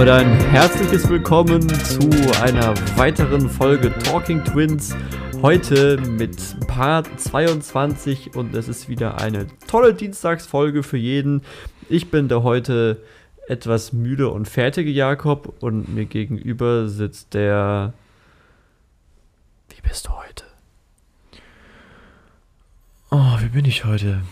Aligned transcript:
Damit 0.00 0.14
ein 0.14 0.40
herzliches 0.50 1.10
Willkommen 1.10 1.68
zu 1.68 2.08
einer 2.42 2.74
weiteren 2.96 3.50
Folge 3.50 3.92
Talking 3.98 4.42
Twins. 4.42 4.96
Heute 5.42 5.98
mit 5.98 6.38
Part 6.66 7.20
22 7.20 8.34
und 8.34 8.54
es 8.54 8.68
ist 8.68 8.88
wieder 8.88 9.20
eine 9.20 9.46
tolle 9.66 9.92
Dienstagsfolge 9.92 10.84
für 10.84 10.96
jeden. 10.96 11.42
Ich 11.90 12.10
bin 12.10 12.28
der 12.28 12.42
heute 12.44 13.02
etwas 13.46 13.92
müde 13.92 14.30
und 14.30 14.48
fertige 14.48 14.90
Jakob 14.90 15.62
und 15.62 15.94
mir 15.94 16.06
gegenüber 16.06 16.88
sitzt 16.88 17.34
der. 17.34 17.92
Wie 19.68 19.82
bist 19.86 20.06
du 20.06 20.12
heute? 20.12 20.44
Oh, 23.10 23.36
wie 23.40 23.50
bin 23.50 23.66
ich 23.66 23.84
heute? 23.84 24.22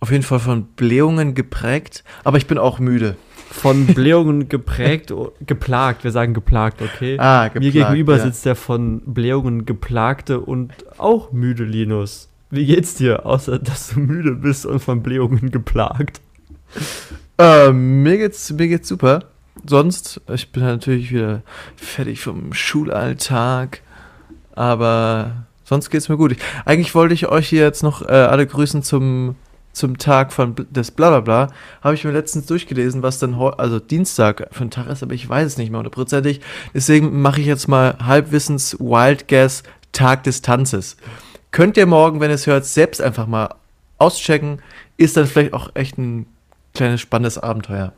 Auf 0.00 0.10
jeden 0.10 0.24
Fall 0.24 0.40
von 0.40 0.64
Blähungen 0.64 1.34
geprägt, 1.34 2.04
aber 2.24 2.38
ich 2.38 2.46
bin 2.46 2.56
auch 2.56 2.78
müde. 2.78 3.18
Von 3.52 3.86
Blähungen 3.86 4.48
geprägt, 4.48 5.12
geplagt, 5.46 6.04
wir 6.04 6.10
sagen 6.10 6.34
geplagt, 6.34 6.80
okay? 6.82 7.16
Ah, 7.18 7.44
geplagt, 7.44 7.64
Mir 7.64 7.70
gegenüber 7.70 8.16
ja. 8.16 8.24
sitzt 8.24 8.46
der 8.46 8.56
von 8.56 9.02
Blähungen 9.06 9.66
geplagte 9.66 10.40
und 10.40 10.72
auch 10.98 11.32
müde 11.32 11.64
Linus. 11.64 12.28
Wie 12.50 12.66
geht's 12.66 12.94
dir, 12.94 13.24
außer 13.26 13.58
dass 13.58 13.90
du 13.90 14.00
müde 14.00 14.34
bist 14.34 14.66
und 14.66 14.80
von 14.80 15.02
Blähungen 15.02 15.50
geplagt? 15.50 16.20
Äh, 17.38 17.72
mir 17.72 18.18
geht's, 18.18 18.52
mir 18.52 18.68
geht's 18.68 18.88
super. 18.88 19.24
Sonst, 19.66 20.20
ich 20.32 20.50
bin 20.50 20.62
natürlich 20.62 21.12
wieder 21.12 21.42
fertig 21.76 22.20
vom 22.20 22.52
Schulalltag, 22.52 23.80
aber 24.54 25.46
sonst 25.64 25.90
geht's 25.90 26.08
mir 26.08 26.16
gut. 26.16 26.32
Ich, 26.32 26.38
eigentlich 26.64 26.94
wollte 26.94 27.14
ich 27.14 27.28
euch 27.28 27.48
hier 27.48 27.62
jetzt 27.62 27.82
noch 27.82 28.02
äh, 28.02 28.12
alle 28.12 28.46
grüßen 28.46 28.82
zum, 28.82 29.36
zum 29.72 29.98
Tag 29.98 30.32
von 30.32 30.54
des 30.70 30.90
Blablabla. 30.90 31.48
Habe 31.80 31.94
ich 31.94 32.04
mir 32.04 32.12
letztens 32.12 32.46
durchgelesen, 32.46 33.02
was 33.02 33.18
dann 33.18 33.34
also 33.34 33.78
Dienstag 33.78 34.48
für 34.52 34.64
ein 34.64 34.70
Tag 34.70 34.88
ist, 34.88 35.02
aber 35.02 35.14
ich 35.14 35.28
weiß 35.28 35.46
es 35.46 35.56
nicht 35.56 35.70
mehr 35.70 35.78
hundertprozentig. 35.78 36.40
Deswegen 36.74 37.20
mache 37.20 37.40
ich 37.40 37.46
jetzt 37.46 37.68
mal 37.68 37.96
halbwissens 38.04 38.78
Wild 38.78 39.28
Guess 39.28 39.62
Tag 39.92 40.24
des 40.24 40.42
Tanzes. 40.42 40.96
Könnt 41.50 41.76
ihr 41.76 41.86
morgen, 41.86 42.20
wenn 42.20 42.30
ihr 42.30 42.34
es 42.34 42.46
hört, 42.46 42.64
selbst 42.64 43.00
einfach 43.00 43.26
mal 43.26 43.54
auschecken. 43.98 44.60
Ist 44.96 45.16
dann 45.16 45.26
vielleicht 45.26 45.52
auch 45.52 45.70
echt 45.74 45.98
ein 45.98 46.26
kleines 46.74 47.00
spannendes 47.00 47.38
Abenteuer. 47.38 47.92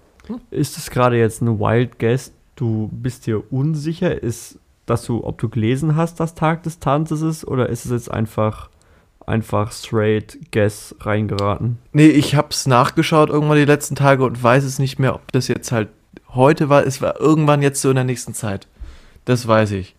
Ist 0.50 0.76
es 0.78 0.90
gerade 0.90 1.18
jetzt 1.18 1.42
ein 1.42 1.60
Wild 1.60 1.98
Guess? 1.98 2.32
Du 2.56 2.88
bist 2.92 3.26
dir 3.26 3.52
unsicher, 3.52 4.22
ist, 4.22 4.58
dass 4.86 5.04
du, 5.04 5.24
ob 5.24 5.38
du 5.38 5.48
gelesen 5.48 5.96
hast, 5.96 6.20
dass 6.20 6.34
Tag 6.34 6.62
des 6.62 6.78
Tanzes 6.78 7.22
ist, 7.22 7.46
oder 7.46 7.68
ist 7.68 7.84
es 7.84 7.90
jetzt 7.90 8.10
einfach, 8.10 8.70
einfach 9.26 9.72
straight 9.72 10.38
Guess 10.52 10.94
reingeraten? 11.00 11.78
Nee, 11.92 12.08
ich 12.08 12.34
hab's 12.34 12.66
nachgeschaut 12.66 13.30
irgendwann 13.30 13.56
die 13.58 13.64
letzten 13.64 13.94
Tage 13.96 14.24
und 14.24 14.42
weiß 14.42 14.64
es 14.64 14.78
nicht 14.78 14.98
mehr, 14.98 15.14
ob 15.14 15.32
das 15.32 15.48
jetzt 15.48 15.72
halt 15.72 15.88
heute 16.30 16.68
war. 16.68 16.84
Es 16.86 17.00
war 17.00 17.20
irgendwann 17.20 17.62
jetzt 17.62 17.80
so 17.80 17.90
in 17.90 17.96
der 17.96 18.04
nächsten 18.04 18.34
Zeit. 18.34 18.66
Das 19.24 19.46
weiß 19.46 19.72
ich. 19.72 19.94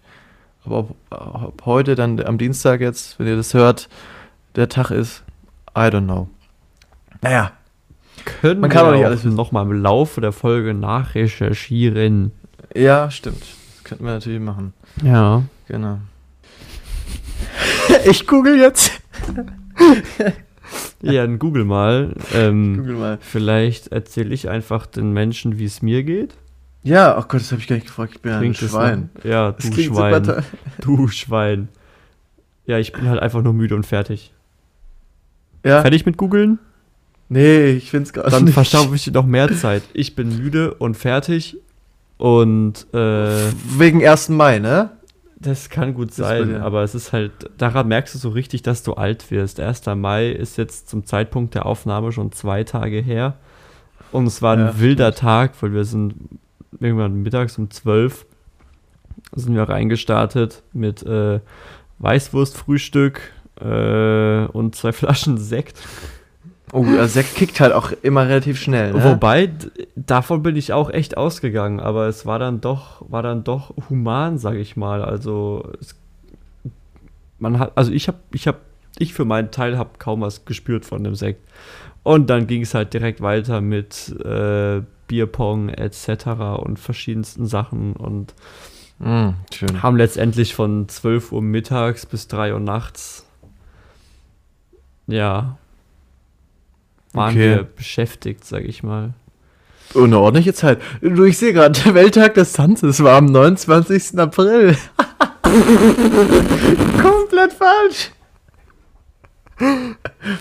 Aber 0.65 0.79
ob, 0.79 0.95
ob 1.11 1.65
heute 1.65 1.95
dann 1.95 2.19
am 2.23 2.37
Dienstag 2.37 2.81
jetzt, 2.81 3.19
wenn 3.19 3.27
ihr 3.27 3.35
das 3.35 3.53
hört, 3.53 3.87
der 4.55 4.69
Tag 4.69 4.91
ist, 4.91 5.23
I 5.77 5.81
don't 5.81 6.03
know. 6.05 6.27
Naja, 7.21 7.51
Können 8.41 8.61
Man 8.61 8.69
kann 8.69 8.85
wir 8.85 8.91
doch 8.91 8.97
nicht 8.97 9.05
alles 9.05 9.23
wissen. 9.23 9.35
noch 9.35 9.51
mal 9.51 9.61
im 9.63 9.71
Laufe 9.73 10.21
der 10.21 10.31
Folge 10.31 10.73
nachrecherchieren. 10.73 12.31
ja, 12.75 13.09
stimmt. 13.11 13.41
Das 13.41 13.83
könnten 13.83 14.05
wir 14.05 14.13
natürlich 14.13 14.39
machen. 14.39 14.73
Ja. 15.03 15.43
Genau. 15.67 15.99
ich 18.09 18.25
google 18.27 18.57
jetzt. 18.59 18.91
Ja, 21.01 21.25
dann 21.25 21.37
google 21.37 21.65
mal. 21.65 22.15
Ähm, 22.33 22.77
Google 22.77 22.95
mal. 22.95 23.17
Vielleicht 23.21 23.89
erzähle 23.89 24.33
ich 24.33 24.49
einfach 24.49 24.87
den 24.87 25.11
Menschen, 25.11 25.59
wie 25.59 25.65
es 25.65 25.81
mir 25.83 26.03
geht. 26.03 26.35
Ja, 26.83 27.17
oh 27.17 27.21
Gott, 27.27 27.41
das 27.41 27.51
habe 27.51 27.61
ich 27.61 27.67
gar 27.67 27.75
nicht 27.75 27.87
gefragt. 27.87 28.13
Ich 28.15 28.21
bin 28.21 28.31
ein 28.31 28.39
Klingt 28.39 28.61
das 28.61 28.71
Schwein. 28.71 29.09
Ja, 29.23 29.51
du 29.51 29.71
Schwein. 29.73 30.43
Du 30.81 31.07
Schwein. 31.07 31.67
Ja, 32.65 32.79
ich 32.79 32.93
bin 32.93 33.07
halt 33.07 33.21
einfach 33.21 33.43
nur 33.43 33.53
müde 33.53 33.75
und 33.75 33.85
fertig. 33.85 34.33
Ja. 35.63 35.81
Fertig 35.81 36.05
mit 36.05 36.17
googeln? 36.17 36.59
Nee, 37.29 37.71
ich 37.71 37.89
find's 37.89 38.13
gerade 38.13 38.29
Dann 38.29 38.45
nicht. 38.45 38.53
verstaube 38.53 38.95
ich 38.95 39.03
dir 39.03 39.11
noch 39.11 39.25
mehr 39.25 39.51
Zeit. 39.55 39.83
Ich 39.93 40.15
bin 40.15 40.37
müde 40.37 40.73
und 40.75 40.95
fertig. 40.95 41.57
Und 42.17 42.87
äh, 42.93 43.51
Wegen 43.77 44.05
1. 44.05 44.29
Mai, 44.29 44.59
ne? 44.59 44.91
Das 45.37 45.69
kann 45.69 45.93
gut 45.93 46.13
sein, 46.13 46.47
dir. 46.49 46.63
aber 46.63 46.83
es 46.83 46.95
ist 46.95 47.11
halt, 47.13 47.31
daran 47.57 47.87
merkst 47.87 48.15
du 48.15 48.19
so 48.19 48.29
richtig, 48.29 48.61
dass 48.63 48.83
du 48.83 48.93
alt 48.93 49.29
wirst. 49.31 49.59
1. 49.59 49.85
Mai 49.95 50.29
ist 50.31 50.57
jetzt 50.57 50.89
zum 50.89 51.05
Zeitpunkt 51.05 51.55
der 51.55 51.65
Aufnahme 51.65 52.11
schon 52.11 52.31
zwei 52.31 52.63
Tage 52.63 52.99
her. 52.99 53.35
Und 54.11 54.27
es 54.27 54.41
war 54.41 54.53
ein 54.53 54.59
Ja, 54.59 54.79
wilder 54.79 55.11
stimmt. 55.11 55.19
Tag, 55.19 55.61
weil 55.61 55.73
wir 55.73 55.83
sind 55.85 56.15
irgendwann 56.79 57.15
mittags 57.21 57.57
um 57.57 57.69
12 57.69 58.25
sind 59.33 59.55
wir 59.55 59.63
reingestartet 59.63 60.63
mit 60.71 61.03
äh, 61.03 61.39
Weißwurstfrühstück 61.99 63.21
äh, 63.59 64.45
und 64.45 64.75
zwei 64.75 64.91
Flaschen 64.93 65.37
Sekt. 65.37 65.81
Oh, 66.71 66.83
der 66.83 67.07
Sekt 67.07 67.35
kickt 67.35 67.59
halt 67.59 67.73
auch 67.73 67.91
immer 68.01 68.27
relativ 68.27 68.59
schnell, 68.59 68.93
ne? 68.93 69.03
Wobei, 69.03 69.51
davon 69.95 70.43
bin 70.43 70.55
ich 70.55 70.73
auch 70.73 70.89
echt 70.89 71.15
ausgegangen, 71.15 71.79
aber 71.79 72.07
es 72.07 72.25
war 72.25 72.39
dann 72.39 72.59
doch, 72.61 73.03
war 73.09 73.23
dann 73.23 73.43
doch 73.43 73.73
human, 73.89 74.37
sag 74.37 74.55
ich 74.55 74.75
mal. 74.75 75.03
Also 75.03 75.71
es, 75.79 75.95
man 77.39 77.59
hat, 77.59 77.73
also 77.75 77.91
ich 77.91 78.07
habe, 78.07 78.17
ich 78.31 78.47
habe, 78.47 78.57
ich 78.97 79.13
für 79.13 79.25
meinen 79.25 79.51
Teil 79.51 79.77
habe 79.77 79.91
kaum 79.99 80.21
was 80.21 80.45
gespürt 80.45 80.85
von 80.85 81.03
dem 81.03 81.15
Sekt. 81.15 81.47
Und 82.03 82.29
dann 82.29 82.47
ging 82.47 82.61
es 82.61 82.73
halt 82.73 82.93
direkt 82.93 83.21
weiter 83.21 83.61
mit 83.61 84.15
äh, 84.23 84.81
Bierpong 85.07 85.69
etc. 85.69 86.27
und 86.57 86.79
verschiedensten 86.79 87.45
Sachen 87.45 87.93
und 87.93 88.33
Mm, 88.97 89.31
haben 89.81 89.97
letztendlich 89.97 90.55
von 90.55 90.87
12 90.87 91.33
Uhr 91.33 91.41
mittags 91.41 92.05
bis 92.05 92.27
3 92.29 92.53
Uhr 92.53 92.61
nachts, 92.61 93.25
ja, 95.07 95.57
waren 97.15 97.31
Okay. 97.33 97.55
wir 97.55 97.63
beschäftigt, 97.63 98.45
sag 98.45 98.63
ich 98.63 98.83
mal. 98.83 99.13
Oh, 99.93 100.03
eine 100.03 100.19
ordentliche 100.19 100.53
Zeit. 100.53 100.81
Du, 101.01 101.23
ich 101.23 101.37
sehe 101.37 101.53
gerade, 101.53 101.79
der 101.81 101.93
Welttag 101.93 102.33
des 102.33 102.51
Tanzes 102.53 103.01
war 103.03 103.17
am 103.17 103.25
29. 103.27 104.17
April. 104.19 104.75
Komplett 107.01 107.53
falsch. 107.53 108.11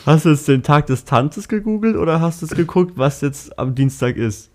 Hast 0.06 0.24
du 0.24 0.30
jetzt 0.30 0.48
den 0.48 0.62
Tag 0.64 0.86
des 0.86 1.04
Tanzes 1.04 1.46
gegoogelt 1.48 1.96
oder 1.96 2.20
hast 2.20 2.42
du 2.42 2.46
es 2.46 2.52
geguckt, 2.52 2.94
was 2.96 3.20
jetzt 3.20 3.56
am 3.58 3.74
Dienstag 3.74 4.16
ist? 4.16 4.50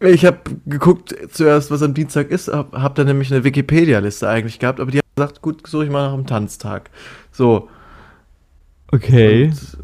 Ich 0.00 0.24
habe 0.26 0.38
geguckt 0.66 1.14
zuerst, 1.30 1.70
was 1.70 1.82
am 1.82 1.94
Dienstag 1.94 2.30
ist, 2.30 2.48
hab, 2.48 2.72
hab 2.72 2.94
dann 2.96 3.06
nämlich 3.06 3.32
eine 3.32 3.44
Wikipedia-Liste 3.44 4.28
eigentlich 4.28 4.58
gehabt, 4.58 4.80
aber 4.80 4.90
die 4.90 4.98
hat 4.98 5.04
gesagt, 5.16 5.42
gut, 5.42 5.64
suche 5.66 5.84
ich 5.84 5.90
mal 5.90 6.08
nach 6.08 6.14
dem 6.16 6.26
Tanztag. 6.26 6.90
So, 7.30 7.68
Okay. 8.92 9.46
und 9.46 9.78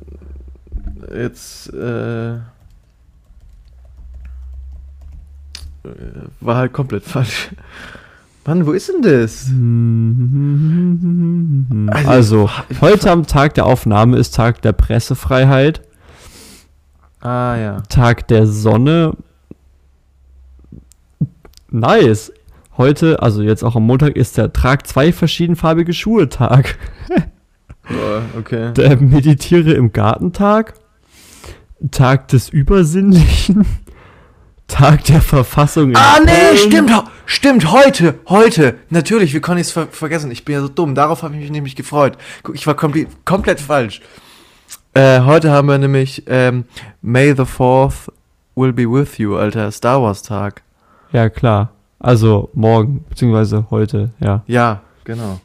jetzt 1.15 1.73
äh, 1.73 2.39
war 6.41 6.57
halt 6.57 6.73
komplett 6.73 7.05
falsch. 7.05 7.51
Mann, 8.47 8.67
wo 8.67 8.73
ist 8.73 8.89
denn 8.89 9.03
das? 9.03 9.51
Also, 12.07 12.51
heute 12.81 13.11
am 13.11 13.27
Tag 13.27 13.55
der 13.55 13.67
Aufnahme 13.67 14.17
ist 14.17 14.35
Tag 14.35 14.63
der 14.63 14.73
Pressefreiheit, 14.73 15.83
Ah 17.21 17.57
ja. 17.57 17.83
Tag 17.89 18.29
der 18.29 18.47
Sonne. 18.47 19.13
Nice. 21.71 22.33
Heute, 22.77 23.23
also 23.23 23.43
jetzt 23.43 23.63
auch 23.63 23.77
am 23.77 23.85
Montag, 23.85 24.17
ist 24.17 24.39
der 24.39 24.53
Trag 24.53 24.87
zwei 24.87 25.13
verschiedenfarbige 25.13 25.93
Schuhe 25.93 26.31
Tag. 26.31 26.79
Boah, 27.89 28.23
okay. 28.39 28.73
Der 28.73 28.97
Meditiere 28.97 29.73
im 29.73 29.93
Gartentag, 29.93 30.75
Tag 31.91 32.29
des 32.29 32.49
Übersinnlichen, 32.51 33.67
Tag 34.69 35.05
der 35.05 35.21
Verfassung 35.21 35.97
Ah, 35.97 36.19
nee, 36.25 36.57
stimmt, 36.57 36.93
stimmt, 37.27 37.73
heute, 37.73 38.19
heute. 38.29 38.77
Natürlich, 38.91 39.35
wie 39.35 39.41
konnte 39.41 39.61
ich 39.61 39.69
es 39.69 39.73
ver 39.73 39.89
vergessen? 39.89 40.31
Ich 40.31 40.45
bin 40.45 40.55
ja 40.55 40.61
so 40.61 40.69
dumm, 40.69 40.95
darauf 40.95 41.23
habe 41.23 41.35
ich 41.35 41.41
mich 41.41 41.51
nämlich 41.51 41.77
gefreut. 41.77 42.17
Guck, 42.43 42.55
ich 42.55 42.67
war 42.67 42.75
komplett, 42.75 43.09
komplett 43.25 43.61
falsch. 43.61 44.01
Äh, 44.95 45.21
heute 45.21 45.51
haben 45.51 45.69
wir 45.69 45.79
nämlich 45.79 46.25
ähm, 46.27 46.65
May 47.01 47.35
the 47.35 47.43
4th 47.43 48.11
will 48.55 48.73
be 48.73 48.83
with 48.91 49.19
you, 49.19 49.37
alter 49.37 49.71
Star 49.73 50.03
Wars 50.03 50.23
Tag. 50.23 50.63
Ja, 51.13 51.29
klar. 51.29 51.73
Also 51.99 52.51
morgen, 52.55 53.05
beziehungsweise 53.09 53.67
heute, 53.71 54.11
ja. 54.21 54.43
Ja, 54.47 54.83
genau. 55.05 55.41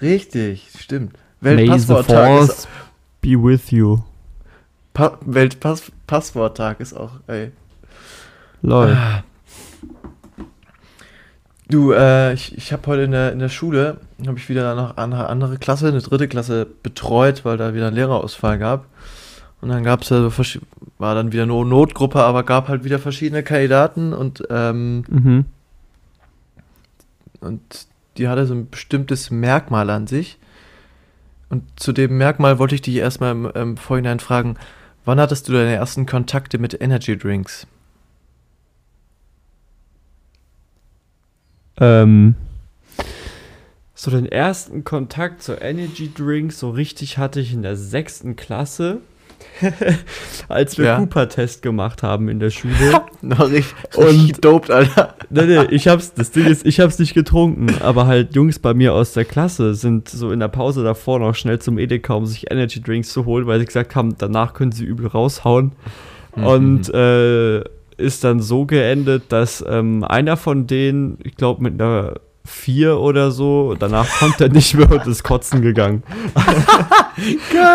Richtig, 0.00 0.68
stimmt. 0.78 1.16
May 1.40 1.56
the 1.56 1.62
Weltpassworttag 1.62 2.40
ist, 2.42 2.46
force 2.46 2.68
be 3.20 3.30
with 3.30 3.70
you. 3.70 3.98
Pa 4.98 5.16
Weltpassworttag 5.20 6.80
ist 6.80 6.92
auch, 6.92 7.12
ey. 7.28 7.52
Lol. 8.62 8.96
Ah. 8.96 9.22
Du, 11.68 11.92
äh, 11.92 12.32
ich, 12.32 12.56
ich 12.58 12.72
habe 12.72 12.84
heute 12.88 13.02
in 13.02 13.12
der, 13.12 13.30
in 13.30 13.38
der 13.38 13.48
Schule, 13.48 13.98
habe 14.26 14.38
ich 14.38 14.48
wieder 14.48 14.74
noch 14.74 14.96
eine 14.96 15.28
andere 15.28 15.56
Klasse, 15.58 15.86
eine 15.86 16.00
dritte 16.00 16.26
Klasse 16.26 16.66
betreut, 16.82 17.44
weil 17.44 17.56
da 17.56 17.74
wieder 17.74 17.86
einen 17.86 17.94
Lehrerausfall 17.94 18.58
gab. 18.58 18.86
Und 19.60 19.68
dann 19.68 19.84
gab 19.84 20.02
es 20.02 20.08
ja 20.08 20.28
so, 20.28 20.32
war 20.98 21.14
dann 21.14 21.30
wieder 21.30 21.46
nur 21.46 21.64
Notgruppe, 21.64 22.20
aber 22.20 22.42
gab 22.42 22.66
halt 22.66 22.82
wieder 22.82 22.98
verschiedene 22.98 23.44
Kandidaten 23.44 24.12
und, 24.12 24.42
ähm, 24.50 25.04
Mhm. 25.08 25.44
und 27.38 27.86
die 28.16 28.26
hatte 28.26 28.46
so 28.46 28.54
ein 28.54 28.68
bestimmtes 28.68 29.30
Merkmal 29.30 29.90
an 29.90 30.08
sich. 30.08 30.38
Und 31.50 31.62
zu 31.76 31.92
dem 31.92 32.18
Merkmal 32.18 32.58
wollte 32.58 32.74
ich 32.74 32.82
dich 32.82 32.96
erstmal 32.96 33.30
im, 33.30 33.46
im 33.46 33.76
Vorhinein 33.76 34.18
fragen, 34.18 34.56
wann 35.08 35.20
hattest 35.20 35.48
du 35.48 35.54
deine 35.54 35.74
ersten 35.74 36.04
Kontakte 36.04 36.58
mit 36.58 36.78
Energy 36.82 37.16
Drinks? 37.16 37.66
Ähm, 41.80 42.34
so 43.94 44.10
den 44.10 44.26
ersten 44.26 44.84
Kontakt 44.84 45.42
zu 45.42 45.54
Energy 45.54 46.12
Drinks 46.12 46.58
so 46.58 46.68
richtig 46.68 47.16
hatte 47.16 47.40
ich 47.40 47.54
in 47.54 47.62
der 47.62 47.74
sechsten 47.74 48.36
Klasse, 48.36 49.00
als 50.48 50.78
wir 50.78 50.84
Ja. 50.86 50.96
Cooper-Test 50.98 51.62
gemacht 51.62 52.02
haben 52.02 52.28
in 52.28 52.38
der 52.40 52.50
Schule. 52.50 52.74
Noch 53.22 53.50
richtig, 53.50 53.74
Und- 53.96 54.06
richtig 54.06 54.40
dope, 54.40 54.74
Alter. 54.74 55.14
nee, 55.30 55.44
nee, 55.46 55.64
ich 55.70 55.88
hab's, 55.88 56.14
das 56.14 56.30
Ding 56.30 56.46
ist, 56.46 56.64
ich 56.66 56.80
hab's 56.80 56.98
nicht 56.98 57.14
getrunken, 57.14 57.68
aber 57.80 58.06
halt 58.06 58.34
Jungs 58.34 58.58
bei 58.58 58.74
mir 58.74 58.94
aus 58.94 59.12
der 59.12 59.24
Klasse 59.24 59.74
sind 59.74 60.08
so 60.08 60.30
in 60.30 60.40
der 60.40 60.48
Pause 60.48 60.84
davor 60.84 61.18
noch 61.18 61.34
schnell 61.34 61.58
zum 61.58 61.78
Edeka, 61.78 62.14
um 62.14 62.26
sich 62.26 62.50
Energy 62.50 62.80
Drinks 62.80 63.12
zu 63.12 63.24
holen, 63.24 63.46
weil 63.46 63.58
sie 63.60 63.66
gesagt 63.66 63.94
haben, 63.96 64.14
danach 64.18 64.54
können 64.54 64.72
sie 64.72 64.84
übel 64.84 65.06
raushauen. 65.06 65.72
Und 66.32 66.88
äh, 66.94 67.58
ist 67.96 68.22
dann 68.22 68.40
so 68.40 68.64
geendet, 68.64 69.24
dass 69.30 69.64
ähm, 69.68 70.04
einer 70.04 70.36
von 70.36 70.68
denen, 70.68 71.18
ich 71.24 71.34
glaube 71.34 71.64
mit 71.64 71.80
einer 71.80 72.14
4 72.48 72.98
oder 72.98 73.30
so, 73.30 73.74
danach 73.78 74.08
konnte 74.18 74.44
er 74.44 74.50
nicht 74.50 74.74
mehr 74.74 74.90
und 74.90 75.06
ist 75.06 75.22
kotzen 75.22 75.62
gegangen. 75.62 76.02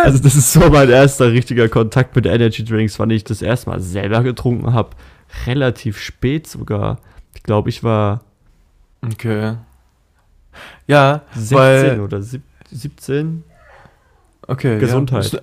Also 0.05 0.19
das 0.23 0.35
ist 0.35 0.53
so 0.53 0.61
mein 0.69 0.89
erster 0.89 1.29
richtiger 1.33 1.67
Kontakt 1.67 2.15
mit 2.15 2.25
Energy 2.25 2.63
Drinks, 2.63 2.97
wann 2.97 3.09
ich 3.09 3.25
das 3.25 3.41
erste 3.41 3.69
Mal 3.69 3.81
selber 3.81 4.23
getrunken 4.23 4.71
habe. 4.71 4.91
Relativ 5.45 5.99
spät 5.99 6.47
sogar. 6.47 6.99
Ich 7.35 7.43
glaube, 7.43 7.67
ich 7.67 7.83
war 7.83 8.21
Okay. 9.05 9.55
Ja, 10.87 11.23
16 11.35 11.57
weil, 11.57 11.99
oder 11.99 12.21
sieb- 12.21 12.43
17. 12.71 13.43
okay. 14.47 14.79
Gesundheit. 14.79 15.29
Ja, 15.33 15.41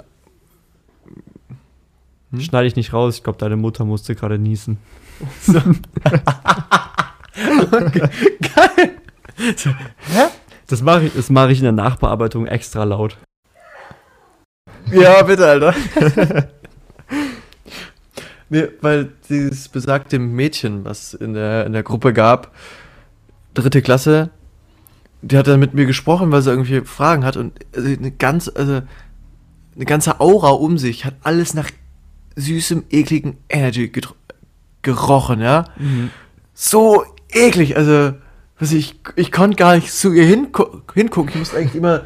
Hm? 2.33 2.41
Schneide 2.41 2.69
ich 2.69 2.77
nicht 2.77 2.95
raus. 2.95 3.17
Ich 3.17 3.23
glaube, 3.23 3.39
deine 3.39 3.57
Mutter 3.57 3.85
musste 3.85 4.15
gerade 4.15 4.39
niesen. 4.39 4.79
geil. 7.37 8.97
Hä? 9.41 10.29
Das 10.67 10.83
mache 10.83 11.07
ich, 11.07 11.15
das 11.15 11.31
mache 11.31 11.53
ich 11.53 11.59
in 11.59 11.65
der 11.65 11.73
Nachbearbeitung 11.73 12.47
extra 12.47 12.85
laut. 12.85 13.17
Ja, 14.93 15.23
bitte, 15.23 15.47
Alter. 15.47 15.75
nee, 18.49 18.69
weil 18.81 19.13
dieses 19.29 19.69
besagte 19.69 20.19
Mädchen, 20.19 20.85
was 20.85 21.15
in 21.15 21.35
der, 21.35 21.67
in 21.67 21.73
der 21.73 21.83
Gruppe 21.83 22.13
gab, 22.13 22.53
dritte 23.55 23.83
Klasse, 23.83 24.31
die 25.23 25.37
hat 25.37 25.47
dann 25.47 25.61
mit 25.61 25.75
mir 25.75 25.87
gesprochen, 25.87 26.33
weil 26.33 26.43
sie 26.43 26.51
irgendwie 26.51 26.81
Fragen 26.83 27.25
hat 27.25 27.37
und 27.37 27.59
also 27.75 27.89
eine 27.89 28.11
ganz, 28.11 28.51
also 28.55 28.83
eine 29.75 29.85
ganze 29.85 30.21
Aura 30.21 30.51
um 30.51 30.79
sich, 30.79 31.05
hat 31.05 31.15
alles 31.23 31.55
nach 31.55 31.71
süßem, 32.37 32.85
ekligen 32.91 33.37
Energy 33.49 33.91
gerochen, 34.83 35.41
ja. 35.41 35.65
So 36.55 37.05
eklig, 37.33 37.77
also, 37.77 38.15
was 38.61 38.73
ich, 38.73 39.01
ich 39.17 39.33
konnte 39.33 39.57
gar 39.57 39.75
nicht 39.75 39.91
zu 39.93 40.13
ihr 40.13 40.25
hingu 40.25 40.65
hingucken, 40.95 41.31
ich 41.33 41.39
musste 41.39 41.57
eigentlich 41.57 41.75
immer 41.75 42.03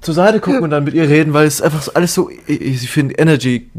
zur 0.00 0.14
Seite 0.14 0.40
gucken 0.40 0.62
und 0.62 0.70
dann 0.70 0.84
mit 0.84 0.94
ihr 0.94 1.08
reden, 1.08 1.32
weil 1.32 1.46
es 1.46 1.62
einfach 1.62 1.82
so 1.82 1.92
alles 1.94 2.14
so, 2.14 2.30
ich, 2.46 2.60
ich 2.60 2.90
finde 2.90 3.14
Energy 3.14 3.70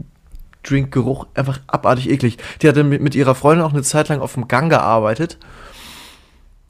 Drink 0.64 0.92
Geruch 0.92 1.28
einfach 1.36 1.60
abartig 1.68 2.10
eklig. 2.10 2.38
Die 2.62 2.68
hat 2.68 2.76
dann 2.78 2.90
mit, 2.90 3.02
mit 3.02 3.14
ihrer 3.16 3.36
Freundin 3.36 3.64
auch 3.66 3.74
eine 3.74 3.84
Zeit 3.84 4.10
lang 4.10 4.20
auf 4.20 4.34
dem 4.34 4.48
Gang 4.48 4.70
gearbeitet. 4.70 5.38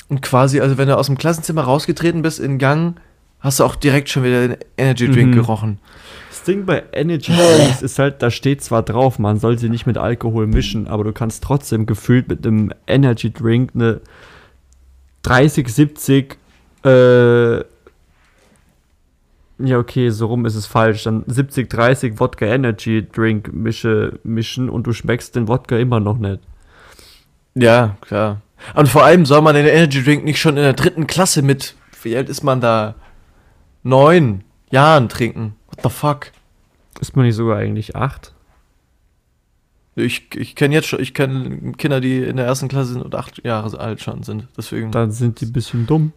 Und 0.10 0.22
quasi, 0.22 0.60
also 0.60 0.78
wenn 0.78 0.88
du 0.88 0.98
aus 0.98 1.08
dem 1.08 1.18
Klassenzimmer 1.18 1.62
rausgetreten 1.64 2.22
bist 2.22 2.40
in 2.40 2.52
den 2.54 2.60
Gang, 2.60 2.96
hast 3.40 3.60
du 3.60 3.64
auch 3.64 3.76
direkt 3.76 4.10
schon 4.10 4.24
wieder 4.24 4.48
den 4.48 4.58
Energy 4.78 5.10
Drink 5.10 5.30
Mhm. 5.30 5.36
gerochen. 5.36 5.80
Das 6.30 6.44
Ding 6.44 6.66
bei 6.66 6.84
Energy 6.92 7.32
Drinks 7.32 7.82
ist 7.82 7.98
halt, 7.98 8.22
da 8.22 8.30
steht 8.30 8.62
zwar 8.64 8.84
drauf, 8.84 9.18
man 9.18 9.40
soll 9.40 9.58
sie 9.58 9.70
nicht 9.70 9.86
mit 9.88 9.98
Alkohol 9.98 10.46
mischen, 10.48 10.88
aber 10.88 11.04
du 11.04 11.12
kannst 11.14 11.44
trotzdem 11.44 11.86
gefühlt 11.86 12.28
mit 12.28 12.46
einem 12.46 12.72
Energy 12.88 13.32
Drink 13.32 13.72
eine 13.74 14.02
30, 15.26 15.68
70, 15.68 16.38
äh, 16.86 17.58
ja 19.58 19.78
okay, 19.78 20.10
so 20.10 20.28
rum 20.28 20.46
ist 20.46 20.56
es 20.56 20.68
falsch, 20.68 21.04
dann 21.04 21.24
70, 21.26 21.68
30 21.70 22.20
Wodka 22.20 22.46
Energy 22.46 23.08
Drink 23.12 23.52
mische, 23.52 24.20
mischen 24.24 24.70
und 24.70 24.86
du 24.86 24.94
schmeckst 24.94 25.36
den 25.36 25.48
Wodka 25.48 25.78
immer 25.78 26.00
noch 26.00 26.18
nicht. 26.18 26.42
Ja, 27.56 27.98
klar. 28.02 28.42
Und 28.76 28.88
vor 28.88 29.04
allem 29.04 29.26
soll 29.26 29.42
man 29.42 29.56
den 29.56 29.66
Energy 29.66 30.04
Drink 30.04 30.24
nicht 30.24 30.40
schon 30.40 30.58
in 30.58 30.64
der 30.64 30.74
dritten 30.74 31.08
Klasse 31.08 31.42
mit, 31.42 31.76
wie 32.04 32.16
alt 32.16 32.30
ist 32.30 32.44
man 32.44 32.62
da? 32.62 32.94
Neun 33.82 34.44
Jahren 34.70 35.10
trinken. 35.10 35.56
What 35.68 35.80
the 35.84 35.90
fuck? 35.90 36.32
Ist 37.00 37.16
man 37.16 37.26
nicht 37.26 37.36
sogar 37.36 37.58
eigentlich 37.58 37.96
8? 37.96 38.35
Ich, 39.98 40.36
ich 40.36 40.56
kenne 40.56 40.74
jetzt 40.76 40.88
schon, 40.88 41.00
ich 41.00 41.14
kenne 41.14 41.72
Kinder, 41.78 42.02
die 42.02 42.18
in 42.20 42.36
der 42.38 42.46
ersten 42.46 42.68
Klasse 42.68 42.94
sind 42.94 43.02
und 43.02 43.16
acht 43.16 43.44
Jahre 43.46 43.80
alt 43.80 44.02
schon 44.02 44.24
sind. 44.24 44.48
Deswegen, 44.58 44.92
Dann 44.92 45.12
sind 45.12 45.40
die 45.40 45.46
ein 45.46 45.54
bisschen 45.54 45.88
dumm. 45.88 46.12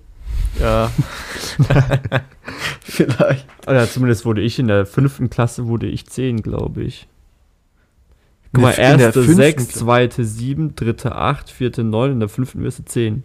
ja. 0.60 0.90
Vielleicht. 2.82 3.46
Oder 3.66 3.88
zumindest 3.88 4.24
wurde 4.24 4.40
ich 4.40 4.58
in 4.58 4.66
der 4.68 4.86
fünften 4.86 5.30
Klasse, 5.30 5.66
wurde 5.68 5.86
ich 5.86 6.06
10, 6.06 6.42
glaube 6.42 6.82
ich. 6.82 7.06
Guck 8.52 8.62
mal, 8.62 8.70
erste 8.72 9.12
fünften 9.12 9.34
6, 9.36 9.64
Klasse. 9.68 9.78
zweite 9.78 10.24
7, 10.24 10.74
dritte 10.74 11.14
8, 11.14 11.50
vierte 11.50 11.84
9, 11.84 12.12
in 12.12 12.20
der 12.20 12.28
fünften 12.28 12.62
bist 12.62 12.78
du 12.80 12.84
10. 12.84 13.22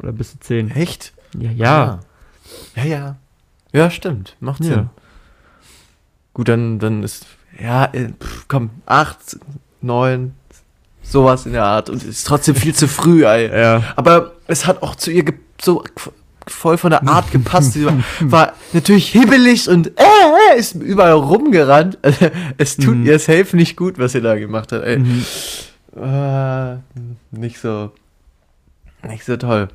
Oder 0.00 0.12
bist 0.12 0.34
du 0.34 0.38
10? 0.40 0.70
Echt? 0.72 1.12
Ja, 1.38 1.50
ja. 1.52 2.00
Ja, 2.74 2.84
ja. 2.84 3.16
Ja, 3.72 3.90
stimmt. 3.90 4.36
Macht 4.40 4.62
Ja. 4.64 4.74
Sinn. 4.74 4.90
Gut, 6.34 6.48
dann, 6.48 6.78
dann 6.78 7.02
ist, 7.02 7.26
ja, 7.60 7.86
äh, 7.92 8.08
pff, 8.20 8.46
komm, 8.48 8.70
acht, 8.86 9.38
neun, 9.80 10.34
sowas 11.02 11.46
in 11.46 11.52
der 11.52 11.64
Art. 11.64 11.88
Und 11.90 12.02
es 12.02 12.08
ist 12.08 12.26
trotzdem 12.26 12.54
viel 12.54 12.74
zu 12.74 12.88
früh, 12.88 13.24
ey. 13.26 13.48
Ja. 13.60 13.82
Aber 13.96 14.32
es 14.46 14.66
hat 14.66 14.82
auch 14.82 14.94
zu 14.96 15.10
ihr 15.10 15.24
so 15.60 15.84
voll 16.48 16.78
von 16.78 16.90
der 16.90 17.06
Art 17.08 17.30
gepasst. 17.32 17.72
Sie 17.72 17.84
war, 17.86 17.94
war 18.20 18.52
natürlich 18.72 19.08
hibbelig 19.10 19.68
und 19.68 19.88
äh, 19.98 20.02
äh, 20.54 20.58
ist 20.58 20.74
überall 20.74 21.12
rumgerannt. 21.12 21.98
Es 22.58 22.76
tut 22.76 22.96
Mhm. 22.96 23.06
ihr 23.06 23.18
safe 23.18 23.56
nicht 23.56 23.76
gut, 23.76 23.98
was 23.98 24.12
sie 24.12 24.20
da 24.20 24.36
gemacht 24.36 24.70
hat. 24.72 24.82
Ey. 24.84 24.98
Mhm. 24.98 25.24
Äh, 25.96 26.76
nicht 27.30 27.58
so, 27.58 27.90
nicht 29.08 29.24
so 29.24 29.36
toll. 29.36 29.68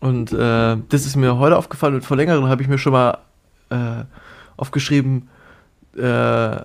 Und 0.00 0.32
äh, 0.32 0.76
das 0.88 1.06
ist 1.06 1.16
mir 1.16 1.38
heute 1.38 1.56
aufgefallen 1.56 1.94
und 1.94 2.04
vor 2.04 2.16
längerem 2.16 2.48
habe 2.48 2.62
ich 2.62 2.68
mir 2.68 2.78
schon 2.78 2.92
mal 2.92 3.18
äh, 3.70 4.04
aufgeschrieben, 4.56 5.28
äh, 5.96 6.56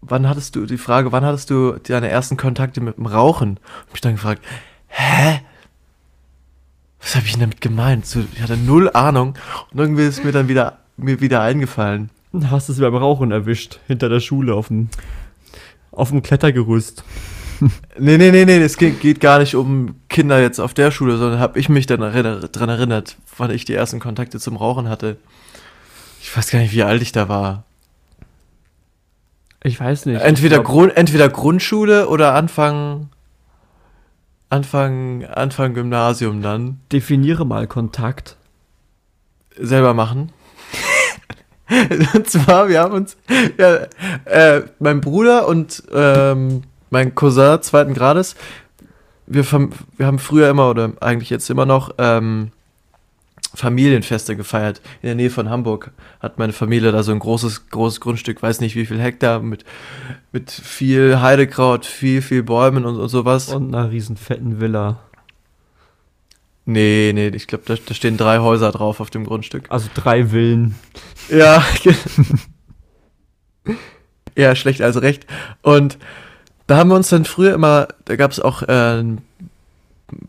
wann 0.00 0.28
hattest 0.28 0.56
du, 0.56 0.66
die 0.66 0.78
Frage, 0.78 1.12
wann 1.12 1.24
hattest 1.24 1.50
du 1.50 1.72
deine 1.82 2.08
ersten 2.08 2.36
Kontakte 2.36 2.80
mit 2.80 2.96
dem 2.96 3.06
Rauchen? 3.06 3.58
Hab 3.88 3.94
ich 3.94 4.00
dann 4.00 4.14
gefragt, 4.14 4.42
hä? 4.88 5.40
Was 7.00 7.16
habe 7.16 7.26
ich 7.26 7.32
denn 7.32 7.40
damit 7.40 7.60
gemeint? 7.60 8.06
So, 8.06 8.22
ich 8.34 8.42
hatte 8.42 8.56
null 8.56 8.90
Ahnung 8.92 9.34
und 9.72 9.78
irgendwie 9.78 10.04
ist 10.04 10.24
mir 10.24 10.32
dann 10.32 10.48
wieder, 10.48 10.78
mir 10.96 11.20
wieder 11.20 11.40
eingefallen. 11.40 12.10
Hast 12.50 12.68
du 12.68 12.72
es 12.72 12.78
beim 12.78 12.94
Rauchen 12.94 13.32
erwischt, 13.32 13.80
hinter 13.86 14.08
der 14.08 14.20
Schule 14.20 14.54
auf 14.54 14.68
dem, 14.68 14.88
auf 15.90 16.10
dem 16.10 16.22
Klettergerüst. 16.22 17.04
Nee, 17.98 18.16
nee, 18.16 18.30
nee, 18.30 18.46
nee, 18.46 18.56
es 18.56 18.78
geht, 18.78 19.02
geht 19.02 19.20
gar 19.20 19.38
nicht 19.38 19.54
um 19.54 19.96
Kinder 20.08 20.40
jetzt 20.40 20.58
auf 20.58 20.72
der 20.72 20.90
Schule, 20.90 21.18
sondern 21.18 21.40
habe 21.40 21.58
ich 21.58 21.68
mich 21.68 21.84
dann 21.84 22.00
erinner, 22.00 22.40
dran 22.48 22.70
erinnert, 22.70 23.18
wann 23.36 23.50
ich 23.50 23.66
die 23.66 23.74
ersten 23.74 24.00
Kontakte 24.00 24.40
zum 24.40 24.56
Rauchen 24.56 24.88
hatte. 24.88 25.18
Ich 26.22 26.34
weiß 26.34 26.52
gar 26.52 26.60
nicht, 26.60 26.72
wie 26.72 26.84
alt 26.84 27.02
ich 27.02 27.12
da 27.12 27.28
war. 27.28 27.64
Ich 29.62 29.78
weiß 29.78 30.06
nicht. 30.06 30.20
Entweder, 30.20 30.56
glaub, 30.56 30.66
Grund, 30.66 30.96
entweder 30.96 31.28
Grundschule 31.28 32.08
oder 32.08 32.34
Anfang, 32.34 33.10
Anfang, 34.48 35.24
Anfang 35.24 35.74
Gymnasium 35.74 36.42
dann. 36.42 36.80
Definiere 36.92 37.44
mal 37.44 37.66
Kontakt. 37.66 38.36
Selber 39.56 39.94
machen. 39.94 40.32
und 42.14 42.28
zwar, 42.28 42.68
wir 42.68 42.80
haben 42.80 42.94
uns, 42.94 43.16
ja, 43.58 43.86
äh, 44.24 44.62
mein 44.78 45.00
Bruder 45.00 45.46
und 45.46 45.82
ähm, 45.92 46.62
mein 46.88 47.14
Cousin 47.14 47.62
zweiten 47.62 47.94
Grades, 47.94 48.36
wir, 49.26 49.44
wir 49.96 50.06
haben 50.06 50.18
früher 50.18 50.50
immer 50.50 50.70
oder 50.70 50.92
eigentlich 51.00 51.30
jetzt 51.30 51.48
immer 51.50 51.66
noch 51.66 51.94
ähm, 51.98 52.50
Familienfeste 53.54 54.36
gefeiert. 54.36 54.80
In 55.02 55.08
der 55.08 55.14
Nähe 55.14 55.30
von 55.30 55.50
Hamburg 55.50 55.90
hat 56.20 56.38
meine 56.38 56.52
Familie 56.52 56.92
da 56.92 57.02
so 57.02 57.12
ein 57.12 57.18
großes, 57.18 57.68
großes 57.70 58.00
Grundstück, 58.00 58.42
weiß 58.42 58.60
nicht 58.60 58.76
wie 58.76 58.86
viel 58.86 59.00
Hektar, 59.00 59.40
mit, 59.40 59.64
mit 60.32 60.50
viel 60.50 61.20
Heidekraut, 61.20 61.84
viel, 61.84 62.22
viel 62.22 62.42
Bäumen 62.42 62.84
und, 62.84 62.98
und 62.98 63.08
sowas. 63.08 63.48
Und 63.48 63.74
einer 63.74 63.90
riesen 63.90 64.16
fetten 64.16 64.60
Villa. 64.60 65.00
nee, 66.64 67.12
nee, 67.14 67.28
ich 67.28 67.46
glaube, 67.46 67.64
da, 67.66 67.74
da 67.84 67.94
stehen 67.94 68.16
drei 68.16 68.38
Häuser 68.38 68.70
drauf 68.72 69.00
auf 69.00 69.10
dem 69.10 69.24
Grundstück. 69.24 69.64
Also 69.68 69.88
drei 69.94 70.26
Villen. 70.26 70.76
Ja, 71.28 71.64
ja, 74.36 74.54
schlecht 74.54 74.80
also 74.82 75.00
recht. 75.00 75.26
Und 75.62 75.98
da 76.66 76.76
haben 76.76 76.90
wir 76.90 76.96
uns 76.96 77.08
dann 77.08 77.24
früher 77.24 77.52
immer, 77.54 77.88
da 78.04 78.14
gab 78.14 78.30
es 78.30 78.38
auch 78.38 78.62
äh, 78.62 79.02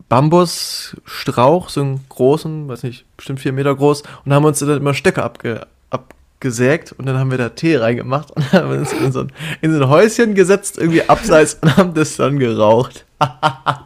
Bambusstrauch, 0.08 1.68
so 1.68 1.80
einen 1.80 2.04
großen, 2.08 2.68
weiß 2.68 2.82
nicht, 2.84 3.04
bestimmt 3.16 3.40
vier 3.40 3.52
Meter 3.52 3.74
groß, 3.74 4.02
und 4.24 4.32
haben 4.32 4.44
uns 4.44 4.58
dann 4.58 4.76
immer 4.76 4.94
Stöcke 4.94 5.22
abge, 5.22 5.66
abgesägt 5.90 6.92
und 6.92 7.06
dann 7.06 7.18
haben 7.18 7.30
wir 7.30 7.38
da 7.38 7.50
Tee 7.50 7.76
reingemacht 7.76 8.30
und 8.30 8.52
haben 8.52 8.78
uns 8.78 8.92
in 8.92 9.12
so, 9.12 9.20
ein, 9.20 9.32
in 9.60 9.72
so 9.72 9.82
ein 9.82 9.88
Häuschen 9.88 10.34
gesetzt, 10.34 10.78
irgendwie 10.78 11.08
abseits 11.08 11.58
und 11.60 11.76
haben 11.76 11.94
das 11.94 12.16
dann 12.16 12.38
geraucht. 12.38 13.04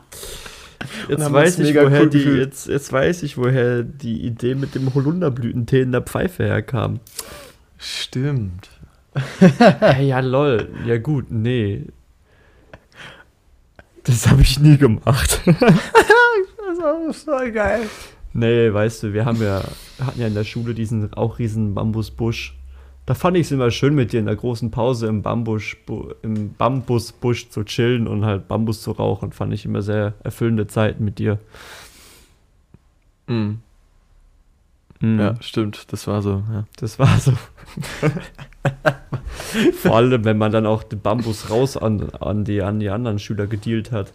Jetzt 1.08 1.32
weiß, 1.32 1.58
ich, 1.60 1.74
woher 1.74 2.02
cool 2.02 2.10
die, 2.10 2.18
gefühlt. 2.18 2.38
jetzt, 2.38 2.68
jetzt 2.68 2.92
weiß 2.92 3.22
ich, 3.22 3.38
woher 3.38 3.82
die 3.82 4.22
Idee 4.26 4.54
mit 4.54 4.74
dem 4.74 4.92
Holunderblütentee 4.92 5.82
in 5.82 5.92
der 5.92 6.02
Pfeife 6.02 6.44
herkam. 6.44 7.00
Stimmt. 7.78 8.70
Hey, 9.38 10.08
ja, 10.08 10.20
lol. 10.20 10.68
Ja, 10.84 10.98
gut, 10.98 11.30
nee. 11.30 11.86
Das 14.06 14.28
habe 14.28 14.42
ich 14.42 14.58
nie 14.58 14.76
gemacht. 14.76 15.40
Das 16.68 16.78
war 16.82 17.12
so 17.12 17.52
geil. 17.52 17.88
nee, 18.34 18.72
weißt 18.72 19.04
du, 19.04 19.12
wir 19.12 19.24
haben 19.24 19.42
ja, 19.42 19.62
hatten 20.04 20.20
ja 20.20 20.26
in 20.26 20.34
der 20.34 20.44
Schule 20.44 20.74
diesen 20.74 21.12
auch 21.14 21.38
riesen 21.38 21.74
Bambusbusch. 21.74 22.54
Da 23.06 23.14
fand 23.14 23.36
ich 23.36 23.46
es 23.46 23.52
immer 23.52 23.70
schön, 23.70 23.94
mit 23.94 24.12
dir 24.12 24.20
in 24.20 24.26
der 24.26 24.36
großen 24.36 24.70
Pause 24.70 25.06
im, 25.06 25.22
Bambus, 25.22 25.76
im 26.22 26.52
Bambusbusch 26.54 27.48
zu 27.48 27.64
chillen 27.64 28.06
und 28.06 28.24
halt 28.24 28.48
Bambus 28.48 28.82
zu 28.82 28.90
rauchen. 28.90 29.32
Fand 29.32 29.54
ich 29.54 29.64
immer 29.64 29.80
sehr 29.80 30.14
erfüllende 30.22 30.66
Zeiten 30.66 31.04
mit 31.04 31.18
dir. 31.18 31.38
Mhm. 33.28 33.60
Mhm. 35.00 35.20
Ja, 35.20 35.34
stimmt, 35.40 35.92
das 35.92 36.06
war 36.06 36.20
so, 36.20 36.42
ja. 36.52 36.64
Das 36.76 36.98
war 36.98 37.18
so. 37.18 37.32
Vor 39.82 39.96
allem, 39.96 40.24
wenn 40.24 40.38
man 40.38 40.52
dann 40.52 40.66
auch 40.66 40.82
den 40.82 41.00
Bambus 41.00 41.50
raus 41.50 41.76
an, 41.76 42.08
an, 42.20 42.44
die, 42.44 42.62
an 42.62 42.80
die 42.80 42.90
anderen 42.90 43.18
Schüler 43.18 43.46
gedealt 43.46 43.92
hat. 43.92 44.12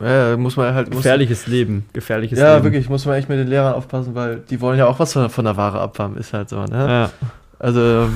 Ja, 0.00 0.36
muss 0.36 0.56
man 0.56 0.74
halt. 0.74 0.88
Muss, 0.88 0.98
Gefährliches 0.98 1.46
Leben. 1.46 1.86
Gefährliches 1.92 2.38
ja, 2.38 2.54
Leben. 2.54 2.64
wirklich, 2.64 2.88
muss 2.88 3.06
man 3.06 3.14
echt 3.16 3.28
mit 3.28 3.38
den 3.38 3.48
Lehrern 3.48 3.74
aufpassen, 3.74 4.14
weil 4.14 4.40
die 4.50 4.60
wollen 4.60 4.78
ja 4.78 4.86
auch 4.86 4.98
was 4.98 5.12
von, 5.12 5.30
von 5.30 5.44
der 5.44 5.56
Ware 5.56 5.80
abhaben, 5.80 6.16
ist 6.18 6.32
halt 6.32 6.48
so, 6.50 6.62
ne? 6.64 6.86
Ja. 6.88 7.10
Also, 7.58 8.08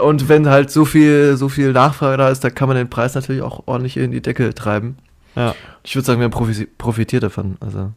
und 0.00 0.28
wenn 0.28 0.48
halt 0.48 0.70
so 0.70 0.84
viel, 0.84 1.36
so 1.36 1.48
viel 1.48 1.72
Nachfrage 1.72 2.16
da 2.16 2.28
ist, 2.30 2.42
da 2.42 2.50
kann 2.50 2.68
man 2.68 2.76
den 2.76 2.90
Preis 2.90 3.14
natürlich 3.14 3.42
auch 3.42 3.62
ordentlich 3.66 3.96
in 3.96 4.10
die 4.10 4.22
Decke 4.22 4.52
treiben. 4.54 4.96
ja. 5.36 5.54
Ich 5.84 5.94
würde 5.96 6.06
sagen, 6.06 6.20
wir 6.20 6.28
profi- 6.28 6.68
profitiert 6.78 7.22
davon. 7.22 7.56
Also, 7.60 7.90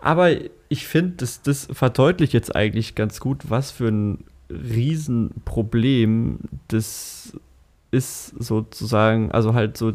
Aber 0.00 0.30
ich 0.72 0.86
finde, 0.86 1.16
das, 1.18 1.42
das 1.42 1.68
verdeutlicht 1.70 2.32
jetzt 2.32 2.56
eigentlich 2.56 2.94
ganz 2.94 3.20
gut, 3.20 3.50
was 3.50 3.70
für 3.70 3.88
ein 3.88 4.24
Riesenproblem 4.48 6.38
das 6.68 7.36
ist, 7.90 8.28
sozusagen, 8.42 9.30
also 9.32 9.52
halt 9.52 9.76
so 9.76 9.92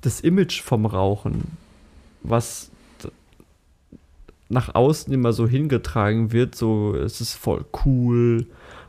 das 0.00 0.20
Image 0.20 0.60
vom 0.62 0.84
Rauchen, 0.84 1.56
was 2.24 2.72
nach 4.48 4.74
außen 4.74 5.12
immer 5.12 5.32
so 5.32 5.46
hingetragen 5.46 6.32
wird, 6.32 6.56
so 6.56 6.96
es 6.96 7.20
ist 7.20 7.34
voll 7.34 7.64
cool 7.84 8.46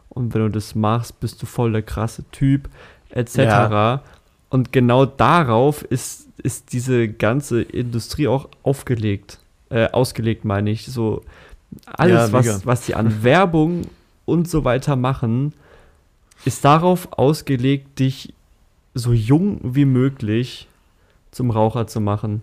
und 0.10 0.34
wenn 0.34 0.41
du 0.41 0.50
das 0.50 0.74
machst, 0.74 1.19
bist 1.19 1.39
du 1.39 1.46
voll 1.46 1.72
der 1.72 1.84
krasse 1.84 2.24
Typ, 2.31 2.67
etc. 3.12 3.38
Ja. 3.38 4.03
Und 4.50 4.74
genau 4.74 5.05
darauf 5.05 5.84
ist, 5.84 6.29
ist 6.41 6.74
diese 6.74 7.07
ganze 7.07 7.62
Industrie 7.62 8.27
auch 8.27 8.50
aufgelegt, 8.63 9.38
äh, 9.69 9.89
ausgelegt, 9.91 10.45
meine 10.45 10.69
ich. 10.71 10.86
So 10.86 11.21
alles, 11.86 12.27
Ja, 12.27 12.33
was, 12.33 12.65
was 12.65 12.86
sie 12.86 12.95
an 12.95 13.24
Werbung 13.24 13.81
und 14.25 14.50
so 14.50 14.63
weiter 14.63 14.95
machen, 14.95 15.53
ist 16.45 16.63
darauf 16.65 17.09
ausgelegt, 17.17 18.00
dich 18.00 18.33
so 18.93 19.13
jung 19.13 19.59
wie 19.63 19.86
möglich 19.86 20.67
zum 21.31 21.51
Raucher 21.51 21.88
zu 21.88 22.00
machen. 22.01 22.41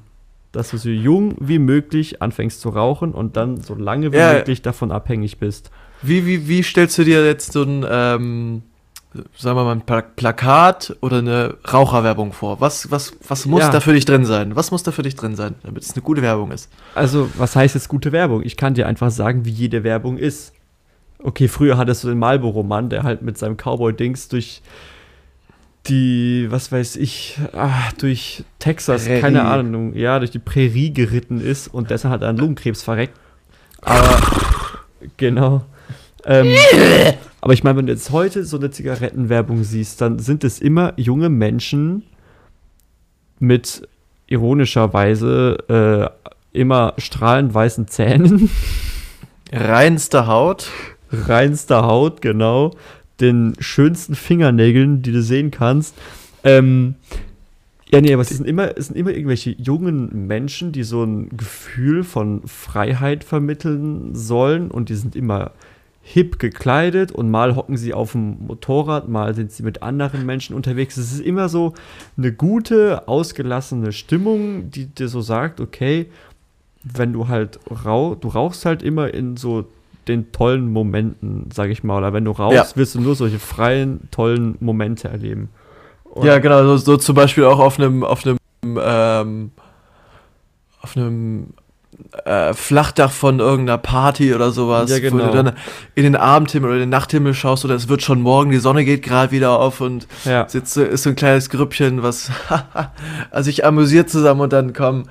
Dass 0.53 0.71
du 0.71 0.77
so 0.77 0.89
jung 0.89 1.35
wie 1.41 1.59
möglich 1.59 2.23
anfängst 2.23 2.61
zu 2.61 2.69
rauchen 2.69 3.13
und 3.13 3.37
dann 3.37 3.61
so 3.61 3.75
lange 3.75 4.13
wie 4.13 4.17
Ja. 4.19 4.35
möglich 4.35 4.63
davon 4.63 4.93
abhängig 4.93 5.39
bist. 5.39 5.71
wie, 6.03 6.27
wie, 6.27 6.47
wie 6.49 6.63
stellst 6.63 6.99
du 6.99 7.05
dir 7.05 7.25
jetzt 7.27 7.53
so 7.53 7.63
ein, 7.63 7.85
ähm, 7.89 8.63
sagen 9.37 9.57
wir 9.57 9.65
mal, 9.65 9.73
ein 9.73 9.83
Pla 9.83 10.03
Plakat 10.03 10.97
oder 11.01 11.19
eine 11.19 11.57
Raucherwerbung 11.73 12.33
vor? 12.33 12.61
Was, 12.61 12.91
was, 12.91 13.13
was 13.27 13.47
muss 13.47 13.61
Ja. 13.63 13.71
da 13.71 13.81
für 13.81 13.93
dich 13.93 14.05
drin 14.05 14.25
sein? 14.25 14.57
Was 14.57 14.71
muss 14.71 14.83
da 14.83 14.91
für 14.93 15.03
dich 15.03 15.17
drin 15.17 15.37
sein, 15.37 15.55
damit 15.63 15.83
es 15.83 15.93
eine 15.95 16.03
gute 16.03 16.23
Werbung 16.23 16.51
ist? 16.51 16.71
Also, 16.95 17.29
was 17.37 17.55
heißt 17.57 17.75
jetzt 17.75 17.89
gute 17.89 18.13
Werbung? 18.13 18.43
Ich 18.43 18.57
kann 18.57 18.75
dir 18.75 18.87
einfach 18.87 19.11
sagen, 19.11 19.45
wie 19.45 19.51
jede 19.51 19.85
Werbung 19.85 20.19
ist. 20.19 20.53
Okay, 21.23 21.49
früher 21.49 21.79
hattest 21.79 22.05
du 22.05 22.09
den 22.09 22.19
Marlboro-Mann, 22.19 22.91
der 22.91 23.03
halt 23.03 23.23
mit 23.23 23.39
seinem 23.39 23.57
Cowboy-Dings 23.57 24.29
durch 24.29 24.61
die, 25.87 26.47
was 26.51 26.73
weiß 26.73 26.97
ich, 26.97 27.39
ah, 27.53 27.71
durch 27.99 28.45
Texas, 28.59 29.05
Prärie. 29.05 29.21
keine 29.21 29.45
Ahnung, 29.45 29.95
ja, 29.95 30.19
durch 30.19 30.31
die 30.31 30.39
Prärie 30.39 30.93
geritten 30.93 31.41
ist 31.41 31.69
und 31.69 31.91
deshalb 31.91 32.15
hat 32.15 32.23
er 32.23 32.29
an 32.29 32.39
Lungenkrebs 32.39 32.83
verreckt. 32.83 33.19
Aber, 33.83 34.19
genau. 35.19 35.63
Ähm, 36.25 36.55
aber 37.45 37.53
ich 37.53 37.63
meine, 37.63 37.77
wenn 37.77 37.87
du 37.87 37.93
jetzt 37.93 38.11
heute 38.11 38.43
so 38.43 38.57
eine 38.57 38.71
Zigarettenwerbung 38.71 39.65
siehst, 39.65 40.01
dann 40.01 40.19
sind 40.19 40.45
es 40.45 40.63
immer 40.63 40.95
junge 40.97 41.29
Menschen 41.29 42.03
mit 43.39 43.87
ironischerweise 44.29 46.11
äh, 46.55 46.59
immer 46.59 46.95
strahlend 46.97 47.53
weißen 47.53 47.87
Zähnen, 47.87 48.49
Reinste 49.53 50.27
Haut. 50.27 50.71
reinster 51.13 51.85
Haut, 51.85 52.23
genau, 52.23 52.71
den 53.21 53.53
schönsten 53.59 54.15
Fingernägeln, 54.15 55.03
die 55.03 55.13
du 55.13 55.21
sehen 55.21 55.51
kannst. 55.51 55.95
Ähm, 56.45 56.95
ja, 57.91 58.01
nee, 58.01 58.15
aber 58.15 58.23
es 58.23 58.31
sind, 58.31 58.47
immer, 58.47 58.75
es 58.75 58.87
sind 58.87 58.97
immer 58.97 59.11
irgendwelche 59.11 59.51
jungen 59.51 60.27
Menschen, 60.27 60.73
die 60.73 60.83
so 60.83 61.05
ein 61.05 61.29
Gefühl 61.37 62.05
von 62.05 62.41
Freiheit 62.47 63.23
vermitteln 63.23 64.15
sollen 64.15 64.71
und 64.71 64.89
die 64.89 64.95
sind 64.95 65.15
immer 65.15 65.51
hip 66.07 66.39
gekleidet 66.39 67.11
und 67.13 67.31
mal 67.31 67.57
hocken 67.57 67.77
sie 67.79 67.95
auf 67.95 68.13
dem 68.13 68.37
Motorrad, 68.47 69.09
mal 69.09 69.35
sind 69.35 69.51
sie 69.53 69.63
mit 69.63 69.83
anderen 69.83 70.27
Menschen 70.27 70.55
unterwegs. 70.55 70.99
Es 70.99 71.13
ist 71.13 71.21
immer 71.21 71.49
so 71.49 71.73
eine 72.19 72.31
gute, 72.31 73.09
ausgelassene 73.09 73.91
Stimmung, 73.93 74.71
die 74.71 74.87
dir 74.87 75.09
so 75.09 75.23
sagt, 75.23 75.61
okay, 75.61 76.07
wenn 76.83 77.15
du 77.15 77.29
halt 77.29 77.59
rauch, 77.87 78.17
du 78.17 78.29
rauchst 78.29 78.67
halt 78.67 78.83
immer 78.83 79.13
in 79.15 79.39
so 79.39 79.65
den 80.07 80.31
tollen 80.33 80.71
Momenten, 80.71 81.49
sag 81.55 81.71
ich 81.71 81.83
mal, 81.83 81.97
oder 81.97 82.13
wenn 82.13 82.27
du 82.27 82.33
rauchst, 82.33 82.73
Ja. 82.73 82.77
wirst 82.77 82.95
du 82.95 83.01
nur 83.01 83.15
solche 83.15 83.39
freien, 83.39 84.07
tollen 84.11 84.57
Momente 84.61 85.09
erleben. 85.09 85.49
Und- 86.05 86.27
Ja, 86.27 86.39
genau, 86.39 86.63
so, 86.65 86.77
so 86.77 86.97
zum 86.99 87.15
Beispiel 87.15 87.45
auch 87.45 87.59
auf 87.59 87.79
einem, 87.81 88.05
auf 88.05 88.27
einem, 88.27 88.37
ähm, 88.79 89.51
auf 90.83 90.95
einem 90.99 91.55
äh, 92.25 92.53
Flachdach 92.55 93.11
von 93.11 93.39
irgendeiner 93.41 93.79
Party 93.79 94.35
oder 94.35 94.51
sowas, 94.51 94.91
Ja, 94.91 94.97
wo 95.13 95.17
genau. 95.19 95.31
du 95.31 95.43
dann 95.45 95.53
in 95.95 96.05
den 96.05 96.17
Abendhimmel 96.17 96.71
oder 96.71 96.79
den 96.81 96.89
Nachthimmel 96.91 97.35
schaust 97.35 97.65
oder 97.65 97.75
es 97.75 97.89
wird 97.89 98.03
schon 98.03 98.21
morgen, 98.23 98.51
die 98.51 98.59
Sonne 98.59 98.85
geht 98.85 99.03
gerade 99.03 99.33
wieder 99.33 99.59
auf 99.59 99.81
und 99.81 100.07
Ja. 100.25 100.49
sitzt, 100.49 100.75
so- 100.75 100.83
ist 100.83 101.03
so 101.03 101.11
ein 101.11 101.17
kleines 101.17 101.51
Grüppchen, 101.51 102.03
was 102.03 102.31
also 103.31 103.45
sich 103.45 103.65
amüsiert 103.65 104.11
zusammen 104.11 104.41
und 104.43 104.53
dann 104.53 104.73
kommen, 104.73 105.09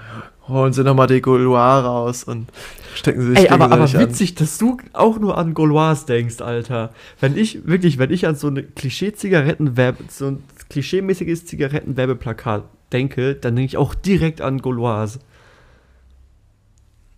holen 0.48 0.74
sie 0.74 0.84
nochmal 0.84 1.08
die 1.08 1.22
Gaulois 1.22 1.80
raus 1.82 2.24
und 2.26 2.48
stecken 2.96 3.22
sie 3.22 3.28
sich 3.30 3.40
Ey, 3.40 3.50
aber, 3.50 3.66
aber 3.66 3.76
gegenseitig 3.76 4.02
an. 4.06 4.10
witzig, 4.10 4.36
dass 4.36 4.58
du 4.58 4.78
auch 4.94 5.20
nur 5.20 5.38
an 5.38 5.54
Gaulois 5.54 6.06
denkst, 6.08 6.42
Alter. 6.42 6.90
Wenn 7.22 7.38
ich, 7.38 7.66
wirklich, 7.66 7.98
wenn 7.98 8.12
ich 8.12 8.28
an 8.28 8.36
so 8.36 8.48
eine 8.48 8.62
Klischee-Zigarettenwerbe, 8.64 10.04
so 10.10 10.28
ein 10.28 10.44
klischeemäßiges 10.70 11.46
Zigarettenwerbeplakat 11.46 12.64
denke, 12.92 13.36
dann 13.36 13.56
denke 13.56 13.68
ich 13.68 13.78
auch 13.78 13.96
direkt 13.96 14.42
an 14.42 14.60
Gaulois. 14.62 15.20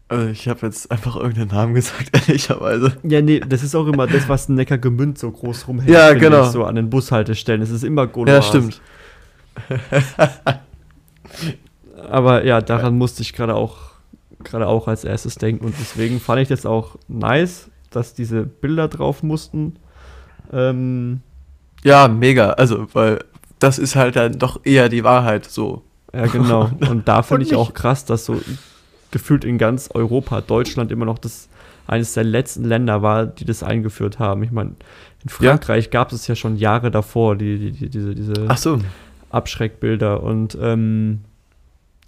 Also 0.08 0.28
ich 0.28 0.48
habe 0.48 0.68
jetzt 0.68 0.92
einfach 0.92 1.16
irgendeinen 1.16 1.50
Namen 1.50 1.74
gesagt, 1.74 2.12
ehrlicherweise. 2.28 2.98
Ja, 3.04 3.22
nee, 3.22 3.40
das 3.40 3.64
ist 3.64 3.74
auch 3.76 3.88
immer 3.88 4.06
das, 4.06 4.30
was 4.30 4.48
in 4.50 4.56
Neckargemünd 4.56 5.18
so 5.18 5.32
groß 5.32 5.68
rumhängt. 5.68 5.90
Ja, 5.90 6.14
genau. 6.14 6.44
ich, 6.46 6.50
So 6.52 6.64
an 6.64 6.76
den 6.76 6.90
Bushaltestellen. 6.90 7.62
Es 7.62 7.72
ist 7.72 7.84
immer 7.84 8.06
Gaulois. 8.06 8.34
Ja, 8.34 8.42
stimmt. 8.42 8.82
Aber 12.10 12.46
ja, 12.46 12.62
daran 12.62 12.98
musste 12.98 13.24
ich 13.24 13.34
gerade 13.34 13.56
auch, 13.56 13.78
gerade 14.44 14.68
auch 14.68 14.88
als 14.88 15.04
erstes 15.04 15.36
denken. 15.36 15.66
Und 15.66 15.76
deswegen 15.80 16.20
fand 16.20 16.42
ich 16.42 16.50
das 16.50 16.66
auch 16.68 16.98
nice, 17.08 17.70
dass 17.90 18.14
diese 18.14 18.44
Bilder 18.44 18.88
drauf 18.88 19.24
mussten. 19.24 19.78
Ähm, 20.54 21.22
Ja, 21.84 22.08
mega. 22.08 22.52
Also, 22.52 22.88
weil 22.94 23.20
das 23.58 23.80
ist 23.80 23.96
halt 23.96 24.16
dann 24.16 24.38
doch 24.38 24.62
eher 24.66 24.90
die 24.90 25.04
Wahrheit 25.04 25.46
so. 25.46 25.82
Ja, 26.14 26.28
genau. 26.28 26.70
Und 26.90 27.08
da 27.08 27.24
finde 27.24 27.46
ich 27.46 27.56
auch 27.56 27.74
krass, 27.74 28.06
dass 28.06 28.26
so 28.26 28.40
gefühlt 29.16 29.46
in 29.46 29.58
ganz 29.58 29.90
Europa, 29.94 30.42
Deutschland 30.42 30.92
immer 30.92 31.06
noch 31.06 31.18
das 31.18 31.48
eines 31.88 32.14
der 32.16 32.26
letzten 32.26 32.66
Länder 32.66 33.02
war, 33.02 33.26
die 33.26 33.46
das 33.46 33.64
eingeführt 33.64 34.20
haben. 34.20 34.44
Ich 34.44 34.52
meine, 34.52 34.72
in 35.24 35.30
Ja. 35.40 35.52
Frankreich 35.52 35.90
gab 35.90 36.12
es 36.12 36.28
ja 36.28 36.36
schon 36.36 36.58
Jahre 36.58 36.92
davor, 36.92 37.38
die, 37.38 37.58
die, 37.58 37.72
die, 37.72 37.90
diese, 37.90 38.14
diese 38.14 38.34
so. 38.58 38.80
Abschreckbilder. 39.30 40.22
Und 40.22 40.58
ähm, 40.62 41.22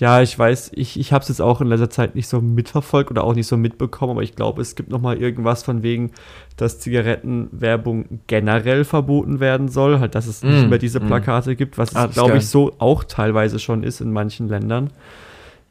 ja, 0.02 0.22
ich 0.22 0.38
weiß, 0.38 0.72
ich, 0.76 1.00
ich 1.00 1.14
habe 1.14 1.22
es 1.22 1.30
jetzt 1.30 1.42
auch 1.42 1.62
in 1.62 1.68
letzter 1.68 1.90
Zeit 1.90 2.14
nicht 2.16 2.28
so 2.28 2.42
mitverfolgt 2.42 3.10
oder 3.10 3.24
auch 3.24 3.34
nicht 3.36 3.48
so 3.48 3.56
mitbekommen, 3.56 4.12
aber 4.12 4.22
ich 4.24 4.36
glaube, 4.36 4.62
es 4.62 4.76
gibt 4.76 4.90
noch 4.90 5.00
mal 5.00 5.18
irgendwas 5.18 5.64
von 5.64 5.82
wegen, 5.82 6.12
dass 6.58 6.80
Zigarettenwerbung 6.80 8.20
generell 8.28 8.84
verboten 8.84 9.40
werden 9.40 9.70
soll, 9.70 10.00
halt, 10.02 10.14
dass 10.14 10.28
es 10.28 10.44
nicht 10.44 10.66
Mm, 10.66 10.70
mehr 10.70 10.78
diese 10.78 11.00
mm. 11.00 11.08
Plakate 11.08 11.56
gibt, 11.56 11.78
was 11.78 11.96
Ah, 11.96 12.08
glaube 12.08 12.38
ich, 12.38 12.48
so 12.48 12.74
auch 12.80 13.06
teilweise 13.06 13.60
schon 13.60 13.84
ist 13.84 14.02
in 14.02 14.12
manchen 14.12 14.50
Ländern. 14.50 14.90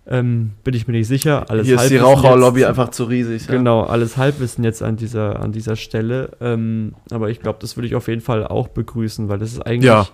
Ähm, 0.08 0.52
bin 0.62 0.72
ich 0.74 0.86
mir 0.86 0.92
nicht 0.92 1.08
sicher. 1.08 1.50
Alles 1.50 1.66
Hier 1.66 1.76
ist 1.76 1.90
die 1.90 1.96
Raucherlobby 1.96 2.64
einfach 2.64 2.90
zu 2.90 3.04
riesig. 3.04 3.46
ja. 3.46 3.52
Genau, 3.54 3.82
alles 3.82 4.16
Halbwissen 4.16 4.62
jetzt 4.62 4.82
an 4.82 4.96
dieser, 4.96 5.40
an 5.40 5.50
dieser 5.50 5.74
Stelle. 5.74 6.30
Ähm, 6.40 6.94
aber 7.10 7.30
ich 7.30 7.40
glaube, 7.40 7.58
das 7.60 7.76
würde 7.76 7.88
ich 7.88 7.96
auf 7.96 8.06
jeden 8.06 8.20
Fall 8.20 8.46
auch 8.46 8.68
begrüßen, 8.68 9.28
weil 9.28 9.38
das 9.40 9.52
ist 9.52 9.66
eigentlich 9.66 9.86
Ja. 9.88 10.06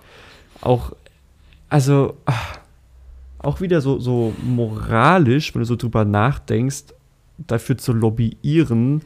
auch, 0.62 0.92
also 1.68 2.16
ach, 2.24 2.58
auch 3.38 3.60
wieder 3.60 3.80
so, 3.82 3.98
so 3.98 4.32
moralisch, 4.42 5.54
wenn 5.54 5.60
du 5.60 5.66
so 5.66 5.76
drüber 5.76 6.04
nachdenkst, 6.06 6.84
dafür 7.38 7.76
zu 7.76 7.92
lobbyieren, 7.92 9.02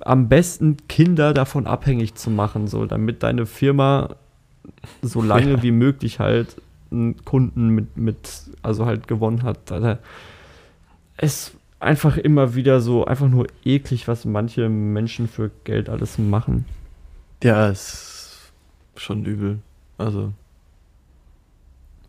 am 0.00 0.28
besten 0.28 0.76
Kinder 0.88 1.32
davon 1.32 1.66
abhängig 1.66 2.14
zu 2.16 2.28
machen, 2.30 2.66
so 2.68 2.84
damit 2.84 3.22
deine 3.22 3.46
Firma 3.46 4.16
so 5.00 5.22
lange 5.22 5.50
Ja. 5.52 5.62
wie 5.62 5.70
möglich 5.70 6.18
halt 6.20 6.56
einen 6.90 7.24
Kunden 7.24 7.68
mit, 7.68 7.96
mit, 7.96 8.16
also 8.62 8.86
halt 8.86 9.08
gewonnen 9.08 9.42
hat. 9.42 9.70
Alter. 9.72 9.98
Es 11.16 11.52
einfach 11.80 12.16
immer 12.16 12.54
wieder 12.54 12.80
so, 12.80 13.04
einfach 13.04 13.28
nur 13.28 13.46
eklig, 13.64 14.08
was 14.08 14.24
manche 14.24 14.68
Menschen 14.68 15.28
für 15.28 15.50
Geld 15.64 15.88
alles 15.88 16.18
machen. 16.18 16.64
Ja, 17.42 17.68
ist 17.68 18.50
schon 18.96 19.24
übel. 19.24 19.58
Also, 19.98 20.32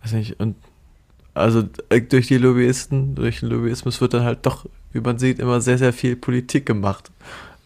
weiß 0.03 0.13
nicht, 0.13 0.39
und 0.39 0.55
also 1.34 1.63
äh, 1.89 2.01
durch 2.01 2.27
die 2.27 2.38
Lobbyisten, 2.38 3.15
durch 3.15 3.41
den 3.41 3.50
Lobbyismus 3.50 4.01
wird 4.01 4.13
dann 4.13 4.24
halt 4.24 4.46
doch, 4.46 4.65
wie 4.91 5.01
man 5.01 5.19
sieht, 5.19 5.39
immer 5.39 5.62
sehr, 5.62 5.77
sehr 5.77 5.93
viel 5.93 6.15
Politik 6.15 6.65
gemacht. 6.65 7.12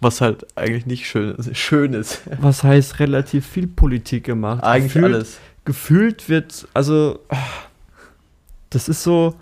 Was 0.02 0.20
halt 0.20 0.46
eigentlich 0.58 0.88
nicht 0.88 1.08
schön, 1.08 1.36
schön 1.54 1.94
ist. 1.94 2.22
Was 2.42 2.64
heißt 2.64 3.00
relativ 3.00 3.46
viel 3.46 3.68
Politik 3.68 4.24
gemacht? 4.24 4.64
Eigentlich 4.64 4.94
Gefühlt- 4.94 5.14
alles. 5.14 5.40
Gefühlt 5.66 6.30
wird, 6.30 6.68
also 6.74 7.20
das 8.70 8.90
ist 8.90 9.04
so, 9.04 9.36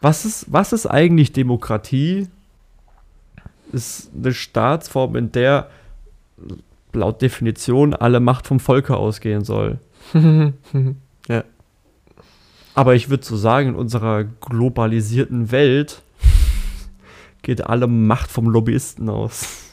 was 0.00 0.24
ist, 0.24 0.46
was 0.48 0.72
ist 0.72 0.86
eigentlich 0.86 1.32
Demokratie? 1.32 2.28
Ist 3.72 4.10
eine 4.16 4.32
Staatsform, 4.32 5.16
in 5.16 5.32
der 5.32 5.68
laut 6.92 7.20
Definition 7.20 7.94
alle 7.94 8.20
Macht 8.20 8.46
vom 8.46 8.60
Volke 8.60 8.96
ausgehen 8.96 9.44
soll. 9.44 9.78
ja. 11.28 11.44
Aber 12.74 12.94
ich 12.94 13.10
würde 13.10 13.24
so 13.24 13.36
sagen, 13.36 13.70
in 13.70 13.74
unserer 13.74 14.24
globalisierten 14.24 15.50
Welt 15.50 16.02
geht 17.42 17.66
alle 17.66 17.86
Macht 17.86 18.30
vom 18.30 18.48
Lobbyisten 18.48 19.08
aus. 19.08 19.64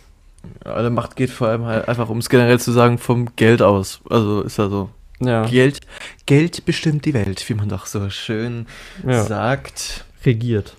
Alle 0.63 0.89
Macht 0.89 1.15
geht 1.15 1.29
vor 1.29 1.47
allem 1.47 1.65
halt 1.65 1.87
einfach, 1.87 2.09
um 2.09 2.17
es 2.17 2.29
generell 2.29 2.59
zu 2.59 2.71
sagen, 2.71 2.97
vom 2.97 3.35
Geld 3.35 3.61
aus. 3.61 4.01
Also 4.09 4.41
ist 4.41 4.57
ja 4.57 4.69
so. 4.69 4.89
Ja, 5.19 5.45
Geld, 5.47 5.79
Geld 6.25 6.65
bestimmt 6.65 7.05
die 7.05 7.13
Welt, 7.13 7.47
wie 7.49 7.53
man 7.53 7.69
doch 7.69 7.85
so 7.85 8.09
schön 8.09 8.65
ja. 9.05 9.23
sagt. 9.23 10.05
regiert. 10.25 10.75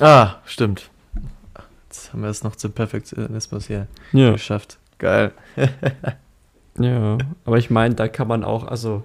Ah, 0.00 0.36
stimmt. 0.46 0.88
Jetzt 1.88 2.12
haben 2.12 2.22
wir 2.22 2.30
es 2.30 2.42
noch 2.42 2.56
zum 2.56 2.72
Perfektionismus 2.72 3.66
hier 3.66 3.86
Ja. 4.12 4.32
geschafft. 4.32 4.78
Geil. 4.98 5.32
Ja, 6.78 7.18
aber 7.44 7.58
ich 7.58 7.68
meine, 7.68 7.94
da 7.94 8.08
kann 8.08 8.26
man 8.26 8.42
auch, 8.44 8.64
also 8.64 9.02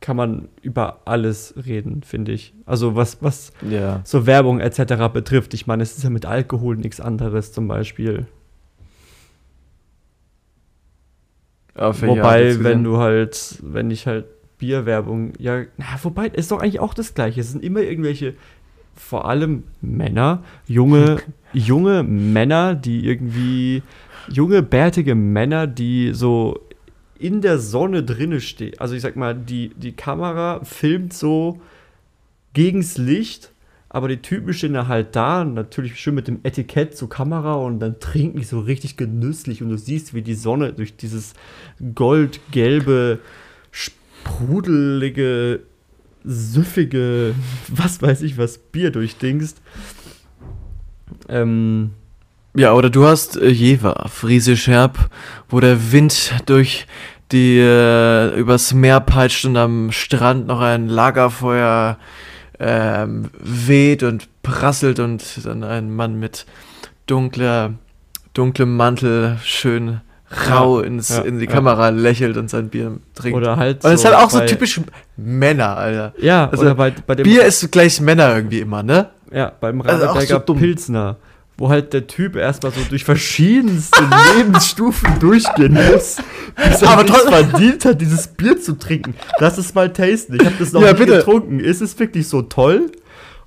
kann 0.00 0.16
man 0.16 0.48
über 0.62 1.00
alles 1.06 1.54
reden, 1.66 2.04
finde 2.04 2.30
ich. 2.30 2.54
Also 2.66 2.94
was, 2.94 3.18
was 3.20 3.52
Ja. 3.68 4.00
so 4.04 4.26
Werbung 4.26 4.60
etc. 4.60 5.08
betrifft. 5.12 5.52
Ich 5.52 5.66
meine, 5.66 5.82
es 5.82 5.96
ist 5.96 6.04
ja 6.04 6.10
mit 6.10 6.24
Alkohol 6.24 6.76
nichts 6.76 7.00
anderes 7.00 7.52
zum 7.52 7.66
Beispiel. 7.66 8.26
Auf 10.86 11.36
welche 11.36 11.60
Art 11.60 11.63
Wobei, 11.76 12.44
jetzt 12.44 12.64
wenn 12.64 12.84
du 12.84 12.98
halt, 12.98 13.58
wenn 13.62 13.90
ich 13.90 14.06
halt 14.06 14.26
Bierwerbung, 14.58 15.32
ja, 15.38 15.64
na, 15.76 15.86
wobei, 16.02 16.28
ist 16.28 16.50
doch 16.50 16.60
eigentlich 16.60 16.80
auch 16.80 16.94
das 16.94 17.14
Gleiche. 17.14 17.40
Es 17.40 17.50
sind 17.50 17.64
immer 17.64 17.80
irgendwelche, 17.80 18.34
vor 18.94 19.28
allem 19.28 19.64
Männer, 19.80 20.44
junge, 20.66 21.18
junge 21.52 22.02
Männer, 22.02 22.74
die 22.74 23.06
irgendwie, 23.06 23.82
junge, 24.28 24.62
bärtige 24.62 25.14
Männer, 25.14 25.66
die 25.66 26.12
so 26.12 26.60
in 27.18 27.40
der 27.40 27.58
Sonne 27.58 28.02
drinne 28.02 28.40
stehen. 28.40 28.78
Also 28.78 28.94
ich 28.94 29.02
sag 29.02 29.16
mal, 29.16 29.34
die, 29.34 29.70
die 29.76 29.92
Kamera 29.92 30.60
filmt 30.62 31.12
so 31.12 31.60
gegens 32.52 32.98
Licht, 32.98 33.50
aber 33.94 34.08
die 34.08 34.16
Typen 34.16 34.52
stehen 34.52 34.72
da 34.72 34.88
halt 34.88 35.14
da, 35.14 35.44
natürlich 35.44 36.00
schön 36.00 36.16
mit 36.16 36.26
dem 36.26 36.40
Etikett 36.42 36.96
zur 36.96 37.08
Kamera 37.08 37.54
und 37.54 37.78
dann 37.78 38.00
trinken 38.00 38.38
die 38.38 38.44
so 38.44 38.58
richtig 38.58 38.96
genüsslich 38.96 39.62
und 39.62 39.68
du 39.68 39.78
siehst, 39.78 40.14
wie 40.14 40.22
die 40.22 40.34
Sonne 40.34 40.72
durch 40.72 40.96
dieses 40.96 41.34
goldgelbe, 41.94 43.20
sprudelige, 43.70 45.60
süffige, 46.24 47.36
was 47.68 48.02
weiß 48.02 48.22
ich 48.22 48.36
was, 48.36 48.58
Bier 48.58 48.90
durchdingst. 48.90 49.62
Ähm, 51.28 51.90
Ja, 52.56 52.72
oder 52.72 52.90
du 52.90 53.04
hast 53.04 53.36
äh, 53.36 53.48
Jever, 53.48 54.06
Friesisch 54.08 54.66
Herb, 54.66 55.08
wo 55.48 55.60
der 55.60 55.92
Wind 55.92 56.34
durch 56.46 56.88
die 57.30 57.58
äh, 57.58 58.36
übers 58.36 58.74
Meer 58.74 58.98
peitscht 58.98 59.44
und 59.44 59.56
am 59.56 59.92
Strand 59.92 60.48
noch 60.48 60.60
ein 60.60 60.88
Lagerfeuer 60.88 61.96
ähm, 62.66 63.30
weht 63.38 64.02
und 64.02 64.26
prasselt 64.42 64.98
und 64.98 65.22
dann 65.44 65.62
ein 65.64 65.94
Mann 65.94 66.18
mit 66.18 66.46
dunkler, 67.06 67.74
dunklem 68.32 68.74
Mantel 68.74 69.36
schön 69.44 70.00
rau 70.50 70.80
Ja, 70.80 70.86
ins, 70.86 71.10
ja, 71.10 71.20
in 71.20 71.38
die 71.38 71.44
ja. 71.44 71.50
Kamera 71.52 71.90
lächelt 71.90 72.38
und 72.38 72.48
sein 72.48 72.70
Bier 72.70 72.98
trinkt. 73.14 73.36
oder 73.36 73.56
halt 73.58 73.84
und 73.84 73.92
das 73.92 74.00
ist 74.00 74.04
halt 74.06 74.16
auch 74.16 74.30
so 74.30 74.40
typisch 74.40 74.80
Männer, 75.16 75.76
Alter. 75.76 76.14
Ja, 76.18 76.48
Also, 76.48 76.74
bei, 76.74 76.92
bei 77.06 77.14
dem 77.14 77.24
Bier 77.24 77.44
ist 77.44 77.70
gleich 77.70 78.00
Männer 78.00 78.34
irgendwie 78.34 78.60
immer, 78.60 78.82
ne? 78.82 79.10
Ja, 79.30 79.52
beim 79.60 79.82
Also 79.82 80.06
Radeberger 80.06 80.38
so 80.40 80.54
dumm. 80.54 80.58
Wo 81.56 81.68
halt 81.68 81.92
der 81.92 82.06
Typ 82.08 82.34
erstmal 82.34 82.72
so 82.72 82.80
durch 82.88 83.04
verschiedenste 83.04 84.02
Lebensstufen 84.36 85.18
durchgehen 85.20 85.74
muss, 85.74 86.16
bis 86.56 86.82
er 86.82 86.90
Aber 86.90 87.06
trotzdem- 87.06 87.32
verdient 87.32 87.84
hat, 87.84 88.00
dieses 88.00 88.26
Bier 88.26 88.60
zu 88.60 88.76
trinken. 88.78 89.14
Lass 89.38 89.56
es 89.58 89.72
mal 89.74 89.92
tasten. 89.92 90.34
Ich 90.34 90.44
habe 90.44 90.56
das 90.58 90.72
noch 90.72 90.82
Ja, 90.82 90.92
nie 90.92 90.98
bitte. 90.98 91.18
getrunken. 91.18 91.60
Ist 91.60 91.80
es 91.80 91.96
wirklich 91.98 92.26
so 92.28 92.42
toll? 92.42 92.90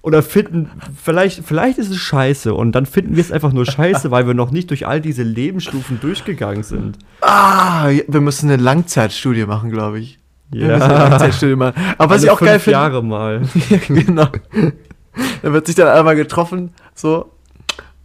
Oder 0.03 0.23
finden, 0.23 0.69
vielleicht, 1.03 1.43
vielleicht 1.45 1.79
ist 1.79 1.89
es 1.89 1.97
scheiße 1.97 2.53
und 2.53 2.71
dann 2.73 2.85
finden 2.85 3.17
wir 3.17 3.21
es 3.21 3.29
einfach 3.31 3.51
nur 3.51 3.65
scheiße, 3.65 4.09
weil 4.09 4.25
wir 4.25 4.33
noch 4.33 4.51
nicht 4.51 4.69
durch 4.69 4.87
all 4.87 5.01
diese 5.01 5.23
Lebensstufen 5.23 5.99
durchgegangen 5.99 6.63
sind. 6.63 6.97
Ah, 7.19 7.89
wir 8.07 8.21
müssen 8.21 8.49
eine 8.49 8.61
Langzeitstudie 8.61 9.45
machen, 9.45 9.69
glaube 9.69 9.99
ich. 9.99 10.17
Wir 10.49 10.67
müssen 10.67 10.81
eine 10.83 10.93
Ja, 10.93 11.07
Langzeitstudie 11.09 11.57
machen. 11.57 11.73
Aber 11.97 12.13
was 12.15 12.21
alle 12.21 12.27
ich 12.27 12.31
auch 12.31 12.39
geil 12.39 12.51
fünf 12.53 12.63
finde, 12.63 12.71
Jahre 12.79 13.03
mal. 13.03 13.41
Ja, 13.69 13.77
genau. 13.85 14.27
Dann 15.41 15.51
wird 15.53 15.65
sich 15.67 15.75
dann 15.75 15.89
einmal 15.89 16.15
getroffen, 16.15 16.71
so, 16.95 17.31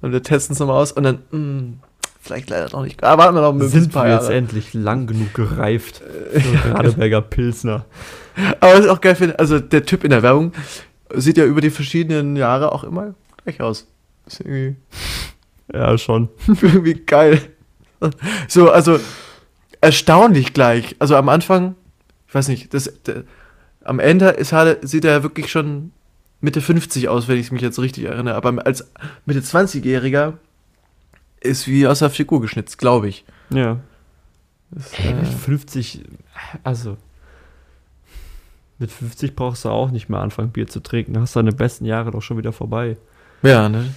und 0.02 0.12
wir 0.12 0.22
testen 0.22 0.52
es 0.52 0.60
nochmal 0.60 0.76
aus 0.82 0.92
und 0.92 1.04
dann, 1.04 1.18
mh, 1.30 1.62
vielleicht 2.20 2.50
leider 2.50 2.68
noch 2.70 2.84
nicht. 2.84 3.02
Aber 3.02 3.22
warten 3.22 3.34
wir 3.36 3.40
noch 3.42 3.52
ein 3.52 3.68
Sind 3.68 3.92
paar 3.92 4.06
wir 4.06 4.14
jetzt 4.14 4.30
endlich 4.30 4.74
lang 4.74 5.06
genug 5.06 5.32
gereift 5.34 6.02
für 6.32 6.74
Radeberger 6.74 7.20
Pilsner? 7.22 7.86
Aber 8.60 8.74
was 8.74 8.84
ich 8.84 8.90
auch 8.90 9.00
geil 9.00 9.14
finde, 9.16 9.38
also 9.38 9.58
der 9.58 9.84
Typ 9.84 10.04
in 10.04 10.10
der 10.10 10.22
Werbung 10.22 10.52
sieht 11.14 11.36
ja 11.36 11.44
über 11.44 11.60
die 11.60 11.70
verschiedenen 11.70 12.36
Jahre 12.36 12.72
auch 12.72 12.84
immer 12.84 13.14
gleich 13.44 13.60
aus. 13.60 13.86
Ist 14.26 14.40
irgendwie, 14.40 14.76
Ja, 15.72 15.96
schon. 15.98 16.28
irgendwie 16.46 16.94
geil. 16.94 17.40
So, 18.48 18.70
also 18.70 18.98
erstaunlich 19.80 20.52
gleich. 20.52 20.96
Also 20.98 21.16
am 21.16 21.28
Anfang, 21.28 21.76
ich 22.28 22.34
weiß 22.34 22.48
nicht, 22.48 22.74
das, 22.74 22.92
der, 23.06 23.24
am 23.84 23.98
Ende 23.98 24.28
ist 24.28 24.52
halt, 24.52 24.86
sieht 24.88 25.04
er 25.04 25.22
wirklich 25.22 25.50
schon 25.50 25.92
Mitte 26.42 26.61
50 26.61 27.09
aus, 27.09 27.28
wenn 27.28 27.38
ich 27.38 27.52
mich 27.52 27.62
jetzt 27.62 27.78
richtig 27.78 28.05
erinnere. 28.05 28.35
Aber 28.35 28.66
als 28.66 28.90
Mitte 29.24 29.40
20-Jähriger 29.40 30.35
ist 31.40 31.66
wie 31.66 31.87
aus 31.87 32.00
der 32.00 32.11
Figur 32.11 32.40
geschnitzt, 32.40 32.78
glaube 32.78 33.09
ich. 33.09 33.24
Ja. 33.50 33.78
Das, 34.70 34.92
Ey, 34.94 35.14
mit 35.14 35.28
äh, 35.28 35.31
50, 35.31 36.02
also 36.64 36.96
mit 38.78 38.90
50 38.90 39.37
brauchst 39.37 39.64
du 39.64 39.68
auch 39.68 39.90
nicht 39.90 40.09
mehr 40.09 40.20
anfangen, 40.20 40.50
Bier 40.50 40.66
zu 40.66 40.81
trinken. 40.81 41.18
Hast 41.18 41.37
deine 41.37 41.52
besten 41.52 41.85
Jahre 41.85 42.11
doch 42.11 42.22
schon 42.22 42.38
wieder 42.38 42.52
vorbei. 42.52 42.96
ja, 43.42 43.68
ne? 43.68 43.94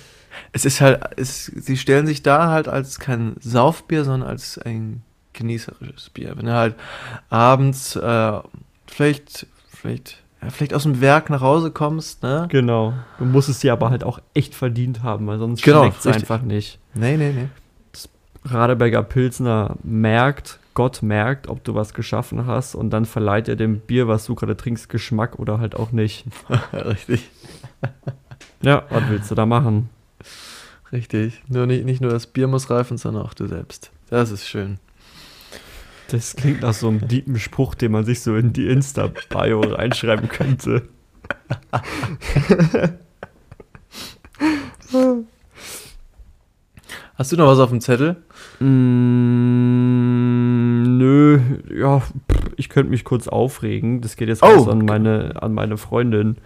Es 0.51 0.65
ist 0.65 0.81
halt, 0.81 1.01
es, 1.15 1.45
sie 1.45 1.77
stellen 1.77 2.05
sich 2.05 2.21
da 2.21 2.49
halt 2.49 2.67
als 2.67 2.99
kein 2.99 3.37
Saufbier, 3.39 4.03
sondern 4.03 4.29
als 4.29 4.59
ein 4.59 5.01
genießerisches 5.31 6.09
Bier. 6.09 6.35
Wenn 6.35 6.45
du 6.45 6.53
halt 6.53 6.75
abends 7.29 7.95
äh, 7.95 8.39
vielleicht, 8.85 9.47
vielleicht, 9.69 10.24
vielleicht 10.49 10.73
aus 10.73 10.83
dem 10.83 11.01
Werk 11.01 11.29
nach 11.29 11.41
Hause 11.41 11.71
kommst, 11.71 12.23
ne? 12.23 12.47
Genau. 12.49 12.93
Du 13.17 13.25
musst 13.25 13.49
es 13.49 13.59
dir 13.59 13.73
aber 13.73 13.89
halt 13.89 14.03
auch 14.03 14.19
echt 14.33 14.55
verdient 14.55 15.03
haben, 15.03 15.27
weil 15.27 15.39
sonst 15.39 15.63
Genau, 15.63 15.83
schmeckt 15.83 15.99
es 15.99 16.07
einfach 16.07 16.41
nicht. 16.41 16.79
Nee, 16.93 17.17
nee, 17.17 17.31
nee. 17.31 17.47
Radeberger 18.45 19.01
Pilsner 19.03 19.75
merkt, 19.83 20.59
Gott 20.75 21.01
merkt, 21.01 21.47
ob 21.47 21.63
du 21.63 21.73
was 21.73 21.93
geschaffen 21.93 22.45
hast 22.45 22.75
und 22.75 22.91
dann 22.91 23.05
verleiht 23.05 23.47
er 23.47 23.55
dem 23.55 23.79
Bier, 23.79 24.07
was 24.07 24.25
du 24.25 24.35
gerade 24.35 24.55
trinkst, 24.55 24.89
Geschmack 24.89 25.39
oder 25.39 25.59
halt 25.59 25.75
auch 25.75 25.91
nicht. 25.91 26.25
richtig. 26.73 27.29
Ja, 28.61 28.83
was 28.89 29.09
willst 29.09 29.31
du 29.31 29.35
da 29.35 29.45
machen? 29.45 29.89
Richtig. 30.91 31.41
Nur 31.47 31.65
nicht, 31.65 31.85
nicht 31.85 32.01
nur 32.01 32.11
das 32.11 32.27
Bier 32.27 32.47
muss 32.47 32.69
reifen, 32.69 32.97
sondern 32.97 33.23
auch 33.23 33.33
du 33.33 33.47
selbst. 33.47 33.91
Das 34.09 34.31
ist 34.31 34.47
schön. 34.47 34.79
Das 36.09 36.35
klingt 36.35 36.61
nach 36.61 36.73
so 36.73 36.87
einem 36.87 37.07
deepen 37.07 37.39
Spruch, 37.39 37.73
den 37.75 37.91
man 37.91 38.05
sich 38.05 38.21
so 38.21 38.35
in 38.35 38.53
die 38.53 38.67
Insta-Bio 38.67 39.61
reinschreiben 39.61 40.29
könnte. 40.29 40.83
Hast 47.15 47.31
du 47.31 47.37
noch 47.37 47.47
was 47.47 47.59
auf 47.59 47.69
dem 47.69 47.79
Zettel? 47.81 48.17
Mm, 48.59 49.77
nö, 50.97 51.39
ja, 51.73 52.01
ich 52.57 52.69
könnte 52.69 52.91
mich 52.91 53.03
kurz 53.05 53.27
aufregen. 53.27 54.01
Das 54.01 54.15
geht 54.17 54.27
jetzt 54.27 54.43
Oh, 54.43 54.47
raus 54.47 54.67
an 54.67 54.85
meine, 54.85 55.41
an 55.41 55.53
meine 55.53 55.77
Freundin. 55.77 56.37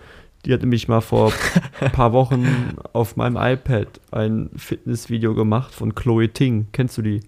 Die 0.46 0.54
hat 0.54 0.62
nämlich 0.62 0.88
mal 0.88 1.02
vor 1.02 1.34
ein 1.82 1.92
paar 1.92 2.14
Wochen 2.14 2.48
auf 2.94 3.18
meinem 3.18 3.36
iPad 3.36 3.88
ein 4.12 4.52
Fitnessvideo 4.56 5.34
gemacht 5.34 5.74
von 5.74 5.96
Chloe 5.96 6.30
Ting. 6.30 6.68
Kennst 6.72 6.98
du 6.98 7.02
die? 7.02 7.22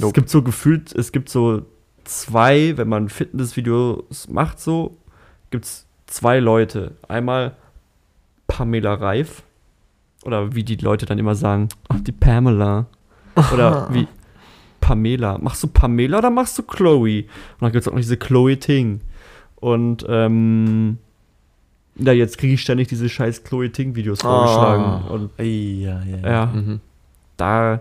Es 0.00 0.04
Nope. 0.06 0.14
gibt 0.14 0.30
so 0.30 0.42
gefühlt, 0.42 0.94
es 0.94 1.12
gibt 1.12 1.28
so 1.28 1.62
zwei, 2.04 2.76
wenn 2.78 2.88
man 2.88 3.08
Fitnessvideos 3.10 4.28
macht, 4.28 4.58
so, 4.58 4.96
gibt 5.50 5.66
es 5.66 5.86
zwei 6.06 6.38
Leute. 6.40 6.92
Einmal 7.06 7.54
Pamela 8.46 8.94
Reif. 8.94 9.42
Oder 10.24 10.54
wie 10.54 10.64
die 10.64 10.76
Leute 10.76 11.06
dann 11.06 11.18
immer 11.18 11.34
sagen, 11.34 11.68
ach, 11.88 12.00
die 12.00 12.12
Pamela. 12.12 12.86
Oder 13.52 13.88
wie 13.92 14.06
Pamela. 14.80 15.38
Machst 15.38 15.62
du 15.62 15.66
Pamela 15.68 16.18
oder 16.18 16.30
machst 16.30 16.58
du 16.58 16.62
Chloe? 16.62 17.22
Und 17.24 17.60
dann 17.60 17.72
gibt 17.72 17.82
es 17.82 17.88
auch 17.88 17.92
noch 17.92 18.00
diese 18.00 18.16
Chloe 18.16 18.58
Ting. 18.58 19.00
Und 19.56 20.04
ähm, 20.08 20.98
ja, 21.96 22.12
jetzt 22.12 22.38
kriege 22.38 22.54
ich 22.54 22.62
ständig 22.62 22.88
diese 22.88 23.08
scheiß 23.08 23.44
Chloe 23.44 23.70
Ting-Videos 23.70 24.20
vorgeschlagen. 24.22 25.08
Und 25.10 25.30
Ah. 25.38 25.42
ja, 25.42 26.02
ja, 26.04 26.30
Ja. 26.30 26.46
Mhm. 26.46 26.80
da 27.36 27.80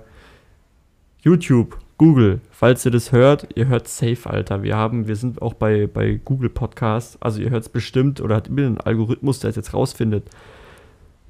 YouTube, 1.22 1.78
Google, 2.00 2.40
falls 2.50 2.86
ihr 2.86 2.92
das 2.92 3.12
hört, 3.12 3.50
ihr 3.56 3.68
hört 3.68 3.88
safe, 3.90 4.28
Alter. 4.30 4.64
Wir 4.64 4.78
haben, 4.78 5.08
wir 5.08 5.18
sind 5.18 5.42
auch 5.42 5.54
bei, 5.54 5.86
bei 5.86 6.20
Google 6.24 6.50
Podcast, 6.50 7.18
also 7.20 7.42
ihr 7.42 7.50
hört 7.50 7.64
es 7.64 7.70
bestimmt 7.70 8.22
oder 8.22 8.38
hat 8.38 8.48
immer 8.48 8.66
einen 8.66 8.80
Algorithmus, 8.80 9.40
der 9.40 9.50
es 9.50 9.58
jetzt 9.58 9.74
rausfindet. 9.74 10.24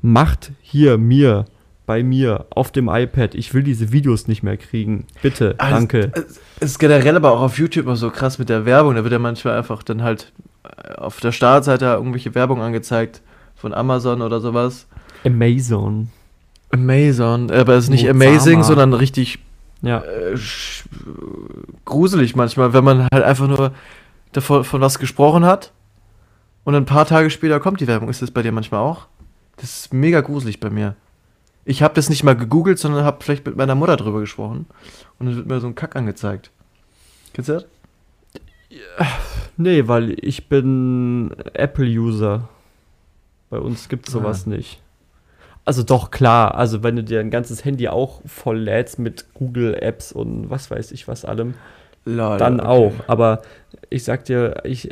Macht 0.03 0.51
hier 0.61 0.99
mir, 0.99 1.45
bei 1.87 2.03
mir, 2.03 2.45
auf 2.51 2.71
dem 2.71 2.87
iPad, 2.87 3.33
ich 3.33 3.51
will 3.55 3.63
diese 3.63 3.91
Videos 3.91 4.27
nicht 4.27 4.43
mehr 4.43 4.57
kriegen. 4.57 5.05
Bitte, 5.23 5.55
Ah, 5.57 5.71
danke. 5.71 6.11
Es 6.13 6.39
es 6.59 6.71
ist 6.71 6.79
generell 6.79 7.15
aber 7.15 7.31
auch 7.31 7.41
auf 7.41 7.57
YouTube 7.57 7.85
immer 7.85 7.95
so 7.95 8.11
krass 8.11 8.37
mit 8.37 8.47
der 8.47 8.63
Werbung. 8.65 8.93
Da 8.93 9.01
wird 9.03 9.11
ja 9.11 9.17
manchmal 9.17 9.57
einfach 9.57 9.81
dann 9.81 10.03
halt 10.03 10.31
äh, 10.63 10.93
auf 10.93 11.19
der 11.19 11.31
Startseite 11.31 11.85
irgendwelche 11.85 12.35
Werbung 12.35 12.61
angezeigt 12.61 13.21
von 13.55 13.73
Amazon 13.73 14.21
oder 14.21 14.39
sowas. 14.39 14.85
Amazon. 15.25 16.09
Amazon, 16.69 17.49
aber 17.49 17.73
es 17.73 17.85
ist 17.85 17.89
nicht 17.89 18.03
Mozama. 18.03 18.25
amazing, 18.25 18.61
sondern 18.63 18.93
richtig 18.93 19.39
Ja, 19.81 20.01
äh, 20.03 20.37
gruselig 21.85 22.35
manchmal, 22.35 22.73
wenn 22.73 22.83
man 22.83 23.07
halt 23.13 23.23
einfach 23.23 23.47
nur 23.47 23.71
davon 24.31 24.63
von 24.63 24.81
was 24.81 24.99
gesprochen 24.99 25.45
hat 25.45 25.71
und 26.63 26.75
ein 26.75 26.85
paar 26.85 27.05
Tage 27.05 27.29
später 27.29 27.59
kommt 27.59 27.79
die 27.79 27.87
Werbung. 27.87 28.09
Ist 28.09 28.21
das 28.21 28.31
bei 28.31 28.41
dir 28.41 28.51
manchmal 28.51 28.81
auch? 28.81 29.07
Das 29.57 29.77
ist 29.77 29.93
mega 29.93 30.21
gruselig 30.21 30.59
bei 30.59 30.69
mir. 30.69 30.95
Ich 31.65 31.81
habe 31.81 31.93
das 31.93 32.09
nicht 32.09 32.23
mal 32.23 32.35
gegoogelt, 32.35 32.79
sondern 32.79 33.03
habe 33.03 33.23
vielleicht 33.23 33.45
mit 33.45 33.55
meiner 33.55 33.75
Mutter 33.75 33.95
drüber 33.97 34.19
gesprochen 34.19 34.65
und 35.17 35.25
dann 35.25 35.35
wird 35.35 35.47
mir 35.47 35.59
so 35.59 35.67
ein 35.67 35.75
Kack 35.75 35.95
angezeigt. 35.95 36.51
Kennst 37.33 37.49
du 37.49 37.53
das? 37.53 37.65
nee, 39.57 39.87
weil 39.87 40.15
ich 40.23 40.47
bin 40.47 41.35
Apple-User. 41.53 42.47
Bei 43.49 43.59
uns 43.59 43.89
gibt 43.89 44.07
es 44.07 44.13
sowas 44.13 44.45
nicht. 44.45 44.79
Also 45.69 45.83
doch, 45.83 46.09
klar. 46.09 46.55
Also 46.55 46.81
wenn 46.81 46.95
du 46.95 47.03
dir 47.03 47.19
ein 47.19 47.29
ganzes 47.29 47.63
Handy 47.63 47.87
auch 47.89 48.21
voll 48.25 48.57
lädst 48.57 48.97
mit 48.97 49.25
Google-Apps 49.35 50.11
und 50.11 50.49
was 50.49 50.71
weiß 50.71 50.91
ich 50.93 51.07
was 51.07 51.25
allem, 51.25 51.53
Lol, 52.05 52.37
dann 52.39 52.59
okay. 52.59 52.67
auch. 52.69 52.93
Aber 53.05 53.43
ich 53.91 54.03
sag 54.03 54.25
dir, 54.25 54.61
ich, 54.63 54.89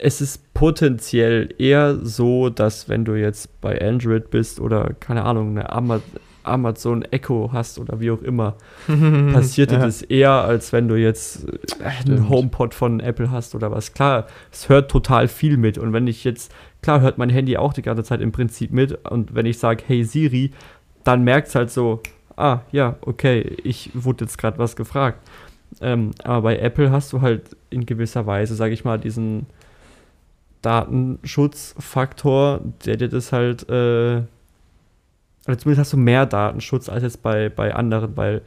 es 0.00 0.20
ist 0.20 0.54
potenziell 0.54 1.52
eher 1.58 1.96
so, 2.00 2.50
dass 2.50 2.88
wenn 2.88 3.04
du 3.04 3.16
jetzt 3.16 3.60
bei 3.60 3.80
Android 3.84 4.30
bist 4.30 4.60
oder 4.60 4.92
keine 5.00 5.24
Ahnung, 5.24 5.50
eine 5.58 5.72
Ama 5.72 6.00
Amazon 6.44 7.02
Echo 7.02 7.50
hast 7.52 7.78
oder 7.78 8.00
wie 8.00 8.10
auch 8.10 8.22
immer, 8.22 8.54
passiert 9.32 9.70
Ja. 9.72 9.80
das 9.80 10.00
eher, 10.02 10.30
als 10.30 10.72
wenn 10.72 10.88
du 10.88 10.94
jetzt 10.94 11.46
äh, 11.80 11.84
einen 11.84 12.00
Stimmt. 12.02 12.28
HomePod 12.30 12.74
von 12.74 13.00
Apple 13.00 13.30
hast 13.30 13.54
oder 13.54 13.70
was. 13.70 13.92
Klar, 13.92 14.28
es 14.50 14.68
hört 14.70 14.90
total 14.90 15.28
viel 15.28 15.58
mit. 15.58 15.76
Und 15.76 15.92
wenn 15.92 16.06
ich 16.06 16.24
jetzt, 16.24 16.50
klar 16.82 17.00
hört 17.00 17.18
mein 17.18 17.30
Handy 17.30 17.56
auch 17.56 17.72
die 17.72 17.82
ganze 17.82 18.04
Zeit 18.04 18.20
im 18.20 18.32
Prinzip 18.32 18.72
mit. 18.72 19.06
Und 19.08 19.34
wenn 19.34 19.46
ich 19.46 19.58
sage, 19.58 19.84
hey 19.86 20.04
Siri, 20.04 20.52
dann 21.04 21.24
merkt 21.24 21.48
es 21.48 21.54
halt 21.54 21.70
so, 21.70 22.00
ah, 22.36 22.60
ja, 22.72 22.96
okay, 23.02 23.56
ich 23.64 23.90
wurde 23.94 24.24
jetzt 24.24 24.38
gerade 24.38 24.58
was 24.58 24.76
gefragt. 24.76 25.18
Ähm, 25.80 26.12
aber 26.22 26.42
bei 26.42 26.58
Apple 26.58 26.90
hast 26.90 27.12
du 27.12 27.20
halt 27.20 27.56
in 27.70 27.86
gewisser 27.86 28.26
Weise, 28.26 28.54
sage 28.54 28.74
ich 28.74 28.84
mal, 28.84 28.98
diesen 28.98 29.46
Datenschutzfaktor, 30.62 32.60
der 32.84 32.96
dir 32.96 33.08
das 33.08 33.32
halt, 33.32 33.68
äh, 33.68 34.22
oder 35.46 35.58
zumindest 35.58 35.78
hast 35.80 35.92
du 35.92 35.96
mehr 35.96 36.26
Datenschutz 36.26 36.88
als 36.88 37.02
jetzt 37.02 37.22
bei, 37.22 37.48
bei 37.48 37.74
anderen, 37.74 38.16
weil 38.16 38.42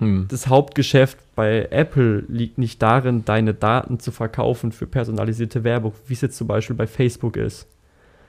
Hm. 0.00 0.26
das 0.28 0.48
Hauptgeschäft 0.48 1.18
bei 1.36 1.68
Apple 1.70 2.24
liegt 2.28 2.56
nicht 2.56 2.80
darin, 2.80 3.24
deine 3.24 3.52
Daten 3.54 4.00
zu 4.00 4.10
verkaufen 4.12 4.72
für 4.72 4.86
personalisierte 4.86 5.62
Werbung, 5.62 5.92
wie 6.06 6.14
es 6.14 6.22
jetzt 6.22 6.38
zum 6.38 6.46
Beispiel 6.46 6.74
bei 6.74 6.86
Facebook 6.86 7.36
ist. 7.36 7.66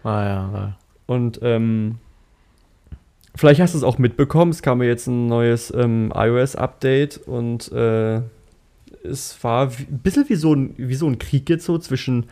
Ah 0.03 0.23
ja, 0.23 0.51
ja. 0.53 0.77
Und 1.05 1.39
ähm, 1.41 1.95
vielleicht 3.35 3.61
hast 3.61 3.73
du 3.73 3.77
es 3.77 3.83
auch 3.83 3.97
mitbekommen, 3.97 4.51
es 4.51 4.61
kam 4.61 4.81
ja 4.81 4.89
jetzt 4.89 5.07
ein 5.07 5.27
neues 5.27 5.73
ähm, 5.73 6.11
iOS-Update 6.13 7.17
und 7.25 7.71
äh, 7.71 8.21
es 9.03 9.41
war 9.43 9.67
ein 9.67 9.99
bisschen 10.03 10.27
wie 10.29 10.35
so, 10.35 10.53
ein, 10.53 10.73
wie 10.77 10.95
so 10.95 11.07
ein 11.07 11.19
Krieg 11.19 11.49
jetzt 11.49 11.65
so 11.65 11.77
zwischen 11.77 12.25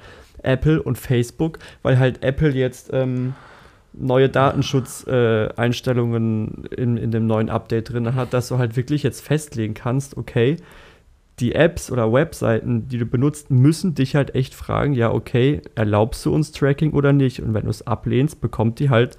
Apple 0.43 0.81
und 0.81 0.97
Facebook, 0.97 1.59
weil 1.81 1.97
halt 1.97 2.23
Apple 2.23 2.51
jetzt 2.51 2.89
ähm, 2.93 3.35
neue 3.93 4.29
Datenschutzeinstellungen 4.29 6.65
äh, 6.71 6.75
in, 6.75 6.97
in 6.97 7.11
dem 7.11 7.27
neuen 7.27 7.49
Update 7.49 7.91
drin 7.91 8.15
hat, 8.15 8.33
dass 8.33 8.47
du 8.47 8.57
halt 8.57 8.75
wirklich 8.75 9.03
jetzt 9.03 9.21
festlegen 9.21 9.73
kannst, 9.73 10.17
okay, 10.17 10.57
die 11.39 11.55
Apps 11.55 11.91
oder 11.91 12.11
Webseiten, 12.11 12.87
die 12.87 12.97
du 12.97 13.05
benutzt, 13.05 13.49
müssen 13.49 13.95
dich 13.95 14.15
halt 14.15 14.35
echt 14.35 14.53
fragen, 14.53 14.93
ja, 14.93 15.11
okay, 15.11 15.61
erlaubst 15.75 16.25
du 16.25 16.33
uns 16.33 16.51
Tracking 16.51 16.91
oder 16.91 17.13
nicht? 17.13 17.41
Und 17.41 17.53
wenn 17.53 17.63
du 17.63 17.69
es 17.69 17.87
ablehnst, 17.87 18.41
bekommt 18.41 18.79
die 18.79 18.89
halt 18.89 19.17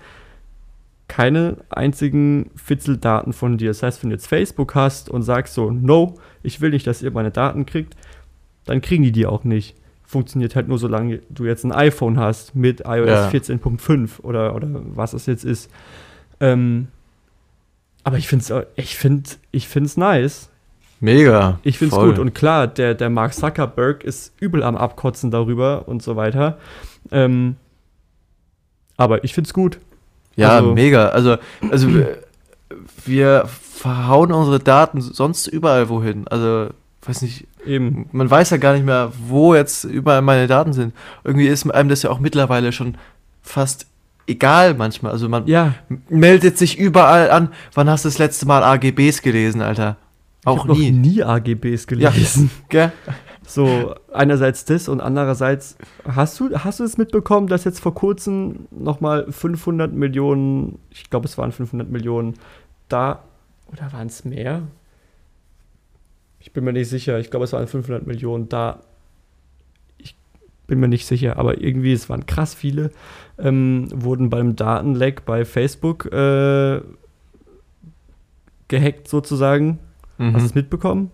keine 1.09 1.57
einzigen 1.71 2.51
Fitzeldaten 2.55 3.33
von 3.33 3.59
dir. 3.59 3.71
Das 3.71 3.83
heißt, 3.83 4.03
wenn 4.03 4.11
du 4.11 4.15
jetzt 4.15 4.29
Facebook 4.29 4.75
hast 4.75 5.09
und 5.09 5.23
sagst 5.23 5.55
so, 5.55 5.71
no, 5.71 6.15
ich 6.43 6.61
will 6.61 6.71
nicht, 6.71 6.87
dass 6.87 7.03
ihr 7.03 7.11
meine 7.11 7.33
Daten 7.33 7.67
kriegt, 7.67 7.97
dann 8.65 8.81
kriegen 8.81 9.03
die 9.03 9.13
die 9.13 9.27
auch 9.27 9.43
nicht. 9.43 9.77
Funktioniert 10.11 10.57
halt 10.57 10.67
nur, 10.67 10.77
solange 10.79 11.21
du 11.31 11.45
jetzt 11.45 11.63
ein 11.65 11.71
iPhone 11.71 12.19
hast 12.19 12.57
mit 12.57 12.81
iOS 12.85 13.09
Ja. 13.09 13.29
14.5 13.29 14.21
oder, 14.23 14.57
oder 14.57 14.67
was 14.73 15.13
es 15.13 15.27
jetzt 15.27 15.45
ist. 15.45 15.71
Ähm, 16.41 16.89
aber 18.03 18.19
ich 18.19 18.27
finde 18.27 18.45
es 18.45 18.67
ich 18.75 18.97
find, 18.97 19.39
ich 19.53 19.69
find's 19.69 19.97
nice. 19.97 20.49
Mega. 20.99 21.61
Ich 21.63 21.79
finde 21.79 21.95
es 21.95 22.01
gut. 22.03 22.19
Und 22.19 22.35
klar, 22.35 22.67
der, 22.67 22.95
der 22.95 23.09
Mark 23.09 23.35
Zuckerberg 23.35 24.03
ist 24.03 24.33
übel 24.41 24.65
am 24.65 24.77
Abkotzen 24.77 25.31
darüber 25.31 25.87
und 25.87 26.03
so 26.03 26.17
weiter. 26.17 26.59
Ähm, 27.13 27.55
aber 28.97 29.23
ich 29.23 29.33
finde 29.33 29.47
es 29.49 29.55
gut. 29.55 29.79
Ja, 30.35 30.57
Also- 30.57 30.75
mega. 30.75 31.09
Also, 31.11 31.37
also 31.71 31.95
wir, 31.95 32.19
wir 33.07 33.45
verhauen 33.47 34.33
unsere 34.33 34.59
Daten 34.59 35.01
sonst 35.01 35.47
überall 35.47 35.89
wohin. 35.89 36.27
Also, 36.27 36.71
weiß 37.07 37.23
nicht, 37.23 37.47
Eben. 37.67 38.09
man 38.13 38.31
weiß 38.31 38.51
ja 38.51 38.57
gar 38.59 38.75
nicht 38.75 38.85
mehr, 38.85 39.13
wo 39.27 39.55
jetzt 39.55 39.85
überall 39.85 40.23
meine 40.23 40.47
Daten 40.47 40.73
sind. 40.73 40.95
Irgendwie 41.25 41.47
ist 41.47 41.69
einem 41.71 41.89
das 41.89 42.03
ja 42.03 42.11
auch 42.11 42.21
mittlerweile 42.21 42.73
schon 42.73 42.97
fast 43.43 43.87
egal 44.27 44.75
manchmal. 44.75 45.13
Also 45.13 45.29
man 45.29 45.47
Ja, 45.47 45.75
meldet 46.09 46.59
sich 46.59 46.79
überall 46.79 47.31
an. 47.31 47.49
Wann 47.75 47.89
hast 47.89 48.05
du 48.05 48.09
das 48.09 48.19
letzte 48.19 48.47
Mal 48.47 48.63
AGBs 48.63 49.23
gelesen, 49.23 49.63
Alter? 49.63 49.97
ich 50.43 50.47
Auch 50.47 50.59
habe 50.61 50.69
noch 50.69 50.77
nie. 50.79 50.91
nie 50.91 51.23
AGBs 51.23 51.87
gelesen. 51.87 52.51
Gell? 52.69 52.93
So, 53.47 53.95
einerseits 54.13 54.65
das 54.65 54.87
und 54.89 55.01
andererseits, 55.01 55.77
hast 56.07 56.39
du, 56.39 56.57
hast 56.57 56.79
du 56.79 56.85
es 56.85 56.97
mitbekommen, 56.99 57.49
dass 57.49 57.65
jetzt 57.65 57.81
vor 57.81 57.95
kurzem 57.95 58.69
nochmal 58.71 59.27
500 59.29 59.93
Millionen, 59.93 60.79
ich 60.91 61.11
glaube 61.11 61.27
es 61.27 61.37
waren 61.37 61.51
500 61.51 61.91
Millionen, 61.91 62.35
da, 62.89 63.25
oder 63.73 63.93
waren 63.93 64.07
es 64.07 64.25
mehr? 64.25 64.63
Ich 66.41 66.53
bin 66.53 66.65
mir 66.65 66.73
nicht 66.73 66.89
sicher. 66.89 67.19
Ich 67.19 67.31
glaube, 67.31 67.45
es 67.45 67.53
waren 67.53 67.67
500 67.67 68.07
Millionen 68.07 68.49
da. 68.49 68.81
Ich 69.99 70.17
bin 70.67 70.81
mir 70.81 70.89
nicht 70.89 71.07
sicher, 71.07 71.39
aber 71.39 71.61
irgendwie, 71.61 71.93
es 71.93 72.09
waren 72.09 72.27
krass 72.27 72.55
viele. 72.55 72.91
Ähm, 73.39 73.89
wurden 73.93 74.31
beim 74.31 74.57
Datenleck 74.57 75.25
bei 75.27 75.45
Facebook 75.45 76.07
äh, 76.07 76.81
gehackt 78.69 79.09
sozusagen. 79.09 79.79
Mhm. 80.19 80.35
Hast 80.35 80.43
du 80.43 80.47
es 80.47 80.55
mitbekommen? 80.55 81.11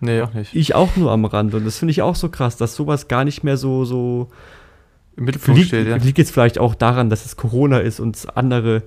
Nee, 0.00 0.22
auch 0.22 0.32
nicht. 0.32 0.54
Ich 0.54 0.74
auch 0.74 0.96
nur 0.96 1.10
am 1.10 1.24
Rand. 1.24 1.54
Und 1.54 1.66
das 1.66 1.78
finde 1.78 1.90
ich 1.90 2.02
auch 2.02 2.14
so 2.14 2.28
krass, 2.30 2.56
dass 2.56 2.74
sowas 2.74 3.08
gar 3.08 3.24
nicht 3.24 3.44
mehr 3.44 3.56
so, 3.56 3.84
so 3.84 4.28
Im 5.16 5.24
Mittelpunkt 5.24 5.58
liegt, 5.58 5.68
steht, 5.68 5.86
ja. 5.86 5.96
liegt 5.96 6.18
jetzt 6.18 6.30
vielleicht 6.30 6.58
auch 6.58 6.74
daran, 6.74 7.10
dass 7.10 7.26
es 7.26 7.36
Corona 7.36 7.80
ist 7.80 8.00
und 8.00 8.26
andere, 8.34 8.82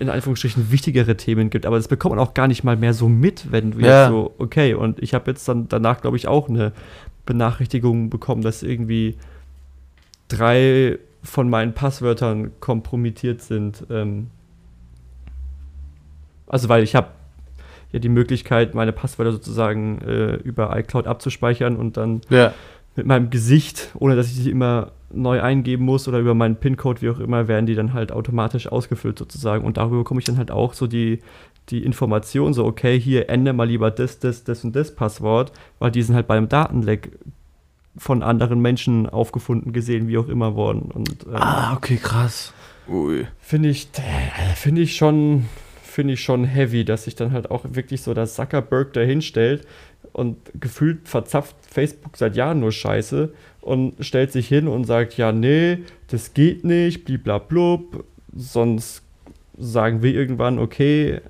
in 0.00 0.08
Anführungsstrichen, 0.10 0.70
wichtigere 0.70 1.16
Themen 1.16 1.50
gibt. 1.50 1.66
Aber 1.66 1.76
das 1.76 1.88
bekommt 1.88 2.14
man 2.16 2.24
auch 2.24 2.34
gar 2.34 2.46
nicht 2.48 2.62
mal 2.64 2.76
mehr 2.76 2.94
so 2.94 3.08
mit, 3.08 3.50
wenn 3.50 3.72
du 3.72 3.80
Ja. 3.80 4.08
so, 4.08 4.34
okay, 4.38 4.74
und 4.74 5.02
ich 5.02 5.12
habe 5.14 5.30
jetzt 5.30 5.46
dann 5.48 5.68
danach, 5.68 6.00
glaube 6.00 6.16
ich, 6.16 6.28
auch 6.28 6.48
eine 6.48 6.72
Benachrichtigung 7.26 8.08
bekommen, 8.10 8.42
dass 8.42 8.62
irgendwie 8.62 9.16
drei 10.28 10.98
von 11.22 11.50
meinen 11.50 11.72
Passwörtern 11.74 12.52
kompromittiert 12.60 13.42
sind. 13.42 13.84
Ähm 13.90 14.28
also 16.46 16.68
weil 16.68 16.82
ich 16.82 16.94
habe 16.94 17.08
ja 17.92 17.98
die 17.98 18.08
Möglichkeit, 18.08 18.74
meine 18.74 18.92
Passwörter 18.92 19.32
sozusagen 19.32 20.00
äh, 20.02 20.34
über 20.36 20.78
iCloud 20.78 21.06
abzuspeichern 21.06 21.76
und 21.76 21.96
dann 21.96 22.20
Ja. 22.30 22.52
mit 22.96 23.06
meinem 23.06 23.30
Gesicht, 23.30 23.90
ohne 23.98 24.16
dass 24.16 24.28
ich 24.28 24.34
sie 24.36 24.50
immer 24.50 24.92
neu 25.10 25.40
eingeben 25.40 25.84
muss 25.84 26.06
oder 26.06 26.18
über 26.18 26.34
meinen 26.34 26.56
PIN-Code, 26.56 27.00
wie 27.02 27.10
auch 27.10 27.18
immer, 27.18 27.48
werden 27.48 27.66
die 27.66 27.74
dann 27.74 27.94
halt 27.94 28.12
automatisch 28.12 28.66
ausgefüllt 28.66 29.18
sozusagen. 29.18 29.64
Und 29.64 29.76
darüber 29.76 29.98
bekomme 29.98 30.20
ich 30.20 30.26
dann 30.26 30.36
halt 30.36 30.50
auch 30.50 30.74
so 30.74 30.86
die, 30.86 31.20
die 31.70 31.84
Information, 31.84 32.54
so, 32.54 32.64
okay, 32.64 32.98
hier 32.98 33.28
ändere 33.28 33.54
mal 33.54 33.68
lieber 33.68 33.90
das, 33.90 34.18
das, 34.18 34.44
das 34.44 34.64
und 34.64 34.76
das 34.76 34.94
Passwort, 34.94 35.52
weil 35.78 35.90
die 35.90 36.02
sind 36.02 36.14
halt 36.14 36.26
beim 36.26 36.48
Datenleck 36.48 37.12
von 37.96 38.22
anderen 38.22 38.60
Menschen 38.60 39.08
aufgefunden, 39.08 39.72
gesehen, 39.72 40.08
wie 40.08 40.18
auch 40.18 40.28
immer 40.28 40.54
worden. 40.54 40.90
Und 40.92 41.26
ähm, 41.26 41.36
Ah, 41.36 41.74
okay, 41.74 41.96
krass. 41.96 42.52
Ui. 42.88 43.26
finde 43.40 43.68
ich, 43.68 43.88
äh, 43.96 44.54
finde 44.54 44.82
ich 44.82 44.96
schon, 44.96 45.46
finde 45.82 46.14
ich 46.14 46.22
schon 46.22 46.44
heavy, 46.44 46.84
dass 46.84 47.04
sich 47.04 47.16
dann 47.16 47.32
halt 47.32 47.50
auch 47.50 47.64
wirklich 47.70 48.02
so 48.02 48.14
der 48.14 48.26
Zuckerberg 48.26 48.92
dahinstellt 48.92 49.66
und 50.12 50.36
gefühlt 50.58 51.08
verzapft 51.08 51.56
Facebook 51.68 52.16
seit 52.16 52.36
Jahren 52.36 52.60
nur 52.60 52.72
Scheiße 52.72 53.32
und 53.68 53.94
stellt 54.04 54.32
sich 54.32 54.48
hin 54.48 54.66
und 54.68 54.84
sagt, 54.84 55.16
ja, 55.16 55.30
nee, 55.32 55.78
das 56.08 56.34
geht 56.34 56.64
nicht, 56.64 57.04
bliblablub, 57.04 58.04
sonst 58.34 59.02
sagen 59.56 60.02
wir 60.02 60.12
irgendwann, 60.14 60.58
okay, 60.58 61.20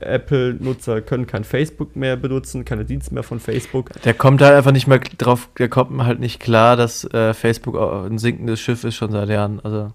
Apple-Nutzer 0.00 1.00
können 1.02 1.26
kein 1.26 1.44
Facebook 1.44 1.94
mehr 1.96 2.16
benutzen, 2.16 2.64
keine 2.64 2.84
Dienste 2.84 3.14
mehr 3.14 3.22
von 3.22 3.40
Facebook. 3.40 3.90
Der 4.04 4.14
kommt 4.14 4.42
halt 4.42 4.54
einfach 4.54 4.72
nicht 4.72 4.86
mehr 4.86 4.98
drauf, 5.18 5.48
der 5.58 5.68
kommt 5.68 6.02
halt 6.04 6.20
nicht 6.20 6.40
klar, 6.40 6.76
dass 6.76 7.04
äh, 7.12 7.32
Facebook 7.32 7.76
ein 7.76 8.18
sinkendes 8.18 8.60
Schiff 8.60 8.84
ist 8.84 8.96
schon 8.96 9.12
seit 9.12 9.28
Jahren. 9.28 9.60
Also 9.62 9.92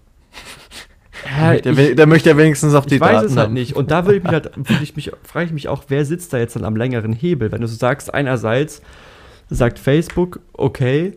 Ja, 1.38 1.54
der, 1.56 1.76
ich- 1.78 1.96
der 1.96 2.06
möchte 2.06 2.30
ja 2.30 2.36
wenigstens 2.36 2.74
auf 2.74 2.86
die 2.86 2.94
ich 2.96 3.00
weiß 3.00 3.12
Daten 3.12 3.26
es 3.26 3.36
halt 3.36 3.46
haben. 3.48 3.52
nicht. 3.54 3.76
Und 3.76 3.90
da 3.90 4.06
würde 4.06 4.16
ich 4.18 4.22
mich 4.24 4.32
halt, 4.32 4.50
würde 4.56 4.82
ich 4.82 4.96
mich, 4.96 5.12
frage 5.22 5.46
ich 5.46 5.52
mich 5.52 5.68
auch, 5.68 5.84
wer 5.88 6.04
sitzt 6.04 6.32
da 6.32 6.38
jetzt 6.38 6.56
dann 6.56 6.64
am 6.64 6.76
längeren 6.76 7.12
Hebel? 7.12 7.52
Wenn 7.52 7.60
du 7.60 7.66
so 7.68 7.76
sagst, 7.76 8.12
einerseits 8.12 8.80
sagt 9.50 9.78
Facebook, 9.78 10.40
okay, 10.54 11.12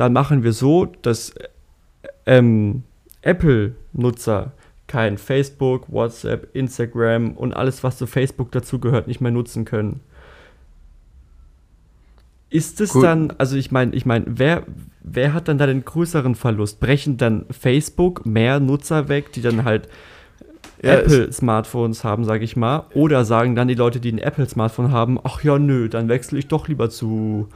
dann 0.00 0.12
machen 0.12 0.42
wir 0.42 0.52
so, 0.52 0.86
dass 1.02 1.34
ähm, 2.26 2.82
Apple-Nutzer 3.22 4.52
kein 4.86 5.18
Facebook, 5.18 5.92
WhatsApp, 5.92 6.48
Instagram 6.54 7.32
und 7.32 7.52
alles, 7.54 7.84
was 7.84 7.98
zu 7.98 8.06
Facebook 8.06 8.50
dazugehört, 8.50 9.06
nicht 9.06 9.20
mehr 9.20 9.30
nutzen 9.30 9.64
können. 9.64 10.00
Ist 12.48 12.80
es 12.80 12.92
Gut. 12.94 13.04
dann, 13.04 13.32
also 13.38 13.56
ich 13.56 13.70
meine, 13.70 13.94
ich 13.94 14.04
meine, 14.06 14.24
wer, 14.26 14.64
wer 15.04 15.32
hat 15.34 15.46
dann 15.46 15.58
da 15.58 15.66
den 15.66 15.84
größeren 15.84 16.34
Verlust? 16.34 16.80
Brechen 16.80 17.16
dann 17.16 17.46
Facebook 17.50 18.26
mehr 18.26 18.58
Nutzer 18.58 19.08
weg, 19.08 19.32
die 19.32 19.40
dann 19.42 19.64
halt 19.64 19.88
Ja, 20.82 20.94
es- 20.94 21.12
Apple-Smartphones 21.12 22.02
haben, 22.02 22.24
sage 22.24 22.42
ich 22.44 22.56
mal. 22.56 22.86
Oder 22.94 23.24
sagen 23.24 23.54
dann 23.54 23.68
die 23.68 23.74
Leute, 23.74 24.00
die 24.00 24.10
ein 24.10 24.18
Apple-Smartphone 24.18 24.90
haben, 24.90 25.18
ach 25.22 25.44
ja, 25.44 25.60
nö, 25.60 25.88
dann 25.88 26.08
wechsle 26.08 26.40
ich 26.40 26.48
doch 26.48 26.66
lieber 26.66 26.90
zu 26.90 27.48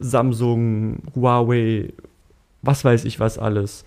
Samsung, 0.00 0.98
Huawei, 1.14 1.92
was 2.62 2.84
weiß 2.84 3.04
ich 3.04 3.20
was 3.20 3.38
alles. 3.38 3.84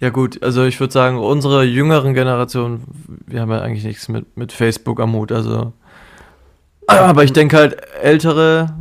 Ja 0.00 0.10
gut, 0.10 0.42
also 0.42 0.64
ich 0.64 0.78
würde 0.80 0.92
sagen, 0.92 1.18
unsere 1.18 1.64
jüngeren 1.64 2.14
Generationen, 2.14 2.82
wir 3.26 3.40
haben 3.40 3.50
ja 3.50 3.60
eigentlich 3.60 3.84
nichts 3.84 4.08
mit, 4.08 4.36
mit 4.36 4.52
Facebook 4.52 5.00
am 5.00 5.14
Hut, 5.14 5.32
also. 5.32 5.72
Aber 6.86 7.24
ich 7.24 7.32
denke 7.32 7.56
halt, 7.56 7.76
ältere, 8.02 8.74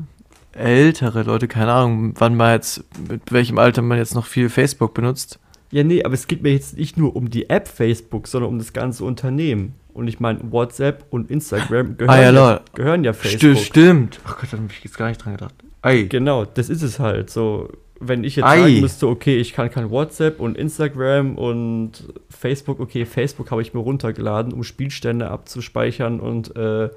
ältere 0.52 1.24
Leute, 1.24 1.48
keine 1.48 1.72
Ahnung, 1.72 2.14
wann 2.18 2.36
man 2.36 2.54
jetzt, 2.54 2.84
mit 3.08 3.32
welchem 3.32 3.58
Alter 3.58 3.82
man 3.82 3.98
jetzt 3.98 4.16
noch 4.16 4.26
viel 4.26 4.50
Facebook 4.50 4.94
benutzt. 4.94 5.40
Ja, 5.72 5.84
nee, 5.86 6.04
aber 6.04 6.14
es 6.14 6.28
geht 6.28 6.44
mir 6.44 6.52
jetzt 6.52 6.78
nicht 6.78 6.98
nur 6.98 7.16
um 7.16 7.30
die 7.30 7.50
App 7.50 7.68
Facebook, 7.68 8.28
sondern 8.28 8.52
um 8.52 8.58
das 8.58 8.74
ganze 8.74 9.06
Unternehmen. 9.06 9.76
Und 9.94 10.08
ich 10.08 10.20
meine, 10.20 10.40
WhatsApp 10.52 11.06
und 11.10 11.30
Instagram 11.30 11.98
gehören, 11.98 12.10
Ah, 12.14 12.22
ja, 12.22 12.32
ja, 12.32 12.62
gehören 12.74 13.04
ja 13.04 13.14
Facebook. 13.14 13.58
stimmt. 13.58 14.20
Ach 14.26 14.38
Gott, 14.40 14.48
da 14.52 14.58
habe 14.58 14.68
ich 14.72 14.84
jetzt 14.84 14.98
gar 14.98 15.08
nicht 15.10 15.24
dran 15.24 15.34
gedacht. 15.34 15.54
Ei. 15.82 16.04
Genau, 16.04 16.46
das 16.46 16.70
ist 16.70 16.82
es 16.82 17.00
halt. 17.00 17.30
So, 17.30 17.70
wenn 18.00 18.24
ich 18.24 18.36
jetzt 18.36 18.46
Ei. 18.46 18.60
sagen 18.62 18.82
müsste, 18.82 19.08
okay, 19.08 19.38
ich 19.38 19.54
kann 19.54 19.70
kein 19.70 19.90
WhatsApp 19.90 20.40
und 20.40 20.58
Instagram 20.58 21.36
und 21.38 22.04
Facebook, 22.30 22.80
okay, 22.80 23.06
Facebook 23.06 23.52
habe 23.52 23.62
ich 23.62 23.74
mir 23.74 23.80
runtergeladen, 23.82 24.54
um 24.54 24.64
Spielstände 24.64 25.30
abzuspeichern 25.30 26.20
und 26.20 26.56
äh, 26.56 26.90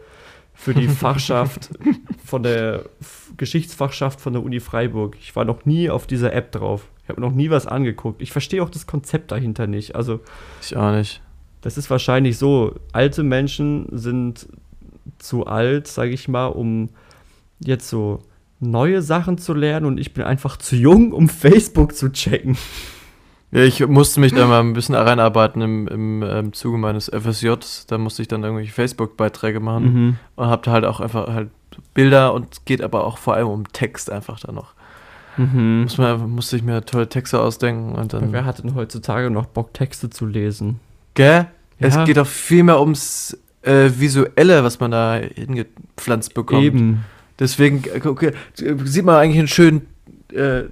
für 0.57 0.72
die 0.72 0.87
Fachschaft 0.88 1.70
von 2.24 2.42
der 2.42 2.85
F 3.00 3.33
Geschichtsfachschaft 3.37 4.20
von 4.20 4.33
der 4.35 4.42
Uni 4.44 4.61
Freiburg. 4.61 5.16
Ich 5.20 5.35
war 5.35 5.44
noch 5.44 5.64
nie 5.64 5.90
auf 5.90 6.07
dieser 6.07 6.33
App 6.33 6.52
drauf. 6.52 6.87
Ich 7.02 7.09
habe 7.09 7.20
noch 7.20 7.33
nie 7.33 7.50
was 7.50 7.66
angeguckt. 7.66 8.22
Ich 8.22 8.30
verstehe 8.33 8.62
auch 8.62 8.70
das 8.70 8.87
Konzept 8.87 9.33
dahinter 9.33 9.66
nicht. 9.66 9.96
Also, 9.96 10.20
Ich 10.62 10.76
auch 10.76 10.92
nicht. 10.92 11.20
Das 11.64 11.79
ist 11.79 11.88
wahrscheinlich 11.88 12.37
so, 12.37 12.74
alte 12.92 13.22
Menschen 13.22 13.87
sind 13.90 14.46
zu 15.18 15.46
alt, 15.46 15.87
sage 15.87 16.11
ich 16.11 16.29
mal, 16.29 16.48
um 16.48 16.90
jetzt 17.59 17.88
so 17.88 18.20
neue 18.61 19.00
Sachen 19.00 19.38
zu 19.38 19.55
lernen 19.55 19.87
und 19.87 19.98
ich 19.98 20.12
bin 20.12 20.24
einfach 20.24 20.59
zu 20.59 20.77
jung, 20.77 21.12
um 21.12 21.31
Facebook 21.31 21.94
zu 21.94 22.12
checken. 22.12 22.59
Ja, 23.50 23.62
ich 23.62 23.87
musste 23.87 24.20
mich 24.20 24.35
da 24.35 24.46
mal 24.46 24.61
ein 24.61 24.74
bisschen 24.74 24.94
reinarbeiten 24.94 25.62
im, 25.62 25.88
im, 25.88 26.22
ähm, 26.22 26.53
Zuge 26.53 26.77
meines 26.77 27.09
FSJs. 27.09 27.87
Da 27.87 27.96
musste 27.96 28.20
ich 28.20 28.29
dann 28.29 28.42
irgendwelche 28.42 28.72
Facebook-Beiträge 28.72 29.61
machen 29.61 29.85
Mhm. 29.85 30.16
und 30.37 30.46
hab 30.48 30.64
da 30.64 30.72
halt 30.72 30.85
auch 30.85 31.00
einfach 31.00 31.29
halt 31.29 31.48
Bilder 31.94 32.35
und 32.35 32.53
es 32.53 32.64
geht 32.66 32.83
aber 32.83 33.05
auch 33.05 33.16
vor 33.16 33.35
allem 33.35 33.48
um 33.48 33.72
Text 33.72 34.11
einfach 34.11 34.38
da 34.40 34.53
noch. 34.53 34.74
Mhm. 35.38 35.83
Muss 35.85 35.96
man, 35.96 36.31
musste 36.31 36.57
ich 36.57 36.62
mir 36.62 36.85
tolle 36.85 37.09
Texte 37.09 37.40
ausdenken 37.40 37.94
und 37.94 38.12
dann. 38.12 38.33
Wer 38.33 38.44
hat 38.44 38.62
denn 38.62 38.74
heutzutage 38.74 39.31
noch 39.31 39.46
Bock, 39.46 39.72
Texte 39.72 40.11
zu 40.11 40.27
lesen? 40.27 40.81
Gell? 41.14 41.46
Es 41.79 41.94
Ja. 41.94 42.05
geht 42.05 42.18
auch 42.18 42.27
viel 42.27 42.62
mehr 42.64 42.81
ums 42.81 43.37
äh, 43.62 43.90
Visuelle, 43.96 44.62
was 44.62 44.81
man 44.81 44.90
da 44.90 45.14
hingepflanzt 45.16 46.35
bekommt. 46.35 46.62
Eben. 46.62 47.05
Deswegen 47.38 47.83
äh, 47.85 48.07
okay, 48.07 48.33
sieht 48.55 49.05
man 49.05 49.16
eigentlich 49.16 49.38
einen 49.38 49.48
schönen 49.48 49.87
äh, 50.33 50.64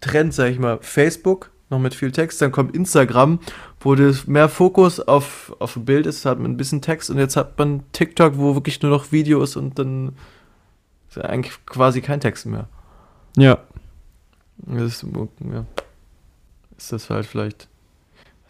Trend, 0.00 0.34
sag 0.34 0.50
ich 0.50 0.58
mal. 0.58 0.78
Facebook, 0.80 1.50
noch 1.70 1.78
mit 1.78 1.94
viel 1.94 2.12
Text, 2.12 2.40
dann 2.42 2.52
kommt 2.52 2.74
Instagram, 2.74 3.38
wo 3.80 3.94
das 3.94 4.26
mehr 4.26 4.48
Fokus 4.48 5.00
auf, 5.00 5.54
auf 5.58 5.76
ein 5.76 5.84
Bild 5.84 6.06
ist, 6.06 6.24
hat 6.24 6.38
man 6.38 6.52
ein 6.52 6.56
bisschen 6.56 6.82
Text 6.82 7.10
und 7.10 7.18
jetzt 7.18 7.36
hat 7.36 7.58
man 7.58 7.82
TikTok, 7.92 8.36
wo 8.36 8.54
wirklich 8.54 8.82
nur 8.82 8.90
noch 8.90 9.12
Videos 9.12 9.56
und 9.56 9.78
dann 9.78 10.12
ist 11.08 11.18
eigentlich 11.18 11.54
quasi 11.66 12.00
kein 12.00 12.20
Text 12.20 12.46
mehr. 12.46 12.68
Ja. 13.36 13.58
Das 14.58 14.82
ist, 15.02 15.02
ja, 15.52 15.64
ist 16.76 16.92
das 16.92 17.10
halt 17.10 17.26
vielleicht 17.26 17.68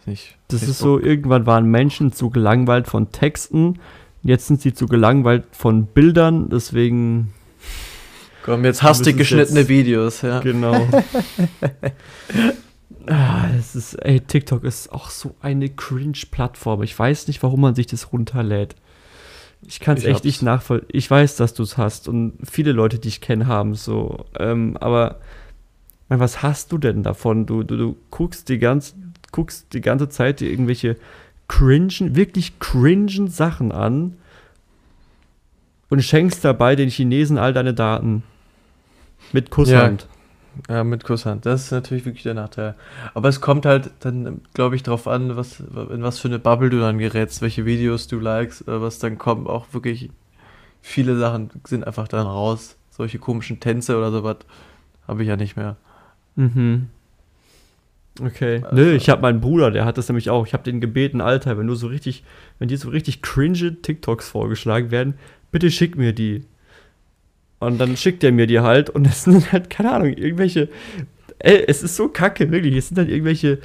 nicht. 0.07 0.37
Das 0.47 0.61
ist 0.61 0.79
Facebook. 0.79 1.01
so, 1.01 1.07
irgendwann 1.07 1.45
waren 1.45 1.65
Menschen 1.65 2.11
zu 2.11 2.29
gelangweilt 2.29 2.87
von 2.87 3.11
Texten, 3.11 3.79
jetzt 4.23 4.47
sind 4.47 4.61
sie 4.61 4.73
zu 4.73 4.87
gelangweilt 4.87 5.43
von 5.51 5.85
Bildern, 5.85 6.49
deswegen 6.49 7.33
Komm, 8.43 8.65
jetzt 8.65 8.83
hastig 8.83 9.17
geschnittene 9.17 9.61
jetzt- 9.61 9.69
Videos, 9.69 10.21
ja. 10.21 10.39
Genau. 10.39 10.73
ah, 13.07 13.47
es 13.57 13.75
ist, 13.75 13.95
ey, 13.95 14.19
TikTok 14.19 14.63
ist 14.63 14.91
auch 14.91 15.09
so 15.09 15.35
eine 15.41 15.69
Cringe-Plattform. 15.69 16.83
Ich 16.83 16.97
weiß 16.97 17.27
nicht, 17.27 17.43
warum 17.43 17.61
man 17.61 17.75
sich 17.75 17.87
das 17.87 18.11
runterlädt. 18.11 18.75
Ich 19.65 19.79
kann 19.79 19.97
es 19.97 20.03
echt 20.03 20.15
hab's. 20.15 20.25
nicht 20.25 20.41
nachvollziehen. 20.41 20.89
Ich 20.91 21.09
weiß, 21.09 21.37
dass 21.37 21.53
du 21.53 21.63
es 21.63 21.77
hast 21.77 22.09
und 22.09 22.33
viele 22.43 22.73
Leute, 22.73 22.99
die 22.99 23.07
ich 23.07 23.21
kenne, 23.21 23.47
haben 23.47 23.71
es 23.71 23.85
so. 23.85 24.25
Ähm, 24.37 24.77
aber 24.77 25.19
was 26.09 26.43
hast 26.43 26.71
du 26.71 26.77
denn 26.77 27.01
davon? 27.01 27.45
Du, 27.45 27.63
du, 27.63 27.77
du 27.77 27.97
guckst 28.11 28.49
die 28.49 28.59
ganze, 28.59 28.93
guckst 29.33 29.73
die 29.73 29.81
ganze 29.81 30.07
Zeit 30.07 30.39
dir 30.39 30.49
irgendwelche 30.49 30.95
cringen, 31.49 32.15
wirklich 32.15 32.59
cringen 32.59 33.27
Sachen 33.27 33.73
an 33.73 34.15
und 35.89 36.01
schenkst 36.01 36.45
dabei 36.45 36.77
den 36.77 36.89
Chinesen 36.89 37.37
all 37.37 37.51
deine 37.51 37.73
Daten. 37.73 38.23
Mit 39.33 39.49
Kusshand. 39.49 40.07
Ja, 40.69 40.83
mit 40.83 41.03
Kusshand. 41.03 41.45
Das 41.45 41.65
ist 41.65 41.71
natürlich 41.71 42.05
wirklich 42.05 42.23
der 42.23 42.35
Nachteil. 42.35 42.75
Aber 43.13 43.27
es 43.27 43.41
kommt 43.41 43.65
halt 43.65 43.91
dann, 43.99 44.41
glaube 44.53 44.75
ich, 44.75 44.83
drauf 44.83 45.07
an, 45.07 45.35
was, 45.35 45.59
in 45.59 46.03
was 46.03 46.19
für 46.19 46.27
eine 46.27 46.39
Bubble 46.39 46.69
du 46.69 46.79
dann 46.79 46.99
gerätst, 46.99 47.41
welche 47.41 47.65
Videos 47.65 48.07
du 48.07 48.19
likest, 48.19 48.67
äh, 48.67 48.81
was 48.81 48.99
dann 48.99 49.17
kommt. 49.17 49.47
Auch 49.47 49.67
wirklich 49.73 50.09
viele 50.81 51.17
Sachen 51.17 51.49
sind 51.65 51.85
einfach 51.85 52.07
dann 52.07 52.27
raus. 52.27 52.77
solche 52.91 53.17
komischen 53.17 53.59
Tänze 53.59 53.97
oder 53.97 54.11
sowas 54.11 54.37
habe 55.07 55.23
ich 55.23 55.27
ja 55.29 55.35
nicht 55.35 55.57
mehr. 55.57 55.75
Mhm. 56.35 56.89
Okay. 58.21 58.61
Also- 58.63 58.75
Nö, 58.75 58.93
ich 58.93 59.09
habe 59.09 59.21
meinen 59.21 59.41
Bruder, 59.41 59.71
der 59.71 59.85
hat 59.85 59.97
das 59.97 60.07
nämlich 60.07 60.29
auch. 60.29 60.45
Ich 60.45 60.53
habe 60.53 60.63
den 60.63 60.81
gebeten, 60.81 61.21
Alter, 61.21 61.57
wenn 61.57 61.67
du 61.67 61.75
so 61.75 61.87
richtig, 61.87 62.23
wenn 62.59 62.67
dir 62.67 62.77
so 62.77 62.89
richtig 62.89 63.21
cringe 63.21 63.81
TikToks 63.81 64.29
vorgeschlagen 64.29 64.91
werden, 64.91 65.15
bitte 65.51 65.71
schick 65.71 65.97
mir 65.97 66.13
die. 66.13 66.45
Und 67.59 67.79
dann 67.79 67.95
schickt 67.97 68.23
er 68.23 68.31
mir 68.31 68.45
die 68.45 68.59
halt 68.59 68.89
und 68.89 69.07
es 69.07 69.23
sind 69.23 69.51
halt, 69.51 69.69
keine 69.69 69.91
Ahnung, 69.93 70.13
irgendwelche. 70.13 70.69
Ey, 71.39 71.63
es 71.67 71.83
ist 71.83 71.95
so 71.95 72.07
kacke, 72.07 72.51
wirklich. 72.51 72.75
Es 72.75 72.87
sind 72.89 72.97
dann 72.97 73.09
irgendwelche 73.09 73.59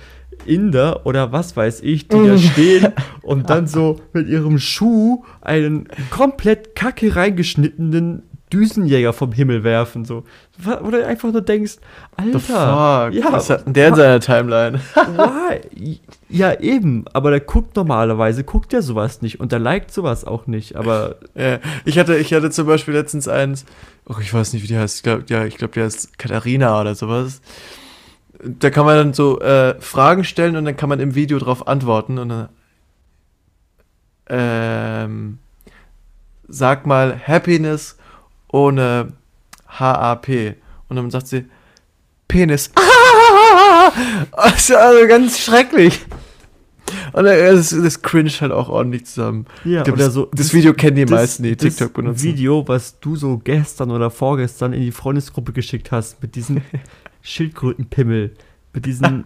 Inder 0.47 1.05
oder 1.07 1.31
was 1.33 1.57
weiß 1.57 1.83
ich, 1.83 2.09
die 2.09 2.17
da 2.17 2.39
stehen 2.39 2.89
und 3.23 3.51
dann 3.51 3.67
so 3.67 4.01
mit 4.13 4.29
ihrem 4.29 4.59
Schuh 4.59 5.25
einen 5.41 5.89
komplett 6.11 6.75
kacke 6.75 7.15
reingeschnittenen 7.15 8.23
Düsenjäger 8.53 9.13
vom 9.13 9.33
Himmel 9.33 9.65
werfen. 9.65 10.05
So. 10.05 10.25
Wa- 10.59 10.81
Oder 10.81 11.07
einfach 11.07 11.31
nur 11.33 11.43
denkst, 11.43 11.77
Alter. 12.17 12.39
The 12.39 12.45
fuck? 12.45 13.25
Ja, 13.25 13.33
Was 13.33 13.51
hat 13.51 13.67
denn 13.67 13.73
der 13.75 13.89
in 13.89 13.95
seiner 13.95 14.21
Timeline? 14.21 14.81
Why? 14.95 16.01
Ja, 16.29 16.59
eben, 16.61 17.05
aber 17.13 17.31
der 17.31 17.41
guckt 17.41 17.77
normalerweise, 17.77 18.45
guckt 18.45 18.73
der 18.73 18.83
sowas 18.83 19.23
nicht 19.23 19.41
und 19.41 19.53
der 19.53 19.59
liked 19.59 19.93
sowas 19.93 20.25
auch 20.25 20.47
nicht, 20.47 20.77
aber 20.77 21.17
Ja, 21.35 21.59
ich 21.85 21.99
hatte, 21.99 22.17
ich 22.17 22.33
hatte 22.35 22.51
zum 22.51 22.67
Beispiel 22.67 22.95
letztens 22.95 23.29
eins, 23.29 23.65
oh, 24.07 24.17
ich 24.21 24.33
weiß 24.33 24.53
nicht, 24.53 24.63
wie 24.63 24.67
die 24.69 24.79
heißt, 24.79 24.97
ich 24.97 25.03
glaub, 25.03 25.29
ja, 25.31 25.45
ich 25.45 25.57
glaube, 25.57 25.75
die 25.75 25.81
heißt 25.83 26.19
Katharina 26.19 26.81
oder 26.81 26.95
sowas. 26.95 27.41
Da 28.43 28.71
kann 28.71 28.87
man 28.87 28.97
dann 28.97 29.15
so 29.15 29.41
äh, 29.41 29.75
Fragen 29.81 30.23
stellen 30.25 30.57
und 30.57 30.65
dann 30.65 30.77
kann 30.77 30.89
man 30.89 31.01
im 31.01 31.15
Video 31.15 31.39
drauf 31.39 31.67
antworten 31.67 32.19
und 32.19 32.29
dann 32.29 32.49
ähm, 34.29 35.39
sag 36.47 36.87
mal 36.87 37.19
Happiness 37.27 37.97
ohne 38.53 39.13
HAP 39.67 40.29
und 40.89 40.97
dann 40.97 41.11
sagt 41.11 41.29
sie 41.29 41.45
Penis. 42.27 42.71
Also, 44.33 44.77
also 44.77 45.07
ganz 45.09 45.39
schrecklich. 45.39 46.05
Und 47.13 47.27
äh, 47.27 47.53
das, 47.53 47.71
das 47.71 48.03
cringe 48.03 48.31
halt 48.41 48.53
auch 48.53 48.69
ordentlich 48.69 49.07
zusammen. 49.07 49.47
ja, 49.65 49.83
glaub, 49.83 49.97
das, 49.97 50.13
so. 50.15 50.29
das 50.33 50.53
Video 50.53 50.73
kennen 50.75 50.97
die 50.97 51.05
das- 51.05 51.11
meisten, 51.11 51.43
die 51.43 51.57
das 51.57 51.77
TikTok 51.77 51.95
benutzen. 51.95 52.23
Video, 52.23 52.67
was 52.67 52.99
du 53.01 53.17
so 53.17 53.39
gestern 53.39 53.91
oder 53.91 54.11
vorgestern 54.11 54.73
in 54.73 54.83
die 54.83 54.93
Freundesgruppe 54.93 55.53
geschickt 55.53 55.91
hast, 55.91 56.23
mit 56.23 56.35
diesem 56.35 56.61
Schildkrötenpimmel, 57.23 58.35
mit 58.73 58.87
diesen, 58.87 59.25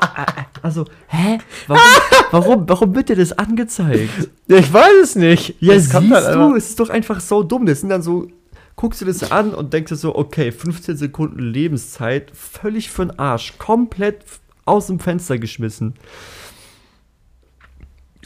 also, 0.63 0.85
hä? 1.09 1.39
Warum, 1.67 1.83
warum, 2.31 2.69
warum 2.69 2.95
wird 2.95 3.09
dir 3.09 3.17
das 3.17 3.33
angezeigt? 3.33 4.31
Ja, 4.49 4.57
ich 4.59 4.73
weiß 4.73 4.93
es 5.03 5.17
nicht. 5.17 5.57
Ja, 5.61 5.75
kommt 5.75 5.83
siehst 6.09 6.13
halt 6.13 6.35
du, 6.37 6.55
es 6.55 6.69
ist 6.71 6.81
doch 6.81 6.91
einfach 6.91 7.21
so 7.21 7.43
dumm. 7.43 7.67
Das 7.67 7.81
sind 7.81 7.91
dann 7.91 8.03
so, 8.03 8.29
guckst 8.77 9.01
du 9.01 9.05
das 9.05 9.31
an 9.31 9.55
und 9.55 9.73
denkst 9.73 9.91
dir 9.91 9.97
so, 9.97 10.15
okay, 10.17 10.51
15 10.53 10.97
Sekunden 10.97 11.39
Lebenszeit, 11.39 12.31
völlig 12.35 12.91
für 12.91 13.07
den 13.07 13.19
Arsch, 13.19 13.59
komplett 13.59 14.25
aus 14.65 14.87
dem 14.87 14.99
Fenster 15.01 15.39
geschmissen. 15.39 15.95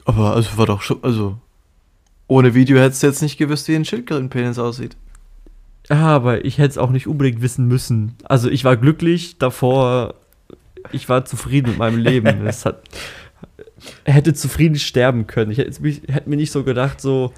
Aber 0.04 0.34
also 0.34 0.56
war 0.56 0.66
doch 0.66 0.82
schon, 0.82 1.02
also 1.02 1.36
ohne 2.28 2.54
Video 2.54 2.78
hättest 2.78 3.02
du 3.02 3.06
jetzt 3.08 3.22
nicht 3.22 3.38
gewusst, 3.38 3.68
wie 3.68 3.74
ein 3.76 3.84
Schildkrötenpenis 3.84 4.58
aussieht. 4.58 4.96
Ja, 5.88 6.06
aber 6.08 6.44
ich 6.44 6.58
hätte 6.58 6.70
es 6.70 6.78
auch 6.78 6.90
nicht 6.90 7.06
unbedingt 7.06 7.42
wissen 7.42 7.66
müssen. 7.68 8.14
Also 8.24 8.48
ich 8.50 8.64
war 8.64 8.76
glücklich 8.76 9.38
davor, 9.38 10.14
ich 10.92 11.08
war 11.08 11.24
zufrieden 11.24 11.70
mit 11.70 11.78
meinem 11.78 11.98
Leben. 11.98 12.26
Es 12.46 12.64
hat, 12.64 12.82
er 14.04 14.14
hätte 14.14 14.34
zufrieden 14.34 14.76
sterben 14.76 15.26
können. 15.26 15.50
Ich 15.50 15.58
hätte, 15.58 15.80
mich- 15.82 16.02
hätte 16.08 16.28
mir 16.28 16.36
nicht 16.36 16.50
so 16.52 16.64
gedacht, 16.64 17.00
so, 17.00 17.32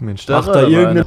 Mensch, 0.00 0.28
Macht 0.28 0.48
da 0.48 0.66
irgendeine. 0.66 1.06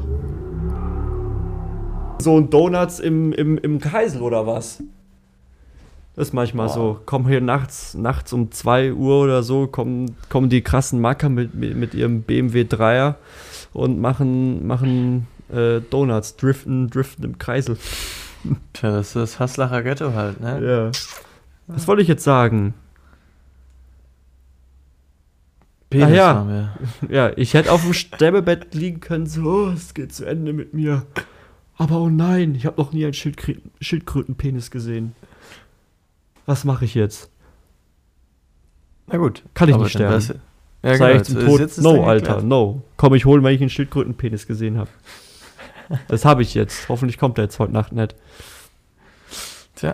So 2.21 2.37
ein 2.37 2.49
Donuts 2.49 2.99
im, 2.99 3.31
im, 3.31 3.57
im 3.57 3.79
Kreisel 3.79 4.21
oder 4.21 4.45
was? 4.45 4.83
Das 6.15 6.29
ist 6.29 6.33
manchmal 6.33 6.67
Boah. 6.67 6.73
so. 6.73 6.99
Kommen 7.05 7.27
hier 7.27 7.39
nachts, 7.39 7.93
nachts 7.93 8.33
um 8.33 8.51
2 8.51 8.93
Uhr 8.93 9.23
oder 9.23 9.41
so, 9.41 9.67
kommen, 9.67 10.17
kommen 10.27 10.49
die 10.49 10.61
krassen 10.61 10.99
Macker 10.99 11.29
mit, 11.29 11.55
mit, 11.55 11.77
mit 11.77 11.93
ihrem 11.93 12.23
BMW 12.23 12.63
3er 12.63 13.15
und 13.71 14.01
machen, 14.01 14.67
machen 14.67 15.27
äh, 15.49 15.79
Donuts, 15.79 16.35
driften, 16.35 16.89
driften 16.89 17.23
im 17.23 17.37
Kreisel. 17.37 17.77
Tja, 18.73 18.91
das 18.91 19.07
ist 19.07 19.15
das 19.15 19.39
Haslacher 19.39 19.81
Ghetto 19.83 20.13
halt, 20.13 20.41
ne? 20.41 20.91
Ja. 20.91 20.91
Was 21.67 21.87
wollte 21.87 22.01
ich 22.01 22.07
jetzt 22.07 22.23
sagen? 22.23 22.73
Penis 25.89 26.15
ja. 26.15 26.35
haben 26.35 26.49
wir. 26.49 26.69
Ja, 27.09 27.31
ich 27.35 27.53
hätte 27.53 27.71
auf 27.71 27.83
dem 27.83 27.93
Sterbebett 27.93 28.73
liegen 28.75 28.99
können, 28.99 29.25
so, 29.25 29.41
oh, 29.43 29.69
es 29.69 29.93
geht 29.93 30.13
zu 30.13 30.25
Ende 30.25 30.53
mit 30.53 30.73
mir. 30.73 31.05
Aber 31.77 31.99
oh 31.99 32.09
nein, 32.09 32.55
ich 32.55 32.65
habe 32.65 32.79
noch 32.79 32.91
nie 32.91 33.05
einen 33.05 33.13
Schildkrö 33.13 33.55
Schildkrötenpenis 33.79 34.69
gesehen. 34.69 35.15
Was 36.45 36.65
mache 36.65 36.85
ich 36.85 36.93
jetzt? 36.93 37.31
Na 39.07 39.17
gut. 39.17 39.43
Kann 39.53 39.69
ich 39.69 39.77
nicht 39.77 39.91
sterben? 39.91 40.41
Ja, 40.83 40.95
Sei 40.95 41.09
genau. 41.09 41.21
ich 41.21 41.27
zum 41.27 41.39
Tod? 41.39 41.77
No, 41.79 42.03
Alter, 42.05 42.41
no. 42.41 42.83
Komm 42.97 43.13
ich 43.15 43.25
holen, 43.25 43.43
wenn 43.43 43.55
ich 43.55 43.61
einen 43.61 43.69
Schildkrötenpenis 43.69 44.45
gesehen 44.45 44.77
habe. 44.77 44.89
Das 46.07 46.25
habe 46.25 46.41
ich 46.41 46.53
jetzt. 46.53 46.87
Hoffentlich 46.89 47.17
kommt 47.17 47.37
er 47.37 47.45
jetzt 47.45 47.59
heute 47.59 47.73
Nacht 47.73 47.91
nicht. 47.91 48.15
Tja. 49.75 49.93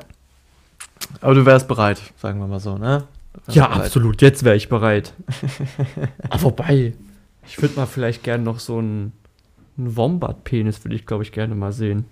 Aber 1.21 1.33
du 1.33 1.45
wärst 1.45 1.67
bereit, 1.67 2.01
sagen 2.17 2.39
wir 2.39 2.47
mal 2.47 2.59
so, 2.59 2.77
ne? 2.77 3.07
Ja, 3.49 3.67
bereit. 3.67 3.81
absolut. 3.85 4.21
Jetzt 4.21 4.43
wäre 4.43 4.55
ich 4.55 4.69
bereit. 4.69 5.13
Aber 6.29 6.41
wobei, 6.43 6.93
ich 7.47 7.61
würde 7.61 7.75
mal 7.75 7.85
vielleicht 7.85 8.23
gerne 8.23 8.43
noch 8.43 8.59
so 8.59 8.77
einen, 8.79 9.11
einen 9.77 9.95
Wombat-Penis, 9.95 10.83
würde 10.83 10.95
ich 10.95 11.05
glaube 11.05 11.23
ich 11.23 11.31
gerne 11.31 11.55
mal 11.55 11.71
sehen. 11.71 12.05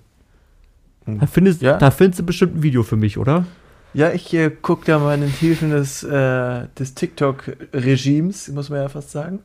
Da 1.05 1.25
findest, 1.25 1.61
Ja? 1.61 1.77
da 1.77 1.91
findest 1.91 2.19
du 2.21 2.25
bestimmt 2.25 2.55
ein 2.57 2.63
Video 2.63 2.83
für 2.83 2.95
mich, 2.95 3.17
oder? 3.17 3.45
Ja, 3.93 4.11
ich 4.11 4.33
äh, 4.33 4.49
gucke 4.49 4.85
da 4.85 4.97
mal 4.99 5.13
in 5.15 5.21
den 5.21 5.29
Hilfen 5.29 5.69
des, 5.69 6.01
äh, 6.03 6.67
des 6.79 6.95
TikTok-Regimes, 6.95 8.47
muss 8.49 8.69
man 8.69 8.79
ja 8.81 8.89
fast 8.89 9.11
sagen. 9.11 9.39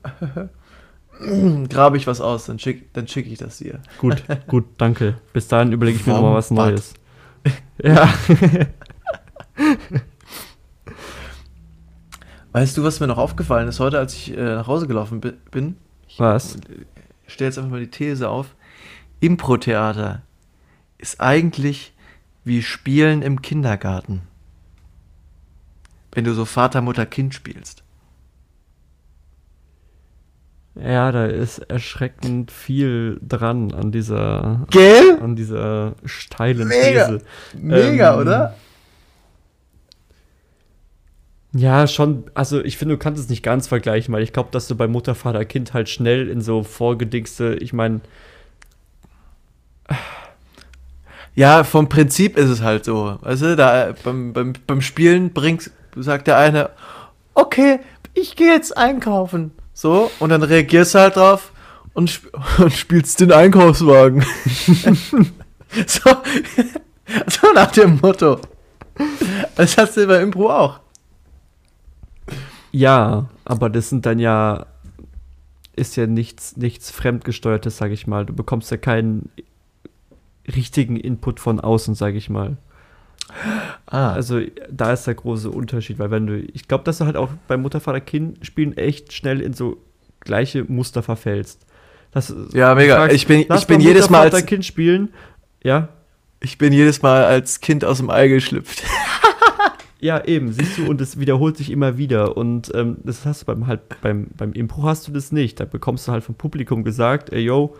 Grabe 1.69 1.97
ich 1.97 2.07
was 2.07 2.21
aus, 2.21 2.47
dann 2.47 2.59
schicke 2.61 2.85
dann 2.93 3.09
schick 3.09 3.27
ich 3.27 3.39
das 3.39 3.59
dir. 3.59 3.81
Gut, 3.99 4.23
gut, 4.47 4.65
danke. 4.79 5.17
Bis 5.33 5.49
dahin 5.49 5.73
überlege 5.73 5.99
ich 5.99 6.07
mir 6.07 6.13
nochmal 6.15 6.35
was. 6.35 6.51
Neues. 6.53 6.95
Ja. 7.83 8.09
Weißt 12.59 12.77
du, 12.77 12.83
was 12.83 12.99
mir 12.99 13.07
noch 13.07 13.19
aufgefallen 13.19 13.69
ist 13.69 13.79
heute, 13.79 13.99
als 14.01 14.15
ich 14.15 14.37
äh, 14.37 14.41
nach 14.57 14.67
Hause 14.67 14.89
gelaufen 14.89 15.21
bi- 15.21 15.35
bin? 15.53 15.77
Ich 16.09 16.19
Was? 16.19 16.57
stelle 17.29 17.49
jetzt 17.51 17.57
einfach 17.59 17.71
mal 17.71 17.79
die 17.79 17.87
These 17.89 18.29
auf. 18.29 18.57
Impro-Theater 19.21 20.23
ist 20.99 21.21
eigentlich 21.21 21.93
wie 22.43 22.63
Spielen 22.63 23.23
im 23.23 23.43
Kindergarten. 23.43 24.23
Wenn 26.11 26.25
du 26.25 26.35
so 26.35 26.45
Vater, 26.45 26.81
Mutter, 26.81 27.07
Kind 27.07 27.33
spielst. 27.33 27.85
Ja, 30.75 31.13
da 31.13 31.27
ist 31.27 31.59
erschreckend 31.61 32.51
viel 32.51 33.21
dran 33.23 33.73
an 33.73 33.93
dieser, 33.93 34.67
Gell? 34.71 35.21
an 35.23 35.37
dieser 35.37 35.95
steilen 36.05 36.67
Mega. 36.67 37.07
These. 37.07 37.23
Mega, 37.57 38.15
Ähm, 38.15 38.19
oder? 38.21 38.55
Ja, 41.59 41.87
schon, 41.87 42.25
also 42.35 42.63
ich 42.63 42.77
finde, 42.77 42.95
du 42.95 42.99
kannst 42.99 43.21
es 43.21 43.29
nicht 43.29 43.43
ganz 43.43 43.67
vergleichen, 43.67 44.15
weil 44.15 44.23
ich 44.23 44.33
glaube, 44.33 44.51
dass 44.53 44.69
du 44.69 44.77
bei 44.77 44.87
Mutter, 44.87 45.15
Vater, 45.15 45.45
Kind 45.45 45.75
halt 45.75 45.89
schnell 45.89 46.29
in 46.29 46.41
so 46.41 46.63
vorgedingste, 46.63 47.57
ich 47.61 47.73
meine, 47.73 48.01
Ja, 51.39 51.63
vom 51.63 51.89
Prinzip 51.89 52.37
ist 52.37 52.51
es 52.51 52.63
halt 52.63 52.85
so. 52.85 53.17
Weißt 53.21 53.43
du, 53.43 53.55
da 53.55 53.95
beim, 54.03 54.33
beim, 54.33 54.55
beim 54.67 54.81
Spielen 54.81 55.33
bringt, 55.33 55.71
sagt 55.95 56.27
der 56.27 56.37
eine, 56.37 56.71
okay, 57.35 57.79
ich 58.13 58.35
gehe 58.35 58.53
jetzt 58.53 58.77
einkaufen. 58.77 59.53
So, 59.73 60.11
und 60.19 60.31
dann 60.31 60.43
reagierst 60.43 60.97
du 60.97 60.99
halt 60.99 61.15
drauf 61.15 61.53
und, 61.95 62.11
sp 62.11 62.27
und 62.59 62.73
spielst 62.73 63.21
den 63.21 63.31
Einkaufswagen. 63.31 64.25
so, 65.87 66.11
so 67.29 67.53
nach 67.55 67.71
dem 67.71 68.01
Motto. 68.03 68.41
Das 69.55 69.79
hast 69.79 69.97
du 69.97 70.09
bei 70.09 70.21
Impro 70.21 70.51
auch. 70.51 70.81
Ja, 72.79 73.29
aber 73.45 73.71
das 73.71 73.89
sind 73.89 74.07
dann 74.07 74.19
ja, 74.19 74.67
ist 75.77 75.97
ja 75.97 76.07
nichts, 76.07 76.57
nichts 76.57 76.91
Fremdgesteuertes, 76.91 77.77
sag 77.79 77.91
ich 77.93 78.07
mal. 78.07 78.25
Du 78.27 78.33
bekommst 78.35 78.71
ja 78.71 78.77
keinen 78.77 79.31
richtigen 80.55 80.97
Input 80.97 81.41
von 81.41 81.61
außen, 81.61 81.95
sag 81.95 82.15
ich 82.15 82.31
mal. 82.31 82.57
Ah, 83.87 84.13
Also 84.13 84.41
da 84.71 84.93
ist 84.93 85.07
der 85.07 85.15
große 85.15 85.51
Unterschied, 85.51 85.99
weil 85.99 86.11
wenn 86.11 86.27
du, 86.27 86.39
ich 86.41 86.67
glaube, 86.69 86.85
dass 86.85 86.99
du 86.99 87.05
halt 87.05 87.17
auch 87.17 87.31
bei 87.47 87.57
Mutter, 87.57 87.81
Vater, 87.81 88.01
Kind 88.01 88.45
spielen 88.47 88.77
echt 88.77 89.13
schnell 89.13 89.41
in 89.41 89.53
so 89.53 89.77
gleiche 90.21 90.65
Muster 90.65 91.03
verfällst. 91.03 91.67
Das, 92.13 92.35
Ja, 92.55 92.75
mega. 92.75 92.97
fragst, 92.97 93.15
Ich 93.17 93.27
bin- 93.27 93.41
ich 93.41 93.67
bin 93.67 93.79
mal 93.79 93.85
jedes 93.87 94.09
Mal 94.09 94.25
Vater, 94.25 94.37
als- 94.39 94.47
Kind 94.47 94.65
spielen. 94.65 95.13
Ja, 95.63 95.89
ich 96.41 96.57
bin 96.57 96.73
jedes 96.73 97.03
Mal 97.03 97.25
als 97.25 97.61
Kind 97.61 97.85
aus 97.85 97.99
dem 97.99 98.09
Ei 98.11 98.29
geschlüpft. 98.29 98.83
Ja, 100.01 100.25
eben, 100.25 100.53
siehst 100.53 100.79
du, 100.79 100.89
und 100.89 101.01
es 101.01 101.19
wiederholt 101.19 101.57
sich 101.57 101.71
immer 101.71 101.99
wieder. 101.99 102.37
Und 102.37 102.73
ähm, 102.75 102.99
das 103.03 103.27
hast 103.27 103.43
du 103.43 103.47
beim 103.47 103.67
halt 103.67 103.81
beim, 104.01 104.29
beim 104.37 104.53
Impro 104.53 104.85
hast 104.85 105.09
du 105.09 105.13
das 105.13 105.33
nicht. 105.33 105.59
Da 105.59 105.65
bekommst 105.65 106.07
du 106.07 106.13
halt 106.13 106.23
vom 106.23 106.37
Publikum 106.37 106.85
gesagt, 106.85 107.33
ey 107.33 107.41
yo, 107.41 107.77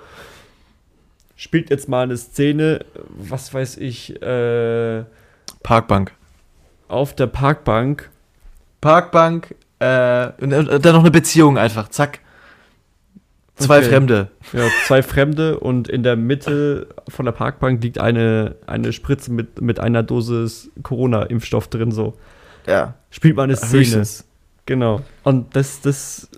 spielt 1.37 1.71
jetzt 1.71 1.89
mal 1.89 2.03
eine 2.03 2.17
Szene, 2.17 2.85
was 3.09 3.55
weiß 3.55 3.77
ich, 3.77 4.21
äh, 4.21 5.05
Parkbank. 5.63 6.13
auf 6.89 7.15
der 7.15 7.29
Parkbank. 7.29 8.11
Parkbank, 8.81 9.55
äh, 9.79 10.29
und, 10.41 10.53
und 10.53 10.85
dann 10.85 10.95
noch 10.95 11.03
eine 11.03 11.11
Beziehung 11.11 11.57
einfach, 11.59 11.89
zack. 11.89 12.21
Zwei 13.59 13.79
Okay. 13.79 13.89
Fremde. 13.89 14.29
Ja, 14.53 14.69
zwei 14.87 15.03
Fremde 15.03 15.59
und 15.59 15.89
in 15.89 16.03
der 16.03 16.17
Mitte 16.17 16.89
von 17.09 17.25
der 17.25 17.33
Parkbank 17.33 17.83
liegt 17.83 17.99
eine, 17.99 18.57
eine 18.67 18.93
Spritze 18.93 19.33
mit, 19.33 19.61
mit 19.61 19.81
einer 19.81 20.03
Dosis 20.03 20.71
Corona-Impfstoff 20.83 21.69
drin, 21.69 21.91
so. 21.91 22.15
Ja. 22.67 22.95
Spielt 23.11 23.37
mal 23.37 23.45
eine 23.45 23.57
Szene. 23.57 23.81
Höchstens. 23.81 24.25
Genau. 24.67 25.01
Und 25.25 25.57
das, 25.57 25.81
das 25.81 26.29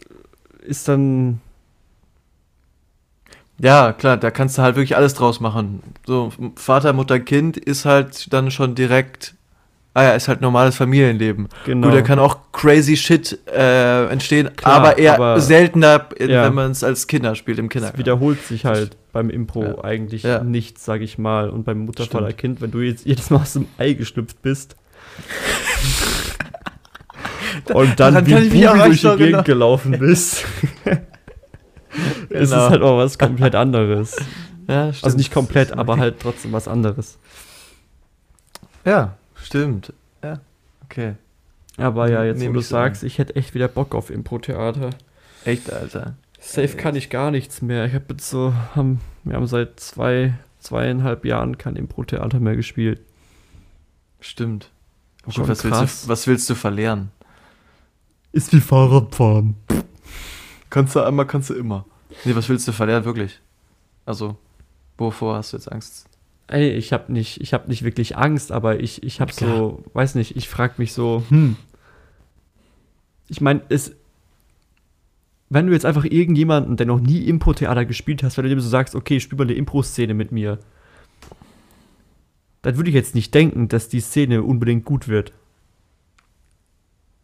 ist 0.63 0.89
dann. 0.89 1.41
Ja, 3.59 3.93
klar, 3.93 4.17
da 4.17 4.31
kannst 4.31 4.57
du 4.57 4.63
halt 4.63 4.77
wirklich 4.77 4.97
alles 4.97 5.15
draus 5.15 5.41
machen. 5.41 5.83
So, 6.07 6.33
Vater, 6.57 6.93
Mutter, 6.93 7.21
Kind 7.21 7.57
ist 7.59 7.85
halt 7.85 8.33
dann 8.33 8.51
schon 8.51 8.75
direkt. 8.75 9.35
Ah 9.93 10.05
ja, 10.05 10.11
ist 10.13 10.29
halt 10.29 10.41
normales 10.41 10.77
Familienleben. 10.77 11.49
Genau. 11.67 11.89
Gut, 11.89 11.97
da 11.97 12.03
kann 12.03 12.21
auch 12.21 12.39
crazy 12.53 12.97
shit 12.97 13.39
äh, 13.53 14.07
entstehen, 14.07 14.55
Klar, 14.55 14.75
aber 14.77 14.99
eher 14.99 15.15
aber- 15.15 15.41
seltener, 15.41 16.07
Ja. 16.21 16.45
wenn 16.45 16.55
man 16.55 16.71
es 16.71 16.85
als 16.85 17.09
Kinder 17.09 17.35
spielt 17.35 17.59
im 17.59 17.65
Es 17.67 17.71
Kindergarten. 17.73 17.99
wiederholt 17.99 18.41
sich 18.47 18.65
halt 18.65 18.97
beim 19.13 19.31
Impro 19.31 19.65
Ja. 19.65 19.85
eigentlich 19.85 20.23
Ja. 20.23 20.45
nichts, 20.45 20.85
sag 20.85 21.01
ich 21.01 21.19
mal. 21.19 21.51
Und 21.51 21.65
beim 21.65 21.81
Muttervater. 21.81 22.33
Kind, 22.33 22.61
wenn 22.61 22.71
du 22.71 22.79
jetzt 22.81 23.05
jedes 23.05 23.31
Mal 23.31 23.39
aus 23.41 23.55
dem 23.55 23.67
Ei 23.79 23.95
geschlüpft 23.95 24.41
bist. 24.43 24.77
und 27.75 27.99
dann 28.01 28.15
daran 28.15 28.27
wie 28.27 28.35
Bubi 28.35 28.61
durch 28.61 29.01
die 29.01 29.09
Gegend 29.09 29.21
genau- 29.21 29.43
gelaufen 29.43 29.99
bist. 29.99 30.45
Es 32.31 32.43
ist 32.43 32.51
Genau. 32.53 32.71
halt 32.71 32.83
auch 32.83 32.99
was 32.99 33.19
komplett 33.19 33.57
anderes. 33.57 34.15
ja, 34.69 34.93
stimmt. 34.93 35.05
Also 35.05 35.17
nicht 35.17 35.33
komplett, 35.33 35.73
aber 35.73 35.97
halt 35.99 36.21
trotzdem 36.21 36.53
was 36.53 36.69
anderes. 36.69 37.19
Ja, 38.85 39.17
stimmt. 39.43 39.93
Ja, 40.23 40.41
okay. 40.85 41.15
Aber 41.77 42.11
ja, 42.11 42.25
jetzt 42.25 42.39
Nehm 42.39 42.51
wo 42.51 42.55
du 42.55 42.61
sagst, 42.61 43.03
ich 43.03 43.19
hätte 43.19 43.37
echt 43.37 43.55
wieder 43.55 43.69
Bock 43.69 43.95
auf 43.95 44.11
Impro-Theater. 44.11 44.91
Echt, 45.45 45.73
Alter. 45.73 46.15
Safe 46.39 46.77
kann 46.77 46.97
ich 46.97 47.11
gar 47.11 47.31
nichts 47.31 47.63
mehr. 47.63 47.85
Ich 47.87 47.95
habe 47.95 48.07
jetzt 48.11 48.29
so, 48.29 48.55
haben, 48.75 49.01
wir 49.25 49.37
haben 49.37 49.47
seit 49.47 49.81
zwei, 49.81 50.35
zweieinhalb 50.59 51.25
Jahren 51.25 51.59
kein 51.59 51.77
Impro-Theater 51.77 52.41
mehr 52.41 52.57
gespielt. 52.57 53.01
Stimmt. 54.21 54.71
Oh 55.27 55.33
Gott, 55.35 55.49
was, 55.49 55.65
willst 55.65 56.05
du, 56.05 56.09
was 56.09 56.27
willst 56.27 56.49
du 56.51 56.55
verlieren? 56.55 57.11
Ist 58.33 58.53
wie 58.53 58.61
Fahrradfahren. 58.61 59.57
Kannst 60.71 60.95
du 60.95 61.01
einmal, 61.01 61.27
kannst 61.27 61.51
du 61.51 61.55
immer. 61.55 61.85
Nee, 62.25 62.35
was 62.35 62.49
willst 62.49 62.67
du 62.69 62.73
verlieren, 62.73 63.05
wirklich? 63.05 63.41
Also, 64.07 64.37
wovor 64.99 65.37
hast 65.37 65.53
du 65.53 65.57
jetzt 65.57 65.71
Angst? 65.71 66.07
Ey, 66.51 66.71
ich 66.73 66.93
habe 66.93 67.13
nicht, 67.13 67.41
ich 67.41 67.55
habe 67.55 67.69
nicht 67.69 67.85
wirklich 67.85 68.17
Angst, 68.17 68.51
aber 68.51 68.81
ich, 68.81 69.05
ich 69.05 69.21
habe 69.21 69.33
so, 69.33 69.85
weiß 69.93 70.17
nicht, 70.17 70.37
ich 70.37 70.49
frage 70.49 70.75
mich 70.79 70.93
so, 70.93 71.23
hm. 71.29 71.57
Ich 73.29 73.41
meine, 73.41 73.63
es, 73.69 73.93
wenn 75.49 75.69
du 75.69 75.73
jetzt 75.73 75.87
einfach 75.87 76.05
irgendjemanden, 76.05 76.77
der 76.77 76.87
noch 76.87 76.99
nie 77.01 77.29
Impro-Theater 77.29 77.85
gespielt 77.85 78.25
hast, 78.25 78.37
wenn 78.37 78.43
du 78.45 78.49
dem 78.51 78.61
so 78.61 78.69
sagst, 78.69 78.97
okay, 78.97 79.21
spiel 79.21 79.39
mal 79.39 79.45
eine 79.45 79.53
Impro-Szene 79.55 80.13
mit 80.15 80.33
mir, 80.33 80.59
dann 82.63 82.77
würde 82.77 82.91
ich 82.91 82.97
jetzt 82.97 83.15
nicht 83.15 83.33
denken, 83.33 83.69
dass 83.69 83.89
die 83.89 84.01
Szene 84.01 84.43
unbedingt 84.43 84.85
gut 84.85 85.07
wird. 85.07 85.33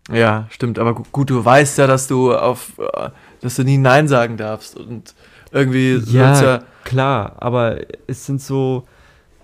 Ja, 0.08 0.46
stimmt, 0.50 0.78
aber 0.78 0.94
gu- 0.94 1.02
gut, 1.10 1.30
du 1.30 1.44
weißt 1.44 1.78
ja, 1.78 1.88
dass 1.88 2.06
du 2.06 2.32
auf, 2.32 2.78
äh, 2.78 3.10
dass 3.40 3.56
du 3.56 3.64
nie 3.64 3.76
Nein 3.76 4.06
sagen 4.06 4.36
darfst 4.36 4.76
und 4.76 5.14
irgendwie 5.50 6.00
Ja, 6.06 6.40
ja 6.42 6.62
klar, 6.84 7.34
aber 7.40 7.80
es 8.06 8.24
sind 8.24 8.40
so, 8.40 8.86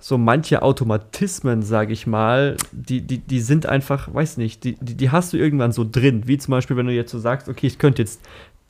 so 0.03 0.19
manche 0.19 0.63
Automatismen, 0.63 1.63
sage 1.63 1.93
ich 1.93 2.09
mal, 2.09 2.57
die, 2.73 3.03
die, 3.03 3.19
die 3.19 3.39
sind 3.39 3.67
einfach, 3.67 4.13
weiß 4.13 4.37
nicht, 4.37 4.65
die, 4.65 4.75
die, 4.81 4.97
die 4.97 5.11
hast 5.11 5.33
du 5.33 5.37
irgendwann 5.37 5.71
so 5.71 5.87
drin. 5.89 6.25
Wie 6.27 6.39
zum 6.39 6.51
Beispiel, 6.51 6.77
wenn 6.77 6.87
du 6.87 6.93
jetzt 6.93 7.13
so 7.13 7.21
sagst, 7.21 7.49
okay, 7.49 7.69
ich 7.69 7.79
könnte 7.79 8.03
jetzt 8.03 8.21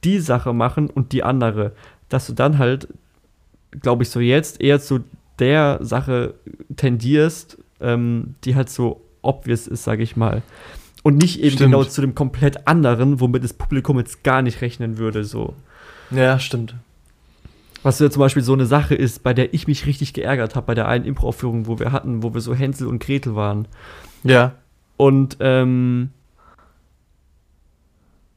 die 0.05 0.19
Sache 0.19 0.53
machen 0.53 0.91
und 0.91 1.13
die 1.13 1.23
andere, 1.23 1.73
dass 2.11 2.27
du 2.27 2.35
dann 2.35 2.59
halt, 2.59 2.87
glaube 3.81 4.03
ich, 4.03 4.11
so 4.11 4.21
jetzt 4.21 4.61
eher 4.61 4.79
zu 4.79 5.05
der 5.39 5.79
Sache 5.81 6.35
tendierst, 6.77 7.57
ähm, 7.81 8.35
die 8.45 8.55
halt 8.55 8.69
so 8.69 9.01
obvious 9.23 9.67
ist, 9.67 9.85
sage 9.85 10.03
ich 10.03 10.19
mal. 10.19 10.43
Und 11.03 11.17
nicht 11.17 11.41
eben 11.41 11.57
Stimmt. 11.57 11.73
genau 11.73 11.85
zu 11.85 12.03
dem 12.03 12.15
komplett 12.15 12.69
anderen, 12.69 13.21
womit 13.21 13.43
das 13.43 13.55
Publikum 13.55 13.99
jetzt 13.99 14.23
gar 14.23 14.43
nicht 14.43 14.61
rechnen 14.61 14.99
würde, 14.99 15.25
so. 15.25 15.55
Ja, 16.11 16.39
stimmt. 16.39 16.75
Was 17.83 17.99
ja 17.99 18.11
zum 18.11 18.21
Beispiel 18.21 18.43
so 18.43 18.53
eine 18.53 18.67
Sache 18.67 18.95
ist, 18.95 19.23
bei 19.23 19.35
der 19.35 19.55
ich 19.55 19.67
mich 19.67 19.87
richtig 19.87 20.13
geärgert 20.13 20.55
habe, 20.55 20.67
bei 20.67 20.75
der 20.75 20.89
einen 20.89 21.05
Impro-Aufführung, 21.05 21.67
wo 21.67 21.79
wir 21.79 21.93
hatten, 21.93 22.23
wo 22.23 22.33
wir 22.33 22.41
so 22.41 22.55
Hänsel 22.55 22.87
und 22.87 23.03
Gretel 23.03 23.35
waren. 23.35 23.67
Ja. 24.23 24.53
Und 24.97 25.39
ähm, 25.41 26.11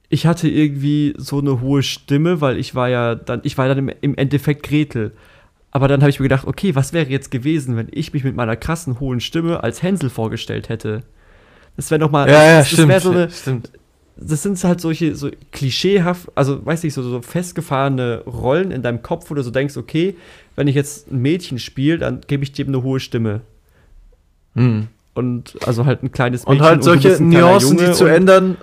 ich 0.09 0.25
hatte 0.25 0.49
irgendwie 0.49 1.13
so 1.17 1.39
eine 1.39 1.61
hohe 1.61 1.83
Stimme, 1.83 2.41
weil 2.41 2.57
ich 2.57 2.73
war 2.73 2.89
ja 2.89 3.15
dann, 3.15 3.41
ich 3.43 3.57
war 3.57 3.67
dann 3.67 3.77
im, 3.77 3.91
im 4.01 4.15
Endeffekt 4.15 4.63
Gretel. 4.63 5.11
Aber 5.71 5.87
dann 5.87 6.01
habe 6.01 6.09
ich 6.09 6.19
mir 6.19 6.23
gedacht, 6.23 6.47
okay, 6.47 6.73
was 6.73 6.93
wäre 6.93 7.09
jetzt 7.09 7.31
gewesen, 7.31 7.75
wenn 7.75 7.89
ich 7.91 8.13
mich 8.13 8.23
mit 8.23 8.35
meiner 8.35 8.55
krassen 8.55 8.99
hohen 8.99 9.19
Stimme 9.19 9.61
als 9.61 9.83
Hänsel 9.83 10.09
vorgestellt 10.09 10.69
hätte? 10.69 11.03
Das 11.75 11.91
wäre 11.91 11.99
nochmal. 11.99 12.29
Ja, 12.29 12.43
ja, 12.43 12.57
das, 12.59 12.71
das 12.71 12.87
wäre 12.87 12.99
so 13.01 13.11
eine, 13.11 13.29
stimmt. 13.29 13.71
Das 14.18 14.43
sind 14.43 14.61
halt 14.63 14.80
solche 14.80 15.16
so 15.16 15.30
klischeehaft, 15.51 16.30
also 16.36 16.66
weiß 16.66 16.84
nicht, 16.84 16.93
so, 16.93 17.03
so 17.03 17.22
festgefahrene 17.22 18.24
Rollen 18.26 18.72
in 18.72 18.82
deinem 18.82 19.01
Kopf, 19.01 19.30
wo 19.30 19.34
du 19.36 19.43
so 19.43 19.51
denkst, 19.51 19.76
okay, 19.78 20.16
wenn 20.55 20.68
ich 20.68 20.76
jetzt 20.76 21.11
ein 21.11 21.22
Mädchen 21.22 21.59
spiele, 21.59 21.97
dann 21.97 22.22
gebe 22.26 22.43
ich 22.43 22.53
dem 22.53 22.70
eine 22.70 22.82
hohe 22.82 22.99
Stimme. 23.01 23.41
Hm. 24.55 24.88
Und 25.13 25.55
also 25.66 25.86
halt 25.86 26.03
ein 26.03 26.11
kleines 26.11 26.45
Mädchen 26.45 26.61
Und 26.61 26.66
halt 26.66 26.84
solche 26.84 27.16
kleiner 27.16 27.39
Nuancen, 27.41 27.78
die 27.78 27.91
zu 27.91 28.05
und- 28.05 28.09
ändern, 28.11 28.57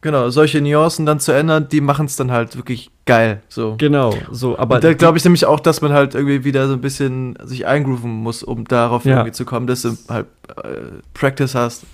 genau, 0.00 0.30
solche 0.30 0.60
Nuancen 0.60 1.06
dann 1.06 1.20
zu 1.20 1.30
ändern, 1.32 1.68
die 1.68 1.80
machen 1.80 2.06
es 2.06 2.16
dann 2.16 2.32
halt 2.32 2.56
wirklich 2.56 2.90
geil. 3.06 3.42
So. 3.48 3.76
Genau, 3.78 4.12
so, 4.32 4.58
aber 4.58 4.76
Und 4.76 4.84
da 4.84 4.92
glaube 4.94 5.18
ich 5.18 5.24
nämlich 5.24 5.46
auch, 5.46 5.60
dass 5.60 5.80
man 5.82 5.92
halt 5.92 6.16
irgendwie 6.16 6.42
wieder 6.42 6.66
so 6.66 6.72
ein 6.72 6.80
bisschen 6.80 7.38
sich 7.44 7.66
eingrooven 7.66 8.10
muss, 8.10 8.42
um 8.42 8.64
darauf 8.64 9.04
Ja. 9.04 9.18
irgendwie 9.18 9.32
zu 9.32 9.44
kommen, 9.44 9.68
dass 9.68 9.82
du 9.82 9.96
halt 10.08 10.26
äh, 10.64 10.70
Practice 11.14 11.54
hast. 11.54 11.84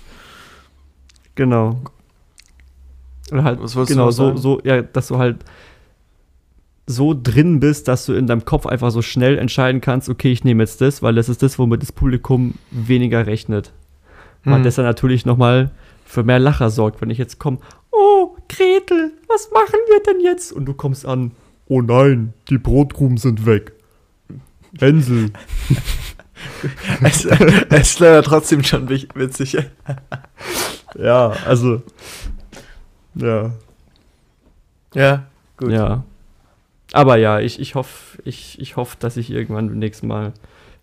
genau. 1.35 1.79
Oder 3.31 3.43
halt, 3.43 3.59
Was 3.61 3.87
genau, 3.87 4.11
so, 4.11 4.35
so, 4.35 4.61
ja, 4.63 4.81
dass 4.81 5.07
du 5.07 5.17
halt 5.17 5.37
so 6.85 7.15
drin 7.21 7.59
bist, 7.59 7.87
dass 7.87 8.05
du 8.05 8.13
in 8.13 8.27
deinem 8.27 8.45
Kopf 8.45 8.65
einfach 8.65 8.91
so 8.91 9.01
schnell 9.01 9.37
entscheiden 9.37 9.79
kannst, 9.79 10.09
okay, 10.09 10.31
ich 10.31 10.43
nehme 10.43 10.63
jetzt 10.63 10.81
das, 10.81 11.01
weil 11.01 11.15
das 11.15 11.29
ist 11.29 11.41
das, 11.41 11.57
womit 11.57 11.81
das 11.81 11.91
Publikum 11.91 12.55
weniger 12.71 13.25
rechnet. 13.25 13.71
Weil 14.43 14.57
Hm. 14.57 14.63
das 14.63 14.75
dann 14.75 14.85
natürlich 14.85 15.25
nochmal 15.25 15.71
für 16.05 16.23
mehr 16.23 16.39
Lacher 16.39 16.69
sorgt, 16.69 17.01
wenn 17.01 17.09
ich 17.09 17.17
jetzt 17.17 17.39
komme, 17.39 17.59
oh, 17.91 18.35
Gretel, 18.49 19.11
was 19.29 19.49
machen 19.51 19.79
wir 19.87 20.03
denn 20.03 20.21
jetzt? 20.21 20.51
Und 20.51 20.65
du 20.65 20.73
kommst 20.73 21.05
an, 21.05 21.31
oh 21.67 21.81
nein, 21.81 22.33
die 22.49 22.57
Brotkrumen 22.57 23.17
sind 23.17 23.45
weg. 23.45 23.71
Hänsel. 24.79 25.31
es, 27.03 27.25
es 27.25 27.91
ist 27.91 27.99
leider 27.99 28.23
trotzdem 28.23 28.63
schon 28.63 28.89
witzig. 28.89 29.57
Ja, 30.97 31.33
also, 31.45 31.81
ja, 33.15 33.51
Ja, 34.93 35.23
gut. 35.57 35.71
ja. 35.71 36.03
Aber 36.93 37.17
ja, 37.17 37.39
ich, 37.39 37.59
ich 37.59 37.75
hoffe, 37.75 38.21
ich, 38.23 38.59
ich 38.61 38.75
hoff, 38.75 38.95
dass 38.95 39.17
ich 39.17 39.31
irgendwann 39.31 39.67
beim 39.69 39.79
nächsten 39.79 40.07
Mal 40.07 40.33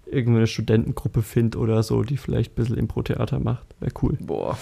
irgendeine 0.07 0.49
Studentengruppe 0.49 1.23
finde 1.23 1.59
oder 1.59 1.83
so, 1.85 2.03
die 2.03 2.17
vielleicht 2.17 2.53
ein 2.53 2.55
bisschen 2.57 2.77
Impro-Theater 2.79 3.39
macht. 3.39 3.65
Wäre 3.79 3.93
cool. 4.03 4.17
Boah. 4.21 4.59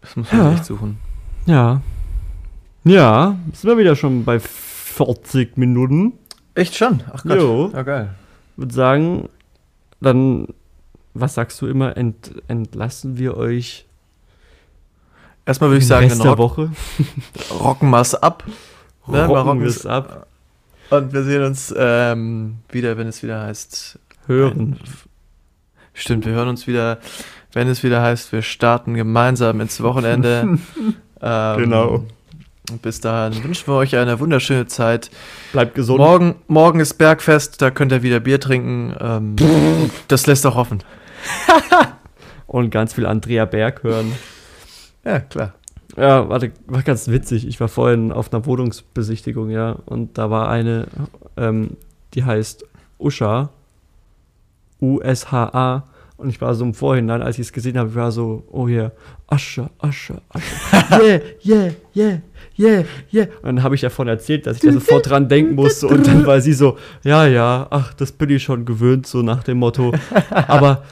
Das 0.00 0.16
muss 0.16 0.32
man 0.32 0.40
Ja. 0.42 0.52
echt 0.54 0.64
suchen. 0.64 0.98
Ja. 1.46 1.82
Ja, 2.84 3.36
sind 3.52 3.68
wir 3.70 3.76
wieder 3.78 3.94
schon 3.96 4.24
bei 4.24 4.38
40 4.40 5.56
Minuten. 5.58 6.14
Echt 6.54 6.74
schon? 6.76 7.02
Ach 7.12 7.22
Gott. 7.24 7.36
Jo. 7.38 7.70
Ja, 7.74 7.82
geil. 7.82 8.14
würde 8.56 8.72
sagen, 8.74 9.28
dann, 10.00 10.46
was 11.14 11.34
sagst 11.34 11.60
du 11.60 11.66
immer, 11.66 11.96
ent, 11.96 12.32
entlassen 12.48 13.18
wir 13.18 13.36
euch 13.36 13.86
Erstmal 15.46 15.70
würde 15.70 15.78
ich 15.80 15.86
sagen, 15.86 16.08
Rest 16.08 16.24
rock, 16.24 16.38
Woche? 16.38 16.70
rocken 17.60 17.90
wir 17.90 18.00
es 18.00 18.14
ab. 18.14 18.44
Ne, 19.06 19.26
Rocken 19.26 19.60
wir 19.60 19.68
es 19.68 19.84
ab, 19.84 20.26
Und 20.88 21.12
wir 21.12 21.22
sehen 21.24 21.42
uns 21.44 21.74
ähm, 21.76 22.56
wieder, 22.70 22.96
wenn 22.96 23.06
es 23.06 23.22
wieder 23.22 23.42
heißt. 23.42 23.98
hören. 24.26 24.78
Stimmt, 25.92 26.24
wir 26.24 26.32
hören 26.32 26.48
uns 26.48 26.66
wieder, 26.66 26.98
wenn 27.52 27.68
es 27.68 27.82
wieder 27.82 28.00
heißt, 28.00 28.32
wir 28.32 28.40
starten 28.42 28.94
gemeinsam 28.94 29.60
ins 29.60 29.82
Wochenende. 29.82 30.58
ähm, 31.22 31.56
Genau. 31.58 32.04
Und 32.70 32.80
bis 32.80 32.98
dahin 33.00 33.44
wünschen 33.44 33.66
wir 33.66 33.74
euch 33.74 33.94
eine 33.94 34.18
wunderschöne 34.20 34.66
Zeit. 34.66 35.10
Bleibt 35.52 35.74
gesund. 35.74 35.98
Morgen, 35.98 36.36
morgen 36.48 36.80
ist 36.80 36.94
Bergfest, 36.94 37.60
da 37.60 37.70
könnt 37.70 37.92
ihr 37.92 38.02
wieder 38.02 38.20
Bier 38.20 38.40
trinken. 38.40 38.96
Ähm, 38.98 39.36
das 40.08 40.26
lässt 40.26 40.46
auch 40.46 40.54
hoffen. 40.54 40.82
Und 42.46 42.70
ganz 42.70 42.94
viel 42.94 43.04
Andrea 43.04 43.44
Berg 43.44 43.82
hören. 43.82 44.12
Ja, 45.04 45.20
klar. 45.20 45.54
Ja, 45.96 46.28
warte, 46.28 46.52
war 46.66 46.82
ganz 46.82 47.08
witzig. 47.08 47.46
Ich 47.46 47.60
war 47.60 47.68
vorhin 47.68 48.10
auf 48.10 48.32
einer 48.32 48.46
Wohnungsbesichtigung, 48.46 49.50
ja, 49.50 49.76
und 49.86 50.18
da 50.18 50.30
war 50.30 50.48
eine, 50.48 50.86
ähm, 51.36 51.76
die 52.14 52.24
heißt 52.24 52.64
Usha, 52.98 53.50
U-S-H-A, 54.80 55.84
und 56.16 56.28
ich 56.28 56.40
war 56.40 56.54
so 56.54 56.64
im 56.64 56.74
Vorhinein, 56.74 57.22
als 57.22 57.38
ich 57.38 57.46
es 57.46 57.52
gesehen 57.52 57.76
habe, 57.76 57.90
ich 57.90 57.94
war 57.96 58.10
so, 58.10 58.44
oh 58.50 58.66
yeah, 58.66 58.92
Ascha, 59.26 59.70
Ascha, 59.78 60.20
Ascha, 60.30 61.00
yeah, 61.02 61.20
yeah, 61.44 61.70
yeah, 61.94 62.18
yeah, 62.58 62.84
yeah. 63.12 63.26
Und 63.42 63.56
dann 63.56 63.62
habe 63.62 63.74
ich 63.74 63.80
davon 63.80 64.08
erzählt, 64.08 64.46
dass 64.46 64.56
ich 64.56 64.62
da 64.62 64.72
sofort 64.72 65.10
dran 65.10 65.28
denken 65.28 65.54
musste, 65.54 65.86
und 65.86 66.06
dann 66.06 66.26
war 66.26 66.40
sie 66.40 66.54
so, 66.54 66.76
ja, 67.02 67.26
ja, 67.26 67.66
ach, 67.70 67.94
das 67.94 68.10
bin 68.12 68.30
ich 68.30 68.42
schon 68.42 68.64
gewöhnt, 68.64 69.06
so 69.06 69.22
nach 69.22 69.44
dem 69.44 69.58
Motto. 69.58 69.92
Aber 70.30 70.82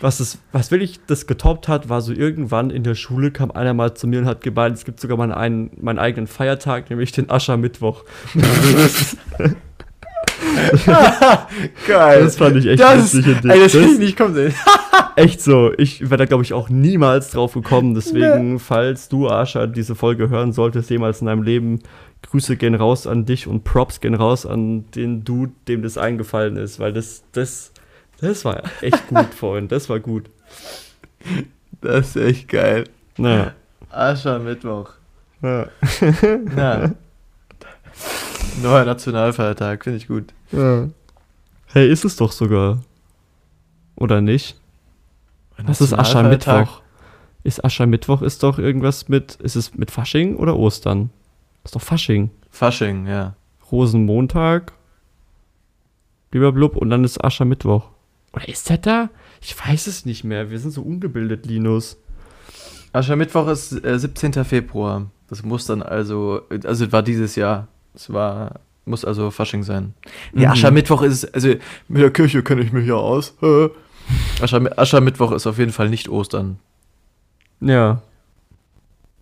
was, 0.00 0.18
das, 0.18 0.38
was 0.52 0.70
wirklich 0.70 1.00
das 1.06 1.26
getoppt 1.26 1.68
hat, 1.68 1.88
war 1.88 2.00
so 2.00 2.12
irgendwann 2.12 2.70
in 2.70 2.82
der 2.82 2.94
Schule 2.94 3.30
kam 3.30 3.50
einer 3.50 3.74
mal 3.74 3.94
zu 3.94 4.06
mir 4.06 4.20
und 4.20 4.26
hat 4.26 4.42
gemeint, 4.42 4.76
es 4.76 4.84
gibt 4.84 5.00
sogar 5.00 5.16
mal 5.16 5.32
einen, 5.32 5.70
meinen 5.80 5.98
eigenen 5.98 6.26
Feiertag, 6.26 6.90
nämlich 6.90 7.12
den 7.12 7.30
Aschermittwoch. 7.30 8.04
Geil. 11.86 12.24
Das 12.24 12.36
fand 12.36 12.56
ich 12.56 12.66
echt 12.66 12.80
das, 12.80 13.14
witzig. 13.14 13.42
und 13.42 13.50
Ey, 13.50 13.60
das 13.60 13.74
hätte 13.74 13.84
ich 13.84 13.98
nicht 13.98 14.16
kommen 14.16 14.34
sehen. 14.34 14.54
Echt 15.16 15.40
so. 15.40 15.72
Ich 15.78 16.02
wäre 16.02 16.16
da, 16.16 16.24
glaube 16.24 16.42
ich, 16.42 16.52
auch 16.52 16.68
niemals 16.68 17.30
drauf 17.30 17.54
gekommen. 17.54 17.94
Deswegen, 17.94 18.58
falls 18.58 19.08
du, 19.08 19.28
Ascher, 19.28 19.66
diese 19.66 19.94
Folge 19.94 20.28
hören 20.28 20.52
solltest, 20.52 20.90
jemals 20.90 21.20
in 21.20 21.26
deinem 21.26 21.42
Leben, 21.42 21.80
Grüße 22.22 22.56
gehen 22.56 22.74
raus 22.74 23.06
an 23.06 23.24
dich 23.24 23.46
und 23.46 23.64
Props 23.64 24.00
gehen 24.00 24.14
raus 24.14 24.44
an 24.46 24.90
den 24.92 25.24
Dude, 25.24 25.52
dem 25.68 25.82
das 25.82 25.98
eingefallen 25.98 26.56
ist. 26.56 26.80
Weil 26.80 26.92
das, 26.92 27.24
das, 27.32 27.72
das 28.20 28.44
war 28.44 28.62
echt 28.80 29.06
gut 29.08 29.34
vorhin. 29.34 29.68
Das 29.68 29.88
war 29.88 30.00
gut. 30.00 30.30
Das 31.80 32.08
ist 32.08 32.16
echt 32.16 32.48
geil. 32.48 32.84
Naja. 33.16 33.52
Aschermittwoch. 33.90 34.90
Ja. 35.42 35.66
Ja. 36.56 36.90
Neuer 38.62 38.84
Nationalfeiertag, 38.84 39.84
finde 39.84 39.98
ich 39.98 40.08
gut. 40.08 40.32
ja. 40.52 40.88
Hey, 41.66 41.90
ist 41.90 42.04
es 42.04 42.14
doch 42.14 42.30
sogar. 42.30 42.82
Oder 43.96 44.20
nicht? 44.20 44.56
Was 45.58 45.80
ist? 45.80 45.92
Aschermittwoch? 45.92 46.82
Ist 47.42 47.64
Aschermittwoch 47.64 48.22
ist 48.22 48.42
doch 48.42 48.58
irgendwas 48.58 49.08
mit, 49.08 49.34
ist 49.36 49.56
es 49.56 49.74
mit 49.74 49.90
Fasching 49.90 50.36
oder 50.36 50.56
Ostern? 50.56 51.10
ist 51.64 51.74
doch 51.74 51.80
Fasching. 51.80 52.30
Fasching, 52.50 53.06
ja. 53.06 53.34
Rosenmontag, 53.72 54.72
blub 56.30 56.76
und 56.76 56.90
dann 56.90 57.04
ist 57.04 57.22
Aschermittwoch. 57.24 57.90
Oder 58.34 58.48
ist 58.48 58.68
das 58.70 58.80
da? 58.80 59.10
Ich 59.40 59.54
weiß 59.58 59.86
es 59.86 60.04
nicht 60.04 60.24
mehr. 60.24 60.50
Wir 60.50 60.58
sind 60.58 60.72
so 60.72 60.82
ungebildet, 60.82 61.46
Linus. 61.46 61.96
Aschermittwoch 62.92 63.48
ist 63.48 63.84
äh, 63.84 63.98
17. 63.98 64.44
Februar. 64.44 65.06
Das 65.28 65.42
muss 65.42 65.66
dann 65.66 65.82
also, 65.82 66.42
also 66.64 66.92
war 66.92 67.02
dieses 67.02 67.36
Jahr. 67.36 67.68
Es 67.94 68.12
war, 68.12 68.60
muss 68.84 69.04
also 69.04 69.30
Fasching 69.30 69.62
sein. 69.62 69.94
Nee, 70.32 70.46
Mhm. 70.46 70.52
Aschermittwoch 70.52 71.02
ist, 71.02 71.32
also 71.34 71.48
mit 71.88 72.02
der 72.02 72.10
Kirche 72.10 72.42
kenne 72.42 72.62
ich 72.62 72.72
mich 72.72 72.86
ja 72.86 72.94
aus. 72.94 73.34
Aschermi 74.40 74.70
Aschermittwoch 74.76 75.32
ist 75.32 75.46
auf 75.46 75.58
jeden 75.58 75.72
Fall 75.72 75.88
nicht 75.88 76.08
Ostern. 76.08 76.58
Ja. 77.60 78.02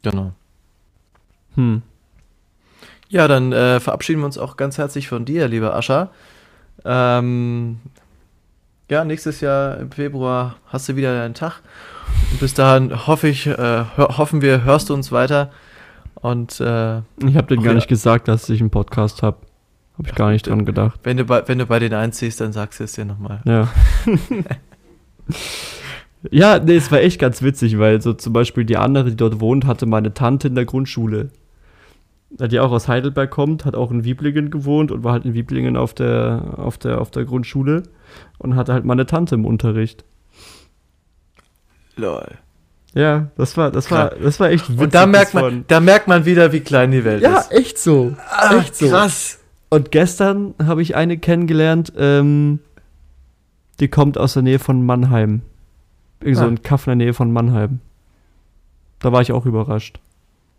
Genau. 0.03 0.33
Hm. 1.55 1.83
Ja, 3.09 3.29
dann 3.29 3.53
äh, 3.53 3.79
verabschieden 3.79 4.21
wir 4.21 4.27
uns 4.27 4.39
auch 4.39 4.57
ganz 4.57 4.79
herzlich 4.79 5.07
von 5.07 5.25
dir, 5.25 5.47
lieber 5.47 5.75
Ascher. 5.77 6.11
Ähm, 6.85 7.79
ja, 8.93 9.07
nächstes 9.07 9.40
Jahr 9.40 9.78
im 9.78 9.90
Februar 9.90 10.57
hast 10.66 10.90
du 10.90 10.97
wieder 10.97 11.16
deinen 11.16 11.32
Tag. 11.32 11.62
Und 12.30 12.40
bis 12.40 12.53
dahin 12.53 13.07
hoffe 13.07 13.26
ich, 13.26 13.47
äh, 13.47 13.57
hör, 13.57 14.18
hoffen 14.18 14.43
wir, 14.43 14.64
hörst 14.64 14.90
du 14.90 14.95
uns 14.95 15.11
weiter. 15.11 15.51
Und 16.14 16.61
äh, 16.61 16.99
Ich 17.26 17.36
habe 17.36 17.47
dir 17.47 17.57
Ach 17.59 17.64
gar 17.64 17.72
ja. 17.72 17.74
nicht 17.74 17.88
gesagt, 17.88 18.28
dass 18.28 18.51
ich 18.51 18.61
einen 18.61 18.68
Podcast 18.68 19.22
habe. 19.22 19.38
Habe 19.97 20.09
ich 20.09 20.14
gar 20.14 20.30
nicht 20.30 20.47
dran 20.47 20.66
gedacht. 20.66 21.01
wenn, 21.05 21.16
du 21.16 21.24
bei, 21.24 21.49
wenn 21.49 21.59
du 21.59 21.64
bei 21.64 21.78
den 21.78 21.95
einziehst, 21.95 22.43
dann 22.43 22.53
sagst 22.53 22.80
du 22.80 22.84
es 22.84 22.93
dir 22.93 23.07
nochmal. 23.07 23.40
Ja. 23.47 23.68
ja, 26.30 26.59
nee, 26.59 26.76
es 26.76 26.93
war 26.93 27.01
echt 27.01 27.18
ganz 27.18 27.40
witzig, 27.40 27.78
weil 27.78 28.03
so 28.03 28.12
zum 28.12 28.34
Beispiel 28.34 28.66
die 28.66 28.76
andere, 28.76 29.09
die 29.09 29.16
dort 29.16 29.40
wohnt, 29.40 29.64
hatte 29.64 29.86
meine 29.86 30.12
Tante 30.12 30.49
in 30.49 30.55
der 30.55 30.66
Grundschule. 30.66 31.30
Die 32.39 32.61
auch 32.61 32.72
aus 32.72 32.89
Heidelberg 32.89 33.30
kommt, 33.30 33.64
hat 33.64 33.74
auch 33.76 33.91
in 33.91 34.05
Wieblingen 34.05 34.51
gewohnt 34.51 34.91
und 34.91 35.05
war 35.05 35.12
halt 35.12 35.24
in 35.26 35.35
Wieblingen 35.35 35.76
auf 35.76 35.93
der, 35.95 36.55
auf 36.57 36.78
der, 36.78 37.01
auf 37.01 37.11
der 37.11 37.24
Grundschule 37.26 37.83
und 38.39 38.57
hatte 38.57 38.72
halt 38.72 38.85
meine 38.85 39.05
Tante 39.07 39.35
im 39.35 39.45
Unterricht. 39.45 40.05
Lol. 41.97 42.26
Ja, 42.95 43.28
das 43.37 43.57
war, 43.57 43.70
das 43.70 43.91
war, 43.91 44.11
das 44.11 44.39
war 44.41 44.51
echt 44.51 44.68
witzig. 44.68 44.80
Und 44.83 44.95
da 44.95 45.07
merkt, 45.07 45.35
man, 45.35 45.43
von- 45.45 45.64
da 45.68 45.80
merkt 45.80 46.09
man 46.09 46.24
wieder, 46.24 46.53
wie 46.53 46.61
klein 46.61 46.91
die 46.91 47.05
Welt 47.05 47.22
ja, 47.22 47.39
ist. 47.39 47.53
echt 47.53 47.78
so. 47.78 48.14
Ah, 48.30 48.57
echt 48.59 48.76
so. 48.76 48.89
Krass. 48.89 49.39
Und 49.70 49.91
gestern 49.91 50.55
habe 50.62 50.83
ich 50.83 50.95
eine 50.97 51.16
kennengelernt, 51.18 51.93
ähm, 51.97 52.61
die 53.80 53.89
kommt 53.89 54.18
aus 54.18 54.35
der 54.35 54.43
Nähe 54.43 54.59
von 54.59 54.85
Mannheim. 54.85 55.41
Irgend 56.20 56.39
so 56.39 56.45
Ah. 56.45 56.49
ein 56.49 56.62
Kaff 56.62 56.87
in 56.87 56.99
der 56.99 57.07
Nähe 57.07 57.14
von 57.14 57.33
Mannheim. 57.33 57.80
Da 58.99 59.11
war 59.12 59.22
ich 59.22 59.33
auch 59.33 59.47
überrascht. 59.47 59.99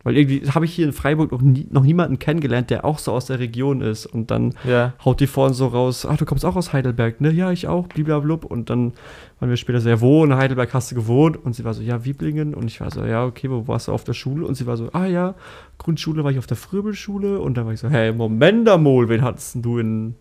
Weil 0.05 0.17
irgendwie 0.17 0.41
habe 0.51 0.65
ich 0.65 0.73
hier 0.73 0.85
in 0.85 0.91
Freiburg 0.91 1.31
noch, 1.31 1.41
nie, 1.41 1.65
noch 1.71 1.83
niemanden 1.83 2.19
kennengelernt, 2.19 2.69
der 2.69 2.83
auch 2.83 2.99
so 2.99 3.13
aus 3.13 3.27
der 3.27 3.39
Region 3.39 3.79
ist. 3.79 4.05
Und 4.05 4.31
dann 4.31 4.53
Ja. 4.67 4.93
haut 5.05 5.21
die 5.21 5.27
vorhin 5.27 5.53
so 5.53 5.67
raus, 5.67 6.05
ach, 6.05 6.17
du 6.17 6.25
kommst 6.25 6.43
auch 6.43 6.57
aus 6.57 6.73
Heidelberg, 6.73 7.21
ne? 7.21 7.31
Ja, 7.31 7.51
ich 7.53 7.67
auch, 7.67 7.87
bliblablub. 7.87 8.43
Und 8.43 8.69
dann 8.69 8.91
waren 9.39 9.49
wir 9.49 9.55
später 9.55 9.79
so, 9.79 9.87
ja, 9.87 10.01
wo 10.01 10.25
in 10.25 10.35
Heidelberg 10.35 10.73
hast 10.73 10.91
du 10.91 10.95
gewohnt? 10.95 11.37
Und 11.37 11.55
sie 11.55 11.63
war 11.63 11.73
so, 11.73 11.81
ja, 11.81 12.03
Wieblingen. 12.03 12.53
Und 12.53 12.65
ich 12.65 12.81
war 12.81 12.91
so, 12.91 13.05
ja, 13.05 13.23
okay, 13.25 13.49
wo 13.49 13.65
warst 13.67 13.87
du 13.87 13.93
auf 13.93 14.03
der 14.03 14.13
Schule? 14.13 14.45
Und 14.45 14.55
sie 14.55 14.67
war 14.67 14.75
so, 14.75 14.89
ah 14.91 15.05
ja, 15.05 15.35
Grundschule 15.77 16.23
war 16.25 16.31
ich 16.31 16.37
auf 16.37 16.47
der 16.47 16.57
Fröbelschule. 16.57 17.39
Und 17.39 17.55
dann 17.55 17.65
war 17.65 17.71
ich 17.71 17.79
so, 17.79 17.89
hey, 17.89 18.11
Moment 18.11 18.67
einmal, 18.67 19.07
wen 19.07 19.21
hattest 19.21 19.57
du 19.63 19.77
in, 19.77 20.15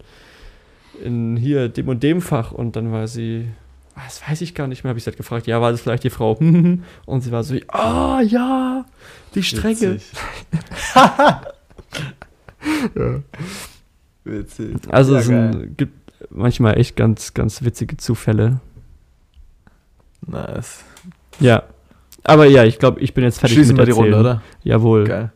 in 1.05 1.37
hier 1.37 1.69
dem 1.69 1.89
und 1.89 2.03
dem 2.05 2.21
Fach? 2.21 2.53
Und 2.53 2.77
dann 2.77 2.93
war 2.93 3.09
sie, 3.09 3.47
das 3.95 4.23
weiß 4.29 4.41
ich 4.41 4.55
gar 4.55 4.67
nicht 4.67 4.85
mehr, 4.85 4.91
habe 4.91 4.99
ich 4.99 5.05
sie 5.05 5.11
halt 5.11 5.17
gefragt, 5.17 5.47
ja, 5.47 5.61
war 5.61 5.71
das 5.71 5.81
vielleicht 5.81 6.05
die 6.05 6.11
Frau? 6.11 6.33
Und 7.07 7.21
sie 7.21 7.33
war 7.33 7.45
so, 7.45 7.57
ah 7.69 8.21
ja, 8.23 8.85
die 9.35 9.43
Strenge. 9.43 10.01
Witzig. 14.25 14.71
Witzig. 14.73 14.77
Also 14.89 15.15
Ja, 15.15 15.21
es 15.21 15.27
sind, 15.27 15.77
gibt 15.77 16.13
manchmal 16.31 16.79
echt 16.79 16.97
ganz, 16.97 17.35
ganz 17.35 17.63
witzige 17.63 17.97
Zufälle. 17.97 18.61
Nice. 20.27 20.85
Ja. 21.41 21.65
Aber 22.25 22.47
ja, 22.47 22.65
ich 22.65 22.79
glaube, 22.79 23.01
ich 23.01 23.15
bin 23.15 23.25
jetzt 23.25 23.41
fertig 23.41 23.57
Schließen 23.57 23.77
mit 23.77 23.89
erzählen. 23.89 24.15
Runde, 24.15 24.21
oder? 24.21 24.43
Jawohl. 24.63 25.05
Geil. 25.05 25.33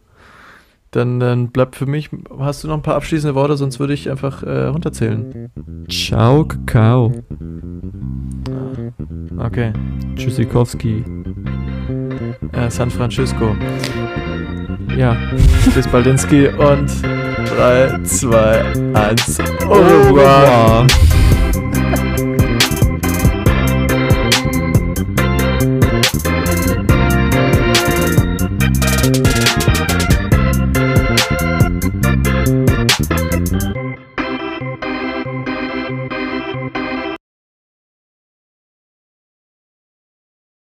Dann, 0.92 1.20
dann 1.20 1.48
bleibt 1.48 1.76
für 1.76 1.86
mich, 1.86 2.10
hast 2.38 2.64
du 2.64 2.68
noch 2.68 2.76
ein 2.76 2.82
paar 2.82 2.94
abschließende 2.94 3.34
Worte, 3.34 3.56
sonst 3.56 3.78
würde 3.80 3.92
ich 3.92 4.10
einfach 4.10 4.42
äh, 4.42 4.66
runterzählen. 4.66 5.50
Ciao, 5.90 6.44
Kakao. 6.44 7.12
Okay. 9.38 9.72
Tschüssikowski. 10.16 11.04
Äh, 12.52 12.70
San 12.70 12.90
Francisco. 12.90 13.54
Ja. 14.96 15.16
Bis 15.74 15.86
Baldinski 15.88 16.48
und 16.48 16.90
3, 17.56 18.00
2, 18.04 18.94
1. 18.94 19.40
Au 19.68 19.74
revoir. 19.74 20.86